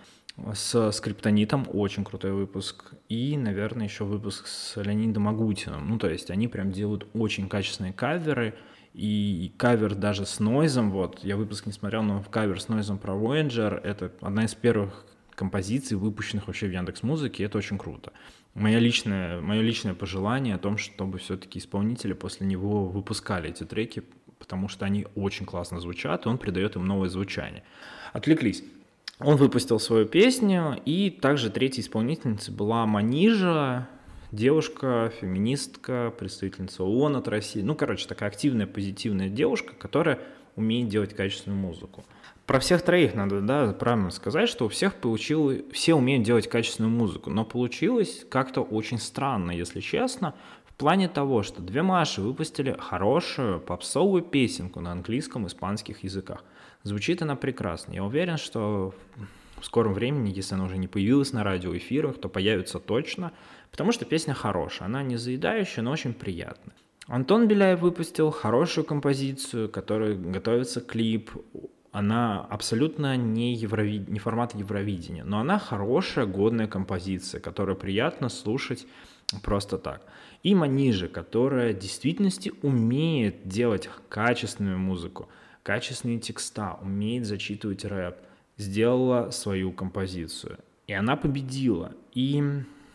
с 0.54 0.92
скриптонитом, 0.92 1.66
очень 1.72 2.04
крутой 2.04 2.34
выпуск, 2.34 2.94
и, 3.08 3.38
наверное, 3.38 3.86
еще 3.86 4.04
выпуск 4.04 4.48
с 4.48 4.76
Леонидом 4.82 5.28
Агутиным. 5.28 5.88
Ну, 5.88 5.98
то 5.98 6.10
есть 6.10 6.30
они 6.30 6.48
прям 6.48 6.72
делают 6.72 7.08
очень 7.14 7.48
качественные 7.48 7.94
каверы, 7.94 8.54
и 8.94 9.54
кавер 9.58 9.96
даже 9.96 10.26
с 10.26 10.40
нойзом, 10.40 10.92
вот, 10.92 11.24
я 11.24 11.36
выпуск 11.36 11.66
не 11.66 11.74
смотрел, 11.74 12.04
но 12.04 12.24
кавер 12.30 12.62
с 12.62 12.70
нойзом 12.70 12.98
про 12.98 13.14
Voyager, 13.14 13.80
это 13.82 14.12
одна 14.22 14.46
из 14.46 14.56
первых 14.56 15.06
композиций, 15.36 15.98
выпущенных 15.98 16.48
вообще 16.48 16.68
в 16.68 16.72
Яндекс 16.72 17.04
Музыке, 17.04 17.44
это 17.44 17.58
очень 17.58 17.78
круто. 17.78 18.14
Моя 18.56 18.80
личная, 18.80 19.42
мое 19.42 19.60
личное 19.62 19.94
пожелание 19.94 20.56
о 20.56 20.58
том, 20.58 20.78
чтобы 20.78 21.20
все-таки 21.20 21.60
исполнители 21.60 22.14
после 22.14 22.48
него 22.48 22.86
выпускали 22.86 23.50
эти 23.50 23.64
треки, 23.66 24.02
потому 24.40 24.70
что 24.70 24.86
они 24.86 25.06
очень 25.16 25.46
классно 25.46 25.82
звучат, 25.82 26.26
и 26.26 26.30
он 26.30 26.38
придает 26.38 26.78
им 26.78 26.86
новое 26.86 27.10
звучание. 27.10 27.64
Отвлеклись. 28.14 28.64
Он 29.20 29.36
выпустил 29.36 29.78
свою 29.78 30.06
песню, 30.06 30.82
и 30.86 31.10
также 31.10 31.50
третьей 31.50 31.84
исполнительницей 31.84 32.54
была 32.54 32.86
Манижа, 32.86 33.90
девушка, 34.32 35.12
феминистка, 35.20 36.14
представительница 36.18 36.84
ООН 36.84 37.18
от 37.18 37.28
России. 37.28 37.62
Ну, 37.62 37.76
короче, 37.76 38.08
такая 38.08 38.30
активная, 38.30 38.68
позитивная 38.68 39.28
девушка, 39.28 39.74
которая 39.74 40.20
умеет 40.56 40.88
делать 40.88 41.14
качественную 41.14 41.60
музыку. 41.60 42.06
Про 42.46 42.60
всех 42.60 42.84
троих 42.84 43.16
надо, 43.16 43.42
да, 43.42 43.74
правильно 43.74 44.12
сказать, 44.12 44.50
что 44.50 44.66
у 44.66 44.70
всех 44.70 44.96
получилось, 44.96 45.64
все 45.72 45.96
умеют 45.96 46.24
делать 46.24 46.48
качественную 46.48 46.92
музыку, 46.94 47.32
но 47.32 47.44
получилось 47.44 48.24
как-то 48.30 48.62
очень 48.62 49.00
странно, 49.00 49.52
если 49.52 49.80
честно, 49.80 50.36
в 50.66 50.76
плане 50.76 51.08
того, 51.08 51.42
что 51.42 51.62
две 51.62 51.82
Маши 51.82 52.22
выпустили 52.22 52.76
хорошую 52.78 53.62
попсовую 53.62 54.22
песенку 54.22 54.80
на 54.80 54.92
английском 54.92 55.46
и 55.46 55.48
испанских 55.48 56.04
языках. 56.04 56.44
Звучит 56.84 57.24
она 57.24 57.36
прекрасно. 57.36 57.94
Я 57.94 58.04
уверен, 58.04 58.38
что 58.38 58.94
в 59.60 59.66
скором 59.66 59.94
времени, 59.94 60.32
если 60.36 60.54
она 60.54 60.66
уже 60.66 60.78
не 60.78 60.88
появилась 60.88 61.34
на 61.34 61.44
радиоэфирах, 61.44 62.20
то 62.20 62.30
появится 62.30 62.80
точно, 62.80 63.32
потому 63.72 63.92
что 63.92 64.06
песня 64.06 64.36
хорошая. 64.36 64.88
Она 64.88 65.02
не 65.02 65.16
заедающая, 65.16 65.82
но 65.82 65.92
очень 65.92 66.14
приятная. 66.14 66.76
Антон 67.08 67.48
Беляев 67.48 67.80
выпустил 67.80 68.30
хорошую 68.30 68.86
композицию, 68.86 69.70
которой 69.70 70.16
готовится 70.16 70.82
клип. 70.82 71.32
Она 71.96 72.42
абсолютно 72.50 73.18
не, 73.18 73.54
еврови... 73.54 74.04
не 74.08 74.20
формат 74.20 74.54
Евровидения, 74.54 75.24
но 75.24 75.40
она 75.40 75.60
хорошая, 75.60 76.26
годная 76.26 76.68
композиция, 76.68 77.40
которую 77.40 77.78
приятно 77.78 78.30
слушать 78.30 78.86
просто 79.44 79.78
так. 79.78 80.02
И 80.44 80.54
Манижа, 80.56 81.08
которая 81.08 81.74
в 81.74 81.80
действительности 81.80 82.52
умеет 82.62 83.48
делать 83.48 83.90
качественную 84.10 84.78
музыку– 84.78 85.30
качественные 85.66 86.20
текста, 86.20 86.78
умеет 86.82 87.26
зачитывать 87.26 87.84
рэп, 87.86 88.18
сделала 88.56 89.32
свою 89.32 89.72
композицию. 89.72 90.60
И 90.86 90.94
она 90.94 91.16
победила. 91.16 91.92
И 92.14 92.44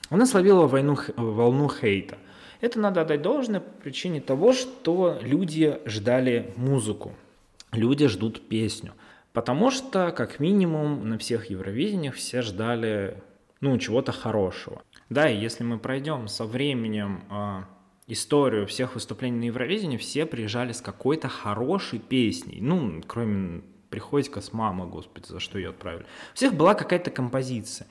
она 0.08 0.24
словила 0.24 0.68
войну, 0.68 0.96
волну 1.16 1.68
хейта. 1.68 2.16
Это 2.60 2.78
надо 2.78 3.00
отдать 3.00 3.22
должное 3.22 3.58
по 3.58 3.82
причине 3.82 4.20
того, 4.20 4.52
что 4.52 5.18
люди 5.20 5.80
ждали 5.84 6.52
музыку, 6.56 7.12
люди 7.72 8.06
ждут 8.06 8.48
песню. 8.48 8.92
Потому 9.32 9.70
что, 9.70 10.10
как 10.10 10.40
минимум, 10.40 11.08
на 11.08 11.16
всех 11.18 11.50
Евровидениях 11.50 12.14
все 12.14 12.42
ждали, 12.42 13.22
ну, 13.60 13.78
чего-то 13.78 14.12
хорошего. 14.12 14.82
Да, 15.08 15.30
и 15.30 15.38
если 15.38 15.62
мы 15.62 15.78
пройдем 15.78 16.26
со 16.26 16.44
временем 16.44 17.24
э, 17.30 17.62
историю 18.08 18.66
всех 18.66 18.94
выступлений 18.94 19.38
на 19.38 19.44
Евровидении, 19.44 19.98
все 19.98 20.26
приезжали 20.26 20.72
с 20.72 20.80
какой-то 20.80 21.28
хорошей 21.28 22.00
песней. 22.00 22.58
Ну, 22.60 23.02
кроме 23.06 23.62
«Приходите 23.88 24.40
с 24.40 24.52
мама», 24.52 24.86
господи, 24.86 25.26
за 25.26 25.40
что 25.40 25.58
ее 25.58 25.70
отправили. 25.70 26.04
У 26.32 26.36
всех 26.36 26.54
была 26.54 26.74
какая-то 26.74 27.10
композиция. 27.10 27.86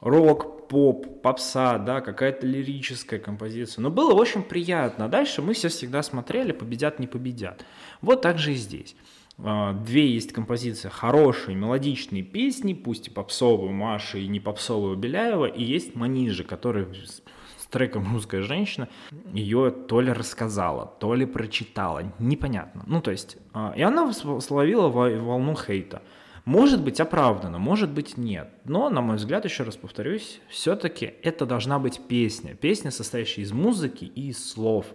Рок, 0.00 0.68
поп, 0.68 1.22
попса, 1.22 1.78
да, 1.78 2.00
какая-то 2.00 2.46
лирическая 2.46 3.20
композиция. 3.20 3.82
Но 3.82 3.90
было 3.90 4.14
очень 4.14 4.42
приятно. 4.42 5.04
А 5.04 5.08
дальше 5.08 5.42
мы 5.42 5.52
все 5.52 5.68
всегда 5.68 6.02
смотрели, 6.02 6.52
победят, 6.52 6.98
не 6.98 7.06
победят. 7.06 7.64
Вот 8.00 8.22
так 8.22 8.38
же 8.38 8.52
и 8.52 8.56
здесь. 8.56 8.96
А, 9.44 9.72
две 9.72 10.12
есть 10.12 10.32
композиции 10.32 10.88
хорошие, 10.88 11.56
мелодичные 11.56 12.22
песни, 12.22 12.74
пусть 12.74 13.08
и 13.08 13.10
попсовые 13.10 13.72
Маши, 13.72 14.20
и 14.20 14.28
не 14.28 14.40
попсовую 14.40 14.96
Беляева, 14.96 15.46
и 15.46 15.62
есть 15.62 15.94
Манижи, 15.94 16.44
который 16.44 16.86
с 16.94 17.66
треком 17.66 18.12
«Русская 18.12 18.42
женщина» 18.42 18.88
ее 19.32 19.70
то 19.70 20.00
ли 20.00 20.12
рассказала, 20.12 20.94
то 20.98 21.14
ли 21.14 21.24
прочитала, 21.24 22.12
непонятно. 22.18 22.84
Ну, 22.86 23.00
то 23.00 23.10
есть, 23.10 23.38
а, 23.52 23.72
и 23.76 23.82
она 23.82 24.12
словила 24.12 24.88
волну 24.88 25.54
хейта. 25.54 26.02
Может 26.44 26.82
быть 26.82 27.00
оправдано, 27.00 27.58
может 27.58 27.90
быть 27.90 28.16
нет. 28.16 28.50
Но, 28.64 28.88
на 28.88 29.00
мой 29.02 29.16
взгляд, 29.16 29.44
еще 29.44 29.62
раз 29.62 29.76
повторюсь, 29.76 30.40
все-таки 30.48 31.14
это 31.22 31.46
должна 31.46 31.78
быть 31.78 32.00
песня. 32.08 32.54
Песня, 32.54 32.90
состоящая 32.90 33.42
из 33.42 33.52
музыки 33.52 34.04
и 34.04 34.28
из 34.30 34.50
слов. 34.50 34.86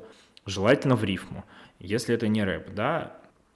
Желательно 0.45 0.95
в 0.95 1.03
рифму. 1.03 1.45
Если 1.79 2.13
это 2.13 2.27
не 2.27 2.43
рэп, 2.43 2.73
да, 2.73 3.15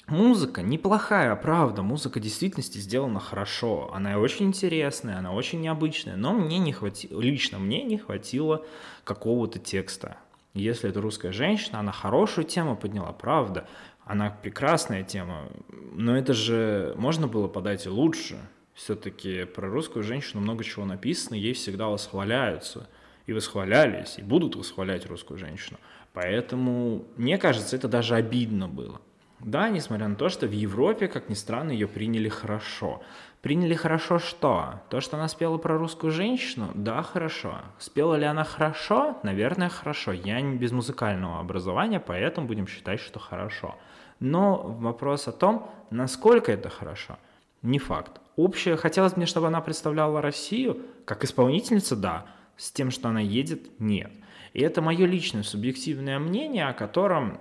Музыка 0.09 0.63
неплохая, 0.63 1.35
правда, 1.35 1.83
музыка 1.83 2.19
действительности 2.19 2.79
сделана 2.79 3.19
хорошо, 3.19 3.91
она 3.93 4.17
очень 4.17 4.47
интересная, 4.47 5.19
она 5.19 5.31
очень 5.31 5.61
необычная, 5.61 6.15
но 6.15 6.33
мне 6.33 6.57
не 6.57 6.73
хватило, 6.73 7.21
лично 7.21 7.59
мне 7.59 7.83
не 7.83 7.99
хватило 7.99 8.65
какого-то 9.03 9.59
текста. 9.59 10.17
Если 10.55 10.89
это 10.89 10.99
русская 10.99 11.31
женщина, 11.31 11.79
она 11.79 11.91
хорошую 11.91 12.45
тему 12.45 12.75
подняла, 12.75 13.11
правда, 13.11 13.67
она 14.03 14.31
прекрасная 14.31 15.03
тема, 15.03 15.47
но 15.93 16.17
это 16.17 16.33
же 16.33 16.95
можно 16.97 17.27
было 17.27 17.47
подать 17.47 17.85
и 17.85 17.89
лучше. 17.89 18.39
Все-таки 18.73 19.43
про 19.43 19.69
русскую 19.69 20.01
женщину 20.01 20.41
много 20.41 20.63
чего 20.63 20.85
написано, 20.85 21.35
ей 21.35 21.53
всегда 21.53 21.87
восхваляются, 21.87 22.89
и 23.27 23.33
восхвалялись, 23.33 24.15
и 24.17 24.23
будут 24.23 24.55
восхвалять 24.55 25.05
русскую 25.05 25.37
женщину. 25.37 25.77
Поэтому, 26.13 27.05
мне 27.15 27.37
кажется, 27.37 27.75
это 27.75 27.87
даже 27.87 28.15
обидно 28.15 28.67
было. 28.67 28.99
Да, 29.39 29.69
несмотря 29.69 30.07
на 30.07 30.15
то, 30.15 30.29
что 30.29 30.47
в 30.47 30.51
Европе, 30.51 31.07
как 31.07 31.29
ни 31.29 31.33
странно, 31.33 31.71
ее 31.71 31.87
приняли 31.87 32.29
хорошо. 32.29 33.01
Приняли 33.41 33.73
хорошо 33.73 34.19
что? 34.19 34.81
То, 34.89 34.99
что 34.99 35.15
она 35.15 35.29
спела 35.29 35.57
про 35.57 35.77
русскую 35.77 36.11
женщину? 36.11 36.71
Да, 36.73 37.01
хорошо. 37.03 37.59
Спела 37.77 38.15
ли 38.15 38.25
она 38.25 38.43
хорошо? 38.43 39.17
Наверное, 39.23 39.69
хорошо. 39.69 40.11
Я 40.11 40.41
не 40.41 40.57
без 40.57 40.73
музыкального 40.73 41.39
образования, 41.39 42.01
поэтому 42.01 42.47
будем 42.47 42.67
считать, 42.67 42.99
что 42.99 43.19
хорошо. 43.19 43.75
Но 44.19 44.57
вопрос 44.57 45.29
о 45.29 45.31
том, 45.31 45.71
насколько 45.89 46.51
это 46.51 46.69
хорошо, 46.69 47.17
не 47.61 47.79
факт. 47.79 48.19
Общее, 48.35 48.75
хотелось 48.75 49.15
мне, 49.15 49.25
чтобы 49.25 49.47
она 49.47 49.61
представляла 49.61 50.21
Россию, 50.21 50.81
как 51.05 51.23
исполнительница, 51.23 51.95
да, 51.95 52.25
с 52.57 52.71
тем, 52.71 52.91
что 52.91 53.07
она 53.07 53.21
едет, 53.21 53.79
нет. 53.79 54.11
И 54.53 54.61
это 54.61 54.81
мое 54.81 55.05
личное 55.05 55.43
субъективное 55.43 56.19
мнение, 56.19 56.67
о 56.67 56.73
котором 56.73 57.39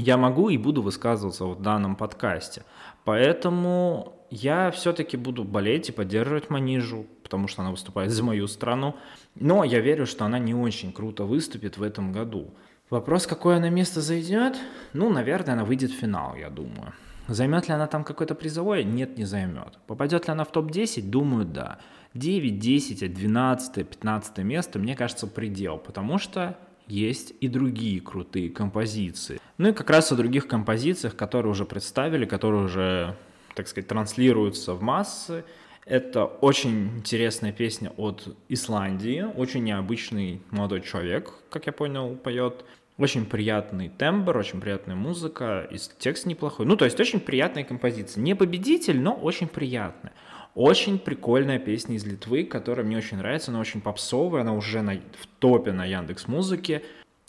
я 0.00 0.16
могу 0.16 0.48
и 0.48 0.58
буду 0.58 0.82
высказываться 0.82 1.44
в 1.44 1.60
данном 1.60 1.96
подкасте. 1.96 2.64
Поэтому 3.04 4.14
я 4.30 4.70
все-таки 4.70 5.16
буду 5.16 5.44
болеть 5.44 5.88
и 5.88 5.92
поддерживать 5.92 6.50
Манижу, 6.50 7.06
потому 7.22 7.48
что 7.48 7.62
она 7.62 7.70
выступает 7.70 8.10
за 8.10 8.24
мою 8.24 8.46
страну. 8.46 8.94
Но 9.34 9.64
я 9.64 9.80
верю, 9.80 10.06
что 10.06 10.24
она 10.24 10.38
не 10.38 10.54
очень 10.54 10.92
круто 10.92 11.24
выступит 11.24 11.78
в 11.78 11.82
этом 11.82 12.12
году. 12.12 12.50
Вопрос, 12.88 13.26
какое 13.26 13.56
она 13.56 13.68
место 13.68 14.00
зайдет? 14.00 14.56
Ну, 14.92 15.10
наверное, 15.10 15.54
она 15.54 15.64
выйдет 15.64 15.90
в 15.90 15.98
финал, 15.98 16.34
я 16.34 16.50
думаю. 16.50 16.92
Займет 17.28 17.68
ли 17.68 17.74
она 17.74 17.86
там 17.86 18.02
какое-то 18.02 18.34
призовое? 18.34 18.82
Нет, 18.82 19.16
не 19.16 19.24
займет. 19.24 19.78
Попадет 19.86 20.26
ли 20.26 20.32
она 20.32 20.44
в 20.44 20.50
топ-10? 20.50 21.02
Думаю, 21.02 21.44
да. 21.44 21.78
9, 22.14 22.58
10, 22.58 23.12
12, 23.12 23.88
15 23.88 24.38
место, 24.38 24.78
мне 24.80 24.96
кажется, 24.96 25.28
предел, 25.28 25.78
потому 25.78 26.18
что 26.18 26.58
есть 26.90 27.34
и 27.40 27.48
другие 27.48 28.00
крутые 28.00 28.50
композиции. 28.50 29.40
Ну 29.58 29.68
и 29.68 29.72
как 29.72 29.90
раз 29.90 30.12
о 30.12 30.16
других 30.16 30.46
композициях, 30.46 31.16
которые 31.16 31.52
уже 31.52 31.64
представили, 31.64 32.24
которые 32.24 32.64
уже, 32.64 33.16
так 33.54 33.68
сказать, 33.68 33.88
транслируются 33.88 34.74
в 34.74 34.82
массы. 34.82 35.44
Это 35.86 36.24
очень 36.24 36.98
интересная 36.98 37.52
песня 37.52 37.90
от 37.96 38.36
Исландии, 38.48 39.24
очень 39.36 39.64
необычный 39.64 40.40
молодой 40.50 40.82
человек, 40.82 41.32
как 41.50 41.66
я 41.66 41.72
понял, 41.72 42.16
поет. 42.16 42.64
Очень 42.98 43.24
приятный 43.24 43.88
тембр, 43.88 44.36
очень 44.36 44.60
приятная 44.60 44.94
музыка, 44.94 45.66
и 45.70 45.78
текст 45.98 46.26
неплохой. 46.26 46.66
Ну, 46.66 46.76
то 46.76 46.84
есть 46.84 47.00
очень 47.00 47.18
приятная 47.18 47.64
композиция. 47.64 48.20
Не 48.20 48.34
победитель, 48.34 49.00
но 49.00 49.14
очень 49.14 49.48
приятная. 49.48 50.12
Очень 50.54 50.98
прикольная 50.98 51.58
песня 51.58 51.96
из 51.96 52.04
Литвы, 52.04 52.44
которая 52.44 52.84
мне 52.84 52.96
очень 52.96 53.18
нравится, 53.18 53.50
она 53.50 53.60
очень 53.60 53.80
попсовая, 53.80 54.42
она 54.42 54.52
уже 54.52 54.82
на, 54.82 54.94
в 54.94 55.26
топе 55.38 55.72
на 55.72 55.84
Яндекс 55.84 56.26
Музыке, 56.26 56.82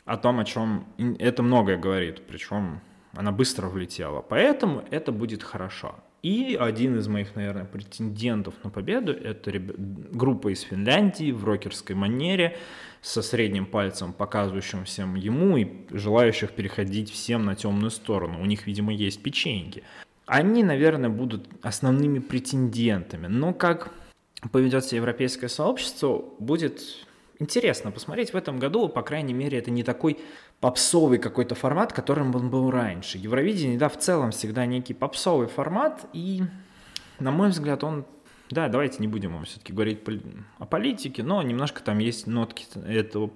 о 0.05 0.17
том, 0.17 0.39
о 0.39 0.45
чем 0.45 0.87
это 1.19 1.43
многое 1.43 1.77
говорит, 1.77 2.25
причем 2.27 2.81
она 3.13 3.31
быстро 3.31 3.67
влетела, 3.67 4.21
поэтому 4.21 4.83
это 4.89 5.11
будет 5.11 5.43
хорошо. 5.43 5.95
И 6.23 6.55
один 6.59 6.97
из 6.97 7.07
моих, 7.07 7.35
наверное, 7.35 7.65
претендентов 7.65 8.53
на 8.63 8.69
победу— 8.69 9.11
это 9.13 9.51
группа 9.57 10.53
из 10.53 10.61
Финляндии 10.61 11.31
в 11.31 11.43
рокерской 11.43 11.95
манере, 11.95 12.57
со 13.01 13.23
средним 13.23 13.65
пальцем, 13.65 14.13
показывающим 14.13 14.85
всем 14.85 15.15
ему 15.15 15.57
и 15.57 15.67
желающих 15.89 16.51
переходить 16.51 17.11
всем 17.11 17.45
на 17.45 17.55
темную 17.55 17.89
сторону. 17.89 18.39
У 18.39 18.45
них, 18.45 18.67
видимо, 18.67 18.93
есть 18.93 19.23
печеньки 19.23 19.83
они, 20.31 20.63
наверное, 20.63 21.09
будут 21.09 21.49
основными 21.61 22.19
претендентами. 22.19 23.27
Но 23.27 23.53
как 23.53 23.91
поведет 24.53 24.85
себя 24.85 24.97
европейское 24.97 25.49
сообщество, 25.49 26.23
будет 26.39 26.81
интересно 27.39 27.91
посмотреть. 27.91 28.31
В 28.31 28.37
этом 28.37 28.57
году, 28.57 28.87
по 28.87 29.01
крайней 29.01 29.33
мере, 29.33 29.57
это 29.57 29.71
не 29.71 29.83
такой 29.83 30.19
попсовый 30.61 31.17
какой-то 31.17 31.53
формат, 31.53 31.91
которым 31.91 32.33
он 32.33 32.49
был 32.49 32.71
раньше. 32.71 33.17
Евровидение, 33.17 33.77
да, 33.77 33.89
в 33.89 33.97
целом 33.97 34.31
всегда 34.31 34.65
некий 34.65 34.93
попсовый 34.93 35.47
формат, 35.47 36.05
и, 36.13 36.43
на 37.19 37.31
мой 37.31 37.49
взгляд, 37.49 37.83
он 37.83 38.05
да, 38.49 38.69
давайте 38.69 38.99
не 38.99 39.09
будем 39.09 39.43
все-таки 39.43 39.73
говорить 39.73 39.99
о 40.59 40.65
политике, 40.65 41.23
но 41.23 41.41
немножко 41.41 41.83
там 41.83 41.99
есть 41.99 42.25
нотки 42.25 42.67
этого 42.87 43.31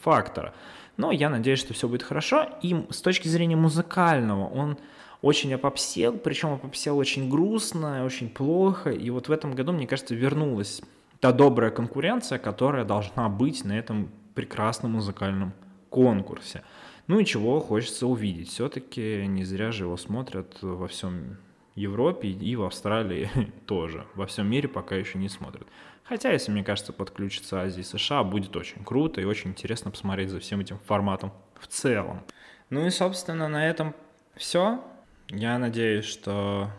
фактора. 0.00 0.52
Но 0.96 1.12
я 1.12 1.30
надеюсь, 1.30 1.60
что 1.60 1.74
все 1.74 1.86
будет 1.86 2.02
хорошо. 2.02 2.48
И 2.62 2.74
с 2.90 3.00
точки 3.02 3.28
зрения 3.28 3.56
музыкального 3.56 4.48
он 4.48 4.78
очень 5.22 5.52
опопсел, 5.54 6.16
причем 6.16 6.54
опопсел 6.54 6.96
очень 6.98 7.28
грустно, 7.28 8.04
очень 8.04 8.28
плохо. 8.28 8.90
И 8.90 9.10
вот 9.10 9.28
в 9.28 9.32
этом 9.32 9.54
году, 9.54 9.72
мне 9.72 9.86
кажется, 9.86 10.14
вернулась 10.14 10.82
та 11.20 11.32
добрая 11.32 11.70
конкуренция, 11.70 12.38
которая 12.38 12.84
должна 12.84 13.28
быть 13.28 13.64
на 13.64 13.78
этом 13.78 14.10
прекрасном 14.34 14.92
музыкальном 14.92 15.52
конкурсе. 15.90 16.62
Ну 17.06 17.18
и 17.18 17.24
чего 17.24 17.60
хочется 17.60 18.06
увидеть. 18.06 18.48
Все-таки 18.48 19.26
не 19.26 19.44
зря 19.44 19.72
же 19.72 19.84
его 19.84 19.96
смотрят 19.96 20.58
во 20.62 20.88
всем 20.88 21.36
Европе 21.74 22.28
и 22.28 22.56
в 22.56 22.62
Австралии 22.62 23.28
тоже. 23.66 24.06
Во 24.14 24.26
всем 24.26 24.48
мире 24.48 24.68
пока 24.68 24.96
еще 24.96 25.18
не 25.18 25.28
смотрят. 25.28 25.66
Хотя, 26.04 26.32
если, 26.32 26.50
мне 26.50 26.64
кажется, 26.64 26.92
подключится 26.92 27.62
Азия 27.62 27.80
и 27.80 27.84
США, 27.84 28.24
будет 28.24 28.56
очень 28.56 28.84
круто 28.84 29.20
и 29.20 29.24
очень 29.24 29.50
интересно 29.50 29.90
посмотреть 29.90 30.30
за 30.30 30.40
всем 30.40 30.60
этим 30.60 30.78
форматом 30.86 31.32
в 31.58 31.66
целом. 31.66 32.22
Ну 32.68 32.86
и, 32.86 32.90
собственно, 32.90 33.48
на 33.48 33.68
этом 33.68 33.94
все. 34.34 34.82
Я 35.32 35.58
надеюсь, 35.58 36.06
что 36.06 36.70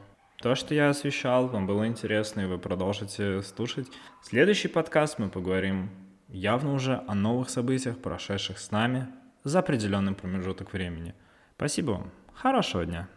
то, 0.42 0.56
что 0.56 0.76
я 0.76 0.90
освещал, 0.90 1.48
вам 1.48 1.66
было 1.68 1.88
интересно, 1.88 2.42
и 2.42 2.46
вы 2.46 2.58
продолжите 2.58 3.42
слушать. 3.44 3.88
Следующий 4.22 4.68
подкаст 4.68 5.20
мы 5.20 5.30
поговорим 5.30 5.90
явно 6.28 6.74
уже 6.74 7.02
о 7.08 7.16
новых 7.16 7.50
событиях, 7.50 7.98
прошедших 7.98 8.60
с 8.60 8.70
нами 8.72 9.08
за 9.46 9.60
определенный 9.60 10.14
промежуток 10.14 10.74
времени. 10.74 11.16
Спасибо 11.56 11.92
вам. 11.92 12.12
Хорошего 12.34 12.86
дня. 12.86 13.08